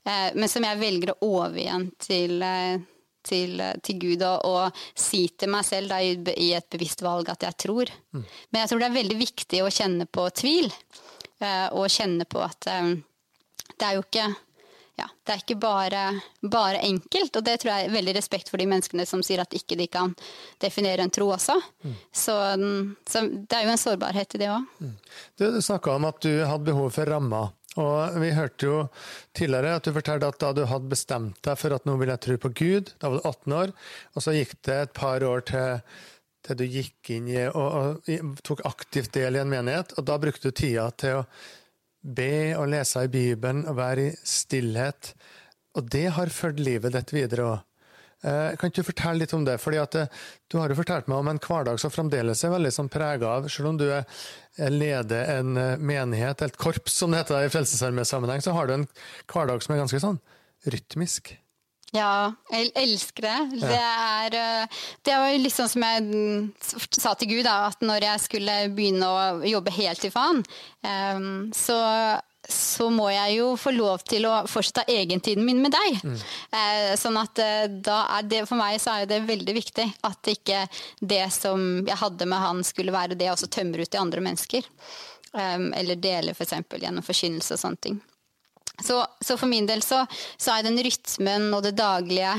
eh, 0.08 0.34
men 0.36 0.52
som 0.52 0.66
jeg 0.66 0.82
velger 0.82 1.14
å 1.14 1.30
overgi 1.30 1.66
igjen 1.68 1.88
til, 2.02 2.42
eh, 2.44 2.84
til, 3.26 3.62
til, 3.84 4.00
Gud 4.02 4.24
og, 4.28 4.46
og, 4.46 4.86
si 4.96 5.26
til 5.38 5.52
meg 5.54 5.66
selv 5.68 5.92
da, 5.94 6.00
i, 6.02 6.16
i, 6.38 6.52
et 6.58 6.70
bevisst 6.72 7.04
valg 7.06 7.30
at 7.34 7.46
jeg 7.48 7.60
tror. 7.66 7.92
Mm. 8.16 8.24
Men 8.24 8.62
jeg 8.62 8.72
tror 8.72 8.84
det 8.84 8.90
er 8.90 9.00
veldig 9.02 9.20
viktig 9.20 9.62
å 9.64 9.74
kjenne 9.74 10.08
på 10.08 10.30
tvil, 10.42 10.72
uh, 11.44 11.68
og 11.76 11.92
kjenne 11.92 12.28
på 12.30 12.42
at 12.46 12.72
um, 12.78 12.96
det 13.76 13.88
er 13.88 13.98
jo 13.98 14.06
ikke 14.06 14.30
ja, 14.96 15.10
det 15.28 15.34
er 15.34 15.42
ikke 15.42 15.58
bare, 15.60 16.04
bare, 16.40 16.80
enkelt. 16.88 17.36
Og 17.36 17.44
det 17.44 17.58
tror 17.60 17.74
jeg 17.74 17.88
er 17.88 17.96
veldig 17.96 18.14
respekt 18.16 18.52
for 18.52 18.62
de 18.62 18.68
menneskene 18.72 19.04
som 19.08 19.24
sier 19.26 19.42
at 19.44 19.56
ikke 19.58 19.76
de 19.80 19.90
kan 19.92 20.14
definere 20.64 21.04
en 21.04 21.12
tro 21.12 21.28
også. 21.36 21.58
Mm. 21.84 21.98
Så, 22.16 22.36
så, 23.04 23.26
det 23.28 23.58
er 23.58 23.66
jo 23.66 23.74
en 23.74 23.82
sårbarhet 23.82 24.38
i 24.38 24.42
det 24.46 24.50
òg. 24.54 24.70
Mm. 24.80 24.94
Du, 25.36 25.46
du 25.58 25.60
snakka 25.60 25.98
om 25.98 26.08
at 26.08 26.22
du 26.24 26.32
hadde 26.46 26.70
behov 26.70 26.94
for 26.96 27.12
rammer. 27.12 27.52
Og 27.82 28.16
vi 28.24 28.32
hørte 28.32 28.68
jo 28.70 28.76
tidligere 29.36 29.76
at 29.76 29.88
du 29.88 29.92
fortalte 29.96 30.30
at 30.32 30.40
da 30.40 30.52
du 30.56 30.64
hadde 30.70 30.92
bestemt 30.92 31.42
deg 31.44 31.60
for 31.60 31.76
at 31.76 31.88
nå 31.88 31.98
vil 32.00 32.14
jeg 32.14 32.24
tro 32.24 32.38
på 32.46 32.52
Gud, 32.56 32.94
da 33.02 33.12
var 33.12 33.20
du 33.20 33.28
18 33.28 33.56
år, 33.60 33.74
og 34.16 34.24
så 34.24 34.36
gikk 34.36 34.56
det 34.68 34.78
et 34.86 34.96
par 34.96 35.26
år 35.28 35.44
til, 35.50 35.84
til 36.48 36.60
du 36.62 36.66
gikk 36.78 37.12
inn 37.18 37.28
i 37.34 37.44
og, 37.50 37.68
og 38.08 38.40
tok 38.48 38.64
aktivt 38.70 39.12
del 39.18 39.36
i 39.36 39.44
en 39.44 39.52
menighet, 39.52 39.92
og 40.00 40.08
da 40.08 40.18
brukte 40.24 40.52
du 40.52 40.56
tida 40.56 40.88
til 40.96 41.20
å 41.20 41.28
be 42.06 42.54
og 42.56 42.70
lese 42.72 43.04
i 43.04 43.12
Bibelen 43.12 43.66
og 43.68 43.80
være 43.80 44.08
i 44.08 44.18
stillhet. 44.24 45.12
Og 45.76 45.90
det 45.92 46.08
har 46.16 46.32
ført 46.32 46.62
livet 46.64 46.96
ditt 46.96 47.12
videre 47.16 47.50
òg. 47.50 47.64
Eh, 48.24 48.56
kan 48.58 48.72
du 48.74 48.82
fortelle 48.84 49.20
litt 49.22 49.34
om 49.36 49.44
det? 49.46 49.58
Fordi 49.62 49.80
at 49.82 49.96
eh, 50.00 50.24
Du 50.50 50.58
har 50.58 50.72
jo 50.72 50.78
fortalt 50.80 51.10
meg 51.12 51.20
om 51.20 51.30
en 51.30 51.42
hverdag 51.42 51.80
som 51.82 51.94
fremdeles 51.94 52.44
er 52.46 52.54
veldig 52.54 52.72
sånn 52.74 52.90
prega 52.90 53.36
av 53.38 53.50
Selv 53.52 53.74
om 53.74 53.80
du 53.80 53.86
er, 53.92 54.06
leder 54.72 55.34
en 55.36 55.52
menighet, 55.54 55.82
menighet, 55.86 56.42
et 56.46 56.58
korps 56.58 56.96
som 56.96 57.12
det 57.12 57.24
heter 57.24 57.46
i 57.46 57.50
Frelsesarmé-sammenheng, 57.52 58.42
så 58.42 58.54
har 58.56 58.68
du 58.68 58.78
en 58.78 58.86
hverdag 59.32 59.64
som 59.64 59.76
er 59.76 59.82
ganske 59.82 60.00
sånn 60.00 60.22
rytmisk. 60.72 61.34
Ja, 61.96 62.32
jeg 62.52 62.72
elsker 62.80 63.28
det. 63.28 63.36
Det, 63.62 63.82
er, 63.82 64.38
det 65.04 65.18
var 65.20 65.36
litt 65.40 65.56
sånn 65.56 65.72
som 65.72 65.84
jeg 65.84 66.06
mm, 66.08 66.48
sa 66.88 67.14
til 67.20 67.34
Gud, 67.34 67.44
da, 67.48 67.58
at 67.68 67.84
når 67.84 68.08
jeg 68.08 68.24
skulle 68.24 68.56
begynne 68.76 69.12
å 69.12 69.44
jobbe 69.48 69.76
helt 69.76 70.08
for 70.08 70.24
han, 70.24 71.52
så 71.56 71.78
så 72.50 72.90
må 72.94 73.08
jeg 73.14 73.38
jo 73.40 73.52
få 73.60 73.74
lov 73.76 74.04
til 74.08 74.28
å 74.30 74.34
fortsette 74.50 74.86
egentiden 74.92 75.46
min 75.46 75.62
med 75.64 75.74
deg. 75.76 76.00
Mm. 76.04 76.16
Eh, 76.60 76.92
sånn 77.00 77.20
at 77.22 77.42
eh, 77.42 77.68
da 77.70 78.02
er 78.18 78.30
det 78.30 78.44
for 78.50 78.60
meg 78.60 78.80
så 78.82 79.00
er 79.00 79.10
det 79.10 79.24
veldig 79.28 79.56
viktig 79.58 79.88
at 80.08 80.32
ikke 80.32 80.66
det 81.00 81.24
som 81.34 81.86
jeg 81.88 82.00
hadde 82.02 82.30
med 82.30 82.44
han, 82.44 82.64
skulle 82.66 82.96
være 82.96 83.18
det 83.18 83.30
jeg 83.30 83.38
også 83.38 83.52
tømmer 83.52 83.84
ut 83.84 83.92
til 83.92 84.02
andre 84.02 84.26
mennesker. 84.26 84.68
Um, 85.36 85.74
eller 85.76 86.00
dele 86.00 86.32
f.eks. 86.32 86.54
For 86.70 86.80
gjennom 86.80 87.04
forkynnelse 87.04 87.58
og 87.58 87.60
sånne 87.60 87.82
ting. 87.84 87.98
Så, 88.84 89.00
så, 89.22 89.38
for 89.38 89.48
min 89.48 89.68
del 89.70 89.82
så, 89.86 90.02
så, 90.38 90.56
er 90.56 90.66
den 90.66 90.80
rytmen 90.84 91.48
og 91.56 91.64
det 91.64 91.76
daglige 91.78 92.34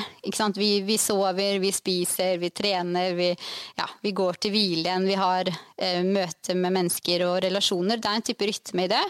vi, 0.56 0.70
vi, 0.84 0.98
sover, 1.00 1.58
vi 1.62 1.72
spiser, 1.72 2.36
vi 2.42 2.50
trener, 2.50 3.14
vi, 3.16 3.30
ja, 3.78 3.88
vi 4.02 4.12
går 4.12 4.40
til 4.40 4.54
hvile 4.54 4.84
igjen. 4.88 5.08
Vi 5.08 5.18
har 5.18 5.48
eh, 5.48 6.02
møte 6.04 6.56
med 6.58 6.76
mennesker 6.76 7.26
og 7.28 7.40
relasjoner. 7.46 8.00
Det 8.00 8.10
er 8.10 8.20
en 8.20 8.26
type 8.30 8.48
rytme 8.50 8.86
i 8.86 8.92
det. 8.92 9.04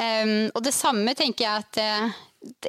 Um, 0.00 0.36
og 0.54 0.62
det 0.64 0.72
samme 0.74 1.12
tenker 1.18 1.44
jeg 1.44 1.64
at 1.66 1.82
eh, 1.82 2.20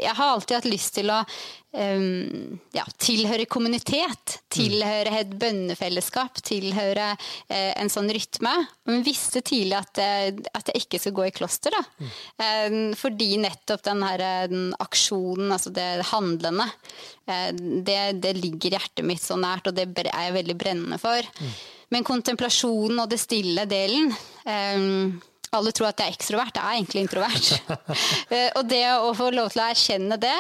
jeg 0.04 0.14
har 0.14 0.34
alltid 0.34 0.58
hatt 0.58 0.70
lyst 0.70 0.94
til 1.00 1.10
å 1.10 1.22
um, 1.24 2.60
ja, 2.76 2.84
tilhøre 3.02 3.48
kommunitet. 3.50 4.43
Tilhøre 4.54 5.16
et 5.20 5.34
bønnefellesskap, 5.42 6.42
tilhøre 6.46 7.12
eh, 7.48 7.72
en 7.80 7.92
sånn 7.92 8.12
rytme. 8.14 8.54
Men 8.90 9.06
visste 9.06 9.44
tidlig 9.46 9.78
at, 9.80 10.02
uh, 10.02 10.44
at, 10.54 10.72
jeg 10.72 10.86
ikke 10.86 11.02
skulle 11.02 11.20
gå 11.20 11.28
i 11.30 11.36
kloster. 11.36 11.76
Mm. 11.98 12.14
Um, 12.44 12.80
fordi 13.00 13.30
nettopp 13.42 13.84
den, 13.88 14.04
her, 14.06 14.26
den 14.52 14.72
aksjonen, 14.84 15.52
altså 15.56 15.74
det 15.74 15.90
handlende, 16.12 16.68
det, 17.24 18.00
det, 18.20 18.34
ligger 18.36 18.76
hjertet 18.76 19.06
mitt 19.08 19.24
så 19.24 19.38
nært, 19.40 19.70
og 19.70 19.78
det 19.78 19.88
er 20.04 20.10
jeg 20.12 20.36
veldig 20.36 20.58
brennende 20.60 21.00
for. 21.02 21.24
Mm. 21.40 21.54
Men 21.94 22.08
kontemplasjonen 22.08 23.04
og 23.04 23.12
det 23.12 23.22
stille 23.22 23.68
delen 23.70 24.12
um, 24.44 25.22
alle 25.58 25.74
tror 25.76 25.90
at 25.90 26.02
jeg 26.02 26.12
er 26.12 26.18
ekstrovert, 26.18 26.58
jeg 26.58 26.64
er 26.64 26.80
egentlig 26.80 27.06
introvert. 27.06 27.52
Eh, 28.34 28.50
og 28.58 28.66
det 28.66 28.82
å 28.96 29.12
få 29.18 29.28
lov 29.34 29.52
til 29.54 29.62
å 29.62 29.66
erkjenne 29.70 30.16
det, 30.22 30.38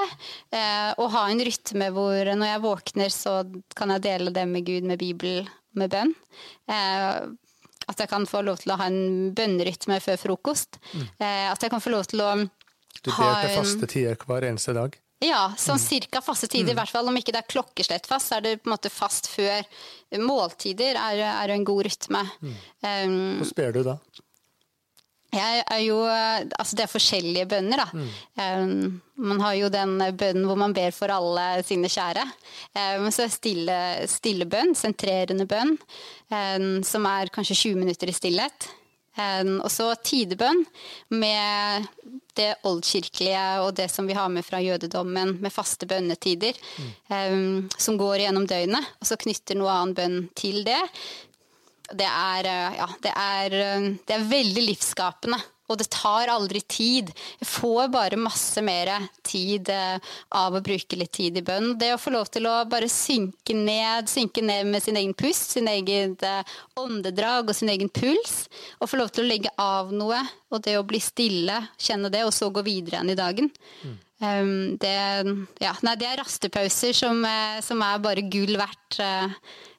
eh, 0.55 0.89
og 0.97 1.11
ha 1.13 1.25
en 1.29 1.41
rytme 1.45 1.89
hvor 1.93 2.31
når 2.31 2.49
jeg 2.49 2.61
våkner, 2.63 3.11
så 3.13 3.33
kan 3.77 3.93
jeg 3.93 4.03
dele 4.05 4.33
det 4.33 4.45
med 4.49 4.65
Gud, 4.65 4.87
med 4.89 5.01
Bibel, 5.01 5.43
med 5.77 5.91
bønn. 5.93 6.13
Eh, 6.71 7.19
at 7.91 8.01
jeg 8.01 8.09
kan 8.09 8.25
få 8.29 8.41
lov 8.47 8.63
til 8.63 8.73
å 8.73 8.79
ha 8.79 8.87
en 8.89 9.29
bønnerytme 9.35 9.99
før 10.01 10.19
frokost. 10.21 10.79
Mm. 10.95 11.05
At 11.51 11.65
jeg 11.65 11.73
kan 11.73 11.83
få 11.83 11.91
lov 11.93 12.07
til 12.09 12.23
å 12.23 12.31
Du 12.39 13.11
ber 13.11 13.43
til 13.43 13.57
faste 13.59 13.89
tider 13.91 14.17
hver 14.23 14.47
eneste 14.47 14.75
dag? 14.77 14.95
Ja, 15.23 15.43
sånn 15.59 15.79
mm. 15.79 15.83
cirka 15.83 16.21
faste 16.23 16.49
tider. 16.49 16.71
I 16.71 16.73
mm. 16.73 16.79
hvert 16.81 16.93
fall 16.95 17.09
om 17.11 17.17
ikke 17.19 17.33
det 17.35 17.43
er 17.43 17.51
klokkeslett 17.51 18.07
fast, 18.09 18.31
så 18.31 18.39
er 18.39 18.45
det 18.45 18.53
på 18.61 18.69
en 18.69 18.75
måte 18.75 18.91
fast 18.91 19.29
før 19.31 19.63
måltider 20.19 20.99
er, 20.99 21.23
er 21.31 21.53
en 21.53 21.67
god 21.67 21.85
rytme. 21.87 22.23
Mm. 22.43 22.55
Um, 22.83 23.17
Hvordan 23.41 23.57
ber 23.59 23.75
du 23.77 23.81
da? 23.87 23.97
Jeg 25.33 25.63
er 25.65 25.81
jo, 25.83 25.97
altså 26.05 26.77
det 26.77 26.85
er 26.85 26.91
forskjellige 26.91 27.47
bønner, 27.49 27.81
da. 27.81 27.87
Mm. 27.93 28.11
Um, 28.37 29.01
man 29.29 29.41
har 29.41 29.55
jo 29.57 29.71
den 29.73 29.95
bønnen 30.17 30.45
hvor 30.49 30.59
man 30.59 30.75
ber 30.75 30.93
for 30.95 31.13
alle 31.13 31.63
sine 31.65 31.89
kjære. 31.91 32.25
Um, 32.77 33.09
så 33.13 33.27
stille, 33.31 33.77
stille 34.11 34.47
bønn, 34.49 34.75
sentrerende 34.77 35.47
bønn, 35.49 35.75
um, 36.29 36.69
som 36.85 37.09
er 37.09 37.33
kanskje 37.33 37.59
20 37.65 37.83
minutter 37.83 38.09
i 38.09 38.17
stillhet. 38.17 38.71
og 39.13 39.69
så 39.69 39.93
tidebønn 40.01 40.63
med 41.13 41.83
det 42.33 42.55
oldkirkelige 42.65 43.43
og 43.61 43.75
det 43.77 43.85
som 43.91 44.07
vi 44.09 44.15
har 44.17 44.29
med 44.33 44.41
fra 44.41 44.57
jødedommen, 44.57 45.35
med 45.39 45.53
faste 45.53 45.85
bønnetider, 45.85 46.57
mm. 47.09 47.69
som 47.77 47.97
går 47.97 48.23
gjennom 48.23 48.47
døgnet. 48.49 48.89
Og 48.99 49.05
så 49.05 49.19
knytter 49.21 49.59
noe 49.59 49.69
annen 49.69 49.93
bønn 49.93 50.17
til 50.33 50.63
det 50.65 50.81
det 51.97 52.09
er, 52.09 52.47
eh, 52.49 52.77
ja, 52.79 52.87
det 53.01 53.11
er, 53.15 53.57
eh, 53.61 53.89
det 54.05 54.15
er 54.15 54.29
veldig 54.29 54.69
livsskapende. 54.69 55.39
Og 55.71 55.77
det 55.79 55.87
tar 55.95 56.27
aldri 56.27 56.59
tid. 56.67 57.07
Jeg 57.39 57.47
får 57.47 57.87
bare 57.89 58.19
masse 58.19 58.59
mer 58.61 58.89
tid 59.23 59.69
eh, 59.71 59.95
av 60.35 60.53
å 60.53 60.61
bruke 60.61 60.97
litt 60.99 61.13
tid 61.15 61.37
i 61.39 61.43
bønn. 61.45 61.77
Det 61.79 61.93
å 61.93 61.99
få 62.01 62.11
lov 62.13 62.27
til 62.33 62.49
å 62.49 62.57
bare 62.69 62.89
synke 62.91 63.55
ned, 63.55 64.11
synke 64.11 64.43
ned 64.43 64.67
med 64.67 64.83
sin 64.83 64.99
egen 64.99 65.15
pust, 65.17 65.55
sin 65.55 65.69
egen 65.71 66.17
åndedrag 66.77 67.47
og 67.47 67.55
sin 67.55 67.71
egen 67.71 67.89
puls. 67.89 68.49
Og 68.81 68.91
få 68.91 68.99
lov 68.99 69.13
til 69.15 69.23
å 69.23 69.29
legge 69.29 69.53
av 69.57 69.93
noe, 69.95 70.19
og 70.51 70.65
det 70.67 70.75
å 70.77 70.85
bli 70.85 70.99
stille, 71.01 71.61
kjenne 71.79 72.11
det, 72.11 72.25
og 72.27 72.35
så 72.35 72.51
gå 72.51 72.65
videre 72.67 72.99
igjen 72.99 73.13
i 73.13 73.17
dagen. 73.17 73.53
Mm. 73.87 73.95
Um, 74.23 74.51
det, 74.79 74.97
ja, 75.63 75.71
nei, 75.83 75.95
det 75.99 76.11
er 76.11 76.19
rastepauser 76.21 76.95
som, 76.95 77.23
som, 77.63 77.81
er 77.87 78.03
bare 78.03 78.27
gull 78.27 78.59
verdt. 78.59 78.99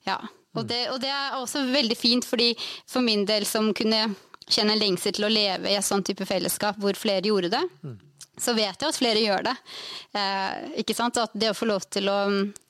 ja. 0.09 0.19
Og 0.55 0.67
det, 0.71 0.81
og 0.93 1.01
det, 1.03 1.11
er 1.11 1.37
også 1.39 1.65
veldig 1.67 1.97
fint, 1.99 2.27
fordi 2.27 2.53
for 2.87 3.05
min 3.05 3.25
del 3.27 3.47
som 3.49 3.73
kunne 3.77 4.07
kjenne 4.45 4.75
en 4.75 4.83
lengsel 4.83 5.15
til 5.17 5.27
å 5.27 5.33
leve 5.33 5.71
i 5.71 5.79
et 5.79 5.87
sånn 5.87 6.05
type 6.05 6.27
fellesskap 6.29 6.79
hvor 6.81 6.97
flere 6.99 7.25
gjorde 7.27 7.51
det, 7.55 7.63
mm. 7.83 7.95
så 8.39 8.55
vet 8.57 8.77
jeg 8.77 8.91
at 8.91 8.99
flere 8.99 9.23
gjør 9.23 9.47
det. 9.49 9.55
Eh, 10.21 10.67
ikke 10.85 10.97
sant? 10.97 11.19
At 11.19 11.35
det 11.35 11.51
å 11.51 11.57
få 11.57 11.69
lov 11.71 11.87
til 11.89 12.11
å, 12.13 12.19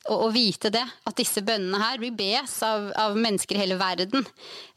å, 0.07 0.20
å 0.29 0.31
vite 0.35 0.70
det, 0.75 0.85
at 0.85 1.18
disse 1.18 1.42
bønnene 1.44 1.83
her 1.83 2.01
blir 2.01 2.14
bes 2.16 2.57
av, 2.66 2.88
av 3.01 3.18
mennesker 3.18 3.59
i 3.59 3.64
hele 3.64 3.81
verden, 3.81 4.25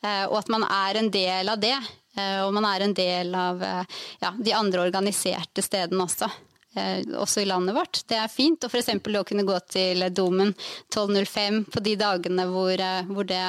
eh, 0.01 0.25
og 0.25 0.41
at 0.41 0.51
man 0.51 0.67
er 0.67 0.99
en 1.03 1.13
del 1.13 1.53
av 1.53 1.63
det. 1.63 1.77
Eh, 2.17 2.41
og 2.43 2.53
man 2.55 2.65
er 2.65 2.83
en 2.83 2.97
del 2.97 3.33
av 3.37 3.63
eh, 3.63 3.97
ja, 4.23 4.33
de 4.33 4.57
andre 4.57 4.87
organiserte 4.87 5.63
stedene 5.65 6.07
også. 6.07 6.29
Eh, 6.77 7.01
også 7.17 7.41
i 7.41 7.45
landet 7.49 7.75
vårt. 7.75 8.03
Det 8.07 8.17
er 8.19 8.31
fint. 8.31 8.63
Og 8.63 8.71
f.eks. 8.71 8.93
å 8.93 9.25
kunne 9.27 9.47
gå 9.47 9.57
til 9.71 10.05
Domen 10.13 10.53
12.05 10.93 11.63
på 11.73 11.83
de 11.83 11.97
dagene 11.99 12.47
hvor, 12.51 12.73
eh, 12.73 13.09
hvor, 13.09 13.27
det 13.27 13.43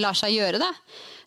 lar 0.00 0.18
seg 0.18 0.36
gjøre. 0.36 0.60
det. 0.60 0.72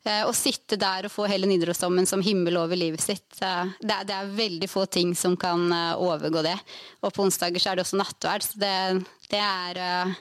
Eh, 0.08 0.24
å 0.28 0.34
sitte 0.38 0.78
der 0.80 1.08
og 1.08 1.14
få 1.14 1.26
hele 1.28 1.50
Nidarosdomen 1.50 2.06
som 2.08 2.22
himmel 2.24 2.60
over 2.62 2.78
livet 2.80 3.02
sitt. 3.02 3.26
Det 3.40 3.50
er, 3.50 4.06
det 4.06 4.16
er, 4.16 4.36
veldig 4.38 4.70
få 4.70 4.86
ting 4.86 5.16
som 5.16 5.38
kan 5.40 5.72
overgå 5.98 6.46
det. 6.46 6.58
Og 7.02 7.14
på 7.14 7.26
onsdager 7.26 7.64
så 7.64 7.72
er 7.72 7.80
det 7.80 7.88
også 7.88 8.00
nattverd. 8.00 8.46
Så 8.46 8.62
det, 8.62 8.76
det 9.32 9.42
er 9.42 10.16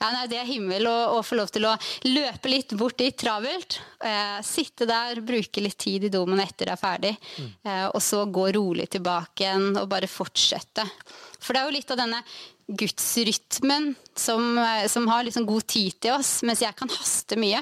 ja, 0.00 0.08
nei, 0.14 0.28
det 0.30 0.38
er 0.40 0.48
himmel 0.48 0.86
å, 0.88 1.20
få 1.24 1.36
lov 1.36 1.50
til 1.52 1.66
å 1.68 1.74
løpe 2.08 2.48
litt 2.48 2.72
bort 2.78 2.96
dit 3.02 3.16
travelt. 3.20 3.76
Eh, 4.00 4.38
sitte 4.46 4.88
der, 4.88 5.20
bruke 5.20 5.60
litt 5.60 5.76
tid 5.80 6.06
i 6.08 6.12
domen 6.12 6.40
etter 6.40 6.70
det 6.70 6.76
er 6.76 6.80
ferdig. 6.80 7.10
Mm. 7.36 7.50
Eh, 7.68 7.84
og 7.90 8.00
så 8.04 8.22
gå 8.32 8.46
rolig 8.56 8.88
tilbake 8.94 9.44
igjen 9.44 9.76
og 9.76 9.90
bare 9.92 10.08
fortsette. 10.08 10.86
For 11.36 11.52
det 11.52 11.60
er 11.60 11.68
jo 11.68 11.76
litt 11.76 11.92
av 11.92 12.00
denne 12.00 12.22
gudsrytmen 12.80 13.92
som, 14.16 14.56
eh, 14.58 14.86
som 14.88 15.08
har 15.08 15.26
liksom 15.28 15.44
god 15.44 15.66
tid 15.66 16.00
til 16.00 16.16
oss, 16.16 16.38
mens 16.48 16.64
jeg 16.64 16.76
kan 16.80 16.88
haste 16.96 17.36
mye. 17.36 17.60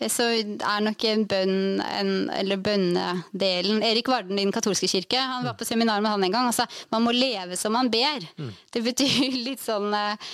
Eh, 0.00 0.10
så 0.10 0.26
er 0.34 0.84
nok 0.84 1.04
en 1.08 1.24
bønn, 1.30 1.56
en, 1.84 2.12
eller 2.34 2.60
bønnedelen 2.64 3.82
Erik 3.86 4.10
Varden 4.10 4.38
i 4.38 4.44
Den 4.44 4.54
katolske 4.54 4.88
kirke 4.90 5.20
han 5.20 5.46
var 5.46 5.56
på 5.58 5.66
seminar 5.68 6.02
med 6.02 6.14
han 6.14 6.26
en 6.26 6.34
gang 6.34 6.50
og 6.50 6.56
sa 6.56 6.66
man 6.94 7.04
må 7.06 7.14
leve 7.14 7.58
som 7.60 7.74
man 7.76 7.90
ber. 7.92 8.26
Mm. 8.38 8.52
Det 8.74 8.84
betyr 8.88 9.38
litt 9.48 9.62
sånn 9.62 9.94
eh, 9.94 10.30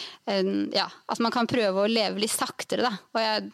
ja, 0.76 0.88
at 0.88 1.22
man 1.22 1.34
kan 1.34 1.50
prøve 1.50 1.84
å 1.84 1.90
leve 1.90 2.22
litt 2.22 2.34
saktere. 2.34 2.88
Da. 2.88 2.94
Og 3.14 3.24
jeg 3.24 3.50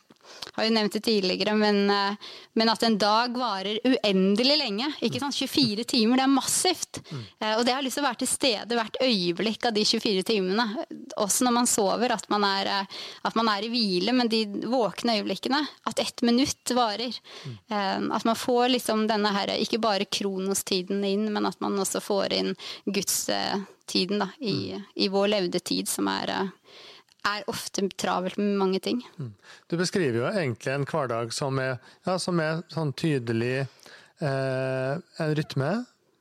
har 0.56 0.64
jo 0.64 0.72
nevnt 0.72 0.92
det 0.96 1.02
tidligere, 1.04 1.54
men, 1.54 1.90
eh, 1.90 2.14
men, 2.54 2.68
at 2.72 2.82
en 2.82 2.98
dag 2.98 3.36
varer 3.36 3.78
uendelig 3.84 4.56
lenge. 4.58 4.88
ikke 5.02 5.20
sant? 5.20 5.36
24 5.36 5.84
timer, 5.84 6.16
det 6.16 6.24
er 6.24 6.32
massivt. 6.32 7.00
Mm. 7.10 7.24
Og 7.58 7.64
det 7.66 7.74
har 7.74 7.84
lyst 7.84 7.98
til 7.98 8.04
å 8.04 8.08
være 8.08 8.20
til 8.22 8.30
stede 8.30 8.78
hvert 8.78 8.96
øyeblikk 9.02 9.68
av 9.68 9.76
de 9.76 9.84
24 9.84 10.24
timene. 10.26 10.86
Også 11.20 11.44
når 11.44 11.56
man 11.58 11.70
sover, 11.70 12.14
at 12.16 12.28
man 12.32 12.46
er, 12.48 12.72
eh, 12.72 12.96
at 13.28 13.36
man 13.36 13.50
er 13.52 13.66
i 13.66 13.70
hvile, 13.72 14.14
men 14.16 14.32
de 14.32 14.44
våkne 14.64 15.18
øyeblikkene. 15.20 15.62
At 15.86 16.00
ett 16.00 16.22
minutt 16.22 16.72
varer. 16.76 17.12
Mm. 17.44 18.10
At 18.12 18.24
man 18.24 18.36
får 18.36 18.70
liksom 18.72 19.06
denne 19.08 19.30
her, 19.32 19.52
ikke 19.60 19.80
bare 19.82 20.08
kronostiden 20.08 21.04
inn, 21.04 21.32
men 21.32 21.46
at 21.46 21.60
man 21.60 21.76
også 21.78 22.00
får 22.00 22.32
inn 22.32 22.54
gudstiden 22.86 24.22
da, 24.22 24.28
i, 24.40 24.74
mm. 24.74 24.86
i 24.94 25.08
vår 25.12 25.28
levde 25.34 25.60
tid, 25.60 25.88
som 25.88 26.08
er 26.08 26.32
er 27.28 27.50
ofte 27.50 27.86
travelt 27.98 28.38
med 28.40 28.56
mange 28.60 28.80
ting. 28.82 29.02
Mm. 29.18 29.32
Du 29.70 29.76
beskriver 29.80 30.20
jo 30.20 30.30
egentlig 30.30 30.72
en 30.72 30.86
hverdag 30.88 31.34
som 31.34 31.58
er, 31.62 31.76
ja, 32.06 32.16
som 32.22 32.40
er 32.42 32.62
sånn 32.72 32.94
tydelig 32.96 33.58
eh, 33.60 34.94
en 34.94 35.36
rytme. 35.38 35.74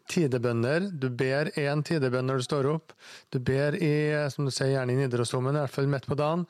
Tidebønner. 0.06 0.92
Du 0.94 1.08
ber 1.10 1.50
én 1.58 1.82
tidebønn 1.82 2.28
når 2.30 2.42
du 2.42 2.46
står 2.46 2.68
opp. 2.70 2.94
Du 3.34 3.40
ber 3.42 3.74
i, 3.74 4.14
som 4.30 4.46
du 4.46 4.52
sier, 4.54 4.76
gjerne 4.76 4.94
i 4.94 5.00
Nidarosdomen, 5.00 5.58
i 5.58 5.64
hvert 5.64 5.74
fall 5.74 5.90
midt 5.90 6.06
på 6.06 6.18
dagen. 6.20 6.44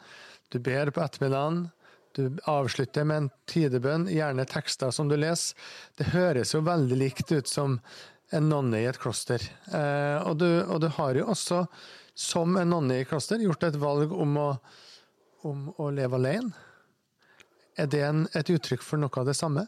Du 0.51 0.60
ber 0.60 0.91
på 0.91 1.03
ettermiddagen. 1.03 1.62
Du 2.16 2.38
avslutter 2.47 3.08
med 3.08 3.18
en 3.18 3.30
tidebønn, 3.51 4.10
gjerne 4.12 4.45
tekster 4.47 4.91
som 4.95 5.08
du 5.12 5.18
leser. 5.20 5.56
Det 5.99 6.12
høres 6.14 6.53
jo 6.56 6.64
veldig 6.68 6.99
likt 6.99 7.32
ut 7.32 7.47
som 7.51 7.80
en 8.36 8.49
nonne 8.49 8.80
i 8.80 8.88
et 8.89 8.99
kloster. 8.99 9.43
Eh, 9.68 10.20
og, 10.24 10.38
du, 10.39 10.47
og, 10.64 10.80
du, 10.84 10.88
har 10.95 11.20
jo 11.20 11.28
også, 11.34 11.66
som 12.16 12.57
en 12.57 12.70
nonne 12.70 13.01
i 13.01 13.05
kloster, 13.05 13.43
gjort 13.43 13.68
et 13.68 13.78
valg 13.80 14.13
om 14.16 14.38
å, 14.39 14.49
om 15.43 15.70
å 15.78 15.91
leve 15.93 16.18
alene. 16.18 16.51
Er 17.76 17.89
det 17.91 18.03
en, 18.07 18.24
et 18.32 18.49
uttrykk 18.49 18.84
for 18.84 19.01
noe 19.01 19.11
av 19.20 19.28
det 19.28 19.36
samme? 19.36 19.66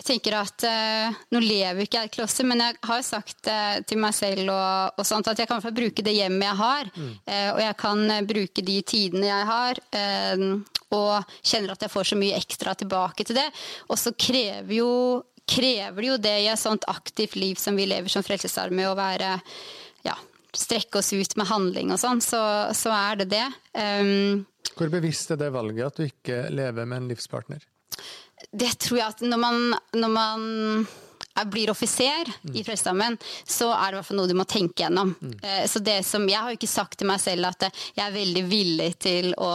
Jeg 0.00 0.06
tenker 0.14 0.32
at 0.38 0.64
uh, 0.64 1.16
Nå 1.34 1.42
lever 1.44 1.84
ikke 1.84 1.98
jeg 1.98 2.08
i 2.08 2.08
et 2.08 2.14
kloster, 2.14 2.46
men 2.48 2.62
jeg 2.62 2.78
har 2.88 3.02
sagt 3.04 3.50
uh, 3.50 3.82
til 3.84 4.00
meg 4.00 4.14
selv 4.16 4.46
og, 4.46 4.94
og, 4.94 5.02
sånt 5.04 5.28
at 5.28 5.42
jeg 5.42 5.50
kan 5.50 5.60
bruke 5.76 6.04
det 6.06 6.14
hjemmet 6.16 6.46
jeg 6.46 6.58
har. 6.62 6.92
Mm. 6.94 7.10
Uh, 7.26 7.50
og 7.50 7.60
jeg 7.66 7.78
kan 7.82 8.14
bruke 8.30 8.64
de 8.70 8.76
tidene 8.94 9.26
jeg 9.28 9.48
har. 9.50 9.82
og 10.96 11.34
kjenner 11.42 11.74
at 11.74 11.84
jeg 11.84 11.92
får 11.92 12.08
så 12.08 12.16
mye 12.18 12.38
ekstra 12.38 12.74
tilbake 12.78 13.26
til 13.26 13.36
det. 13.42 13.50
Og 13.90 13.98
så 14.00 14.14
krever 14.16 14.78
jo 14.78 14.94
krever 15.50 16.02
det 16.02 16.08
jo 16.08 16.16
det 16.22 16.34
i 16.44 16.48
et 16.52 16.60
sånt 16.60 16.84
aktivt 16.88 17.34
liv 17.34 17.58
som 17.58 17.76
vi 17.76 17.88
lever 17.90 18.12
som 18.12 18.22
Frelsesarmé, 18.22 18.86
å 18.86 18.94
være 18.94 19.34
ja, 20.06 20.14
strekke 20.56 21.00
oss 21.00 21.12
ut 21.12 21.36
med 21.38 21.48
handling 21.50 21.92
og 21.94 22.00
sånn, 22.02 22.22
så, 22.24 22.40
så, 22.76 22.94
er 22.94 23.20
det 23.22 23.30
det. 23.34 23.46
Um, 23.74 24.46
Hvor 24.76 24.90
bevisst 24.92 25.30
er 25.30 25.40
det 25.40 25.52
valget 25.54 25.86
at 25.86 26.00
du 26.00 26.06
ikke 26.06 26.42
lever 26.54 26.88
med 26.88 27.02
en 27.02 27.12
livspartner? 27.12 27.62
Det 28.50 28.72
tror 28.80 28.98
jeg 28.98 29.14
at 29.14 29.22
når 29.22 29.40
man, 29.40 29.62
når 29.94 30.12
man 30.14 30.44
blir 31.44 31.70
offiser 31.70 32.28
mm. 32.42 32.56
i 32.56 32.64
Frelsesarmeen, 32.64 33.16
så 33.48 33.70
er 33.72 33.92
det 33.92 34.00
hvert 34.00 34.16
noe 34.18 34.28
du 34.28 34.34
må 34.36 34.44
tenke 34.48 34.84
gjennom. 34.84 35.12
Mm. 35.20 35.34
Eh, 35.42 35.64
så 35.70 35.82
det 35.84 36.00
som, 36.06 36.26
Jeg 36.28 36.38
har 36.38 36.52
jo 36.52 36.58
ikke 36.58 36.70
sagt 36.70 36.98
til 37.00 37.08
meg 37.10 37.20
selv 37.22 37.48
at 37.48 37.68
jeg 37.70 38.02
er 38.04 38.14
veldig 38.14 38.42
villig 38.50 38.90
til 39.02 39.30
å, 39.38 39.50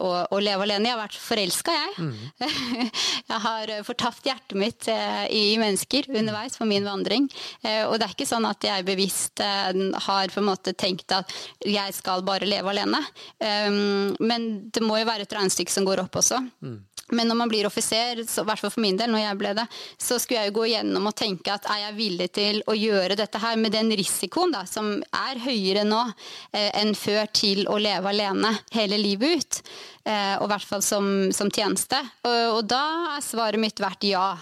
å, 0.00 0.10
å 0.30 0.40
leve 0.42 0.66
alene. 0.66 0.90
Jeg 0.90 0.96
har 0.96 1.02
vært 1.02 1.20
forelska, 1.22 1.76
jeg. 1.76 2.08
Mm. 2.10 2.50
jeg 3.32 3.40
har 3.46 3.74
eh, 3.76 3.84
fortapt 3.86 4.28
hjertet 4.28 4.58
mitt 4.58 4.90
eh, 4.92 5.24
i 5.32 5.44
mennesker 5.60 6.10
underveis 6.10 6.58
på 6.58 6.68
min 6.68 6.86
vandring. 6.86 7.28
Og 7.60 7.96
det 7.98 8.06
er 8.06 8.14
ikke 8.14 8.28
sånn 8.28 8.46
at 8.48 8.64
jeg 8.64 8.84
bevisst 8.86 9.40
har 9.40 10.32
på 10.32 10.40
en 10.40 10.46
måte 10.46 10.72
tenkt 10.78 11.12
at 11.14 11.30
jeg 11.66 11.94
skal 11.94 12.24
bare 12.26 12.48
leve 12.48 12.72
alene. 12.72 13.00
Men 13.40 14.46
det 14.72 14.82
må 14.84 14.98
jo 15.00 15.08
være 15.08 15.26
et 15.26 15.34
regnestykke 15.36 15.72
som 15.72 15.86
går 15.86 16.02
opp 16.04 16.18
også. 16.20 16.40
Mm. 16.64 16.78
Men 17.16 17.30
når 17.30 17.38
man 17.42 17.52
blir 17.52 17.68
offiser, 17.68 18.22
i 18.22 18.26
hvert 18.26 18.62
fall 18.62 18.72
for 18.72 18.84
min 18.84 18.98
del, 18.98 19.10
når 19.12 19.24
jeg 19.24 19.40
ble 19.40 19.54
det, 19.58 19.66
så 19.98 20.18
skulle 20.20 20.44
jeg 20.44 20.52
jo 20.52 20.58
gå 20.60 20.66
gjennom 20.72 21.08
og 21.10 21.16
tenke 21.18 21.54
at 21.54 21.68
er 21.70 21.84
jeg 21.86 21.98
villig 21.98 22.28
til 22.36 22.60
å 22.70 22.76
gjøre 22.76 23.18
dette 23.18 23.40
her 23.42 23.58
med 23.60 23.74
den 23.74 23.92
risikoen 23.98 24.54
da, 24.54 24.64
som 24.68 24.92
er 25.16 25.42
høyere 25.42 25.86
nå 25.88 26.02
eh, 26.52 26.70
enn 26.80 26.94
før 26.98 27.26
til 27.34 27.66
å 27.70 27.78
leve 27.80 28.12
alene 28.12 28.54
hele 28.74 29.00
livet 29.00 29.40
ut. 29.40 29.60
Eh, 30.04 30.36
og 30.38 30.46
i 30.46 30.52
hvert 30.54 30.68
fall 30.68 30.84
som, 30.84 31.10
som 31.34 31.50
tjeneste. 31.52 31.98
Og, 32.24 32.60
og, 32.60 32.62
da 32.70 32.84
er 33.16 33.24
svaret 33.24 33.60
mitt 33.60 33.82
vært 33.82 34.06
ja. 34.08 34.32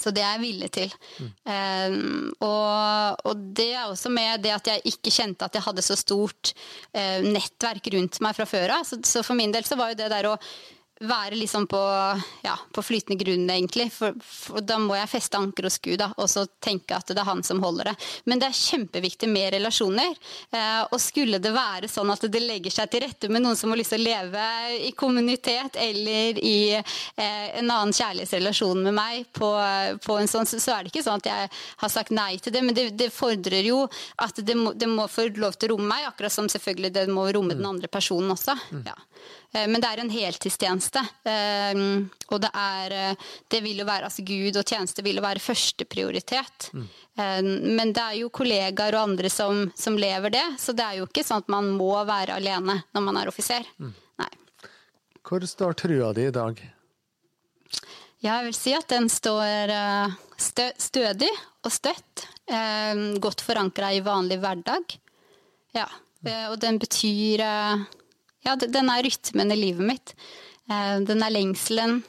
Så 0.00 0.10
det 0.10 0.24
er 0.24 0.34
jeg 0.34 0.42
villig 0.42 0.70
til. 0.74 0.94
Mm. 1.22 1.28
Eh, 1.54 1.96
og, 2.42 3.20
og, 3.28 3.44
det 3.56 3.70
er 3.76 3.86
også 3.86 4.10
med 4.12 4.42
det 4.42 4.54
at 4.56 4.70
jeg 4.72 4.94
ikke 4.94 5.12
kjente 5.14 5.46
at 5.46 5.54
jeg 5.54 5.64
hadde 5.68 5.84
så 5.86 5.96
stort 5.98 6.54
eh, 6.92 7.22
nettverk 7.22 7.92
rundt 7.94 8.18
meg 8.24 8.36
fra 8.36 8.48
før 8.48 8.78
av. 8.80 8.88
Så, 8.88 8.98
så, 9.06 9.22
for 9.26 9.38
min 9.38 9.54
del 9.54 9.66
så 9.68 9.78
var 9.78 9.92
jo 9.92 10.00
det 10.02 10.10
der 10.12 10.32
å 10.32 10.38
være 11.08 11.38
liksom 11.38 11.66
på, 11.70 11.80
ja, 12.44 12.54
på 12.72 12.82
flytende 12.82 13.18
grunn, 13.20 13.46
egentlig. 13.50 13.88
For, 13.92 14.14
for, 14.20 14.62
da 14.64 14.78
må 14.82 14.96
jeg 14.98 15.10
feste 15.12 15.38
anker 15.38 15.68
hos 15.68 15.78
Gud 15.82 15.98
da, 16.00 16.10
og 16.20 16.28
så 16.30 16.46
tenke 16.62 16.96
at 16.96 17.10
det 17.10 17.20
er 17.20 17.28
han 17.28 17.42
som 17.46 17.62
holder 17.64 17.90
det. 17.90 17.94
Men 18.30 18.42
det 18.42 18.50
er 18.50 18.58
kjempeviktig 18.58 19.28
med 19.30 19.52
relasjoner. 19.56 20.16
Eh, 20.54 20.82
og 20.88 21.00
skulle 21.02 21.40
det 21.42 21.54
være 21.54 21.90
sånn 21.90 22.12
at 22.14 22.26
det 22.30 22.42
legger 22.42 22.74
seg 22.74 22.90
til 22.92 23.04
rette 23.04 23.30
med 23.32 23.44
noen 23.44 23.58
som 23.58 23.72
har 23.72 23.80
lyst 23.80 23.94
til 23.94 24.04
å 24.04 24.08
leve 24.08 24.46
i 24.88 24.92
kommunitet 24.96 25.78
eller 25.80 26.40
i 26.40 26.58
eh, 26.74 27.46
en 27.60 27.70
annen 27.70 27.94
kjærlighetsrelasjon 27.94 28.84
med 28.88 28.96
meg, 28.96 29.28
på, 29.34 29.50
på, 30.04 30.18
en 30.20 30.30
sånn, 30.30 30.48
så, 30.48 30.60
så, 30.62 30.76
er 30.76 30.84
det 30.84 30.94
ikke 30.94 31.04
sånn 31.06 31.22
at 31.22 31.30
jeg 31.30 31.52
har 31.84 31.92
sagt 31.92 32.14
nei 32.14 32.34
til 32.42 32.54
det. 32.54 32.64
Men 32.64 32.76
det, 32.76 32.88
det 32.98 33.10
fordrer 33.14 33.66
jo 33.66 33.84
at 34.22 34.40
det 34.40 34.58
må, 34.58 34.74
det 34.78 34.90
må, 34.90 35.08
få 35.10 35.28
lov 35.38 35.56
til 35.58 35.72
å 35.72 35.76
romme 35.76 35.90
meg, 35.90 36.08
akkurat 36.08 36.34
som 36.34 36.50
selvfølgelig 36.50 36.94
det 36.94 37.08
må 37.12 37.28
romme 37.34 37.56
den 37.56 37.66
andre 37.68 37.90
personen 37.90 38.34
også. 38.34 38.56
Mm. 38.70 38.84
Ja. 38.88 38.96
Eh, 39.54 39.68
men 39.70 39.80
det 39.80 39.90
er 39.90 40.02
en 40.02 40.12
heltidstjeneste. 40.12 40.93
Eh, 41.00 41.80
og 42.30 42.40
det 42.42 42.50
er 42.54 42.94
eh, 42.94 43.24
Det 43.50 43.60
vil 43.64 43.80
jo 43.82 43.86
være 43.88 44.08
altså 44.08 44.24
Gud 44.26 44.58
og 44.60 44.66
tjeneste 44.68 45.04
vil 45.04 45.18
jo 45.20 45.24
være 45.24 45.42
førsteprioritet. 45.42 46.70
Mm. 46.74 46.86
Men 47.78 47.92
det 47.94 48.02
er 48.02 48.16
jo 48.18 48.30
kollegaer 48.34 48.96
og 48.98 49.10
andre 49.10 49.30
som, 49.30 49.68
som, 49.78 49.94
lever 49.94 50.32
det, 50.34 50.44
så 50.58 50.72
det 50.74 50.82
er 50.82 50.96
jo 50.98 51.04
ikke 51.06 51.22
sånn 51.22 51.44
at 51.44 51.52
man 51.52 51.68
må 51.78 51.92
være 52.08 52.40
alene 52.40 52.80
når 52.90 53.04
man 53.06 53.20
er 53.20 53.30
offiser. 53.30 53.68
Mm. 53.78 53.92
Nei. 54.18 54.30
Hvor 55.22 55.46
står 55.46 55.78
trua 55.78 56.10
di 56.16 56.26
i 56.26 56.34
dag? 56.34 56.58
Ja, 58.18 58.40
jeg 58.40 58.48
vil 58.48 58.56
si 58.58 58.74
at 58.74 58.88
den 58.90 59.06
står 59.12 59.70
stø 60.42 60.66
stødig 60.80 61.30
og 61.62 61.70
støtt. 61.70 62.26
Godt 63.22 63.44
forankra 63.46 63.92
i 63.94 64.02
vanlig 64.02 64.40
hverdag. 64.42 64.98
Ja. 65.76 65.86
Og 66.50 66.58
den 66.58 66.82
betyr 66.82 67.44
ja, 68.44 68.56
den 68.60 68.90
er 68.92 69.04
rytmen 69.04 69.52
i 69.54 69.56
livet 69.56 69.88
mitt. 69.88 70.12
Eh, 70.70 70.96
den 71.04 71.22
er 71.22 71.34
lengselen. 71.34 72.02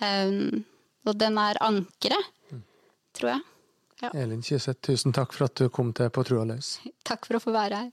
Eh, 0.00 0.32
og 1.06 1.16
den 1.18 1.38
er 1.38 1.60
ankeret, 1.64 2.32
tror 3.16 3.34
jeg. 3.34 3.46
Ja. 4.00 4.10
Elin 4.16 4.40
Kyseth, 4.40 4.80
tusen 4.80 5.12
takk 5.12 5.34
for 5.36 5.50
at 5.50 5.60
du 5.60 5.68
kom 5.68 5.92
til 5.92 6.08
På 6.08 6.24
trua 6.24 6.46
løs. 6.48 6.78
Takk 7.04 7.28
for 7.28 7.36
å 7.36 7.42
få 7.44 7.52
være 7.52 7.84
her. 7.84 7.90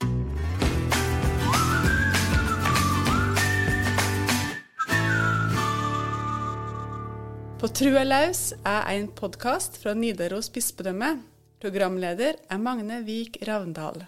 På 7.58 7.68
trua 7.74 8.04
løs 8.06 8.52
er 8.62 8.84
en 8.94 9.08
podkast 9.18 9.80
fra 9.82 9.92
Nidaros 9.98 10.48
bispedømme. 10.54 11.18
Programleder 11.58 12.38
er 12.48 12.62
Magne 12.62 13.02
Vik 13.04 13.42
Ravndal. 13.48 14.06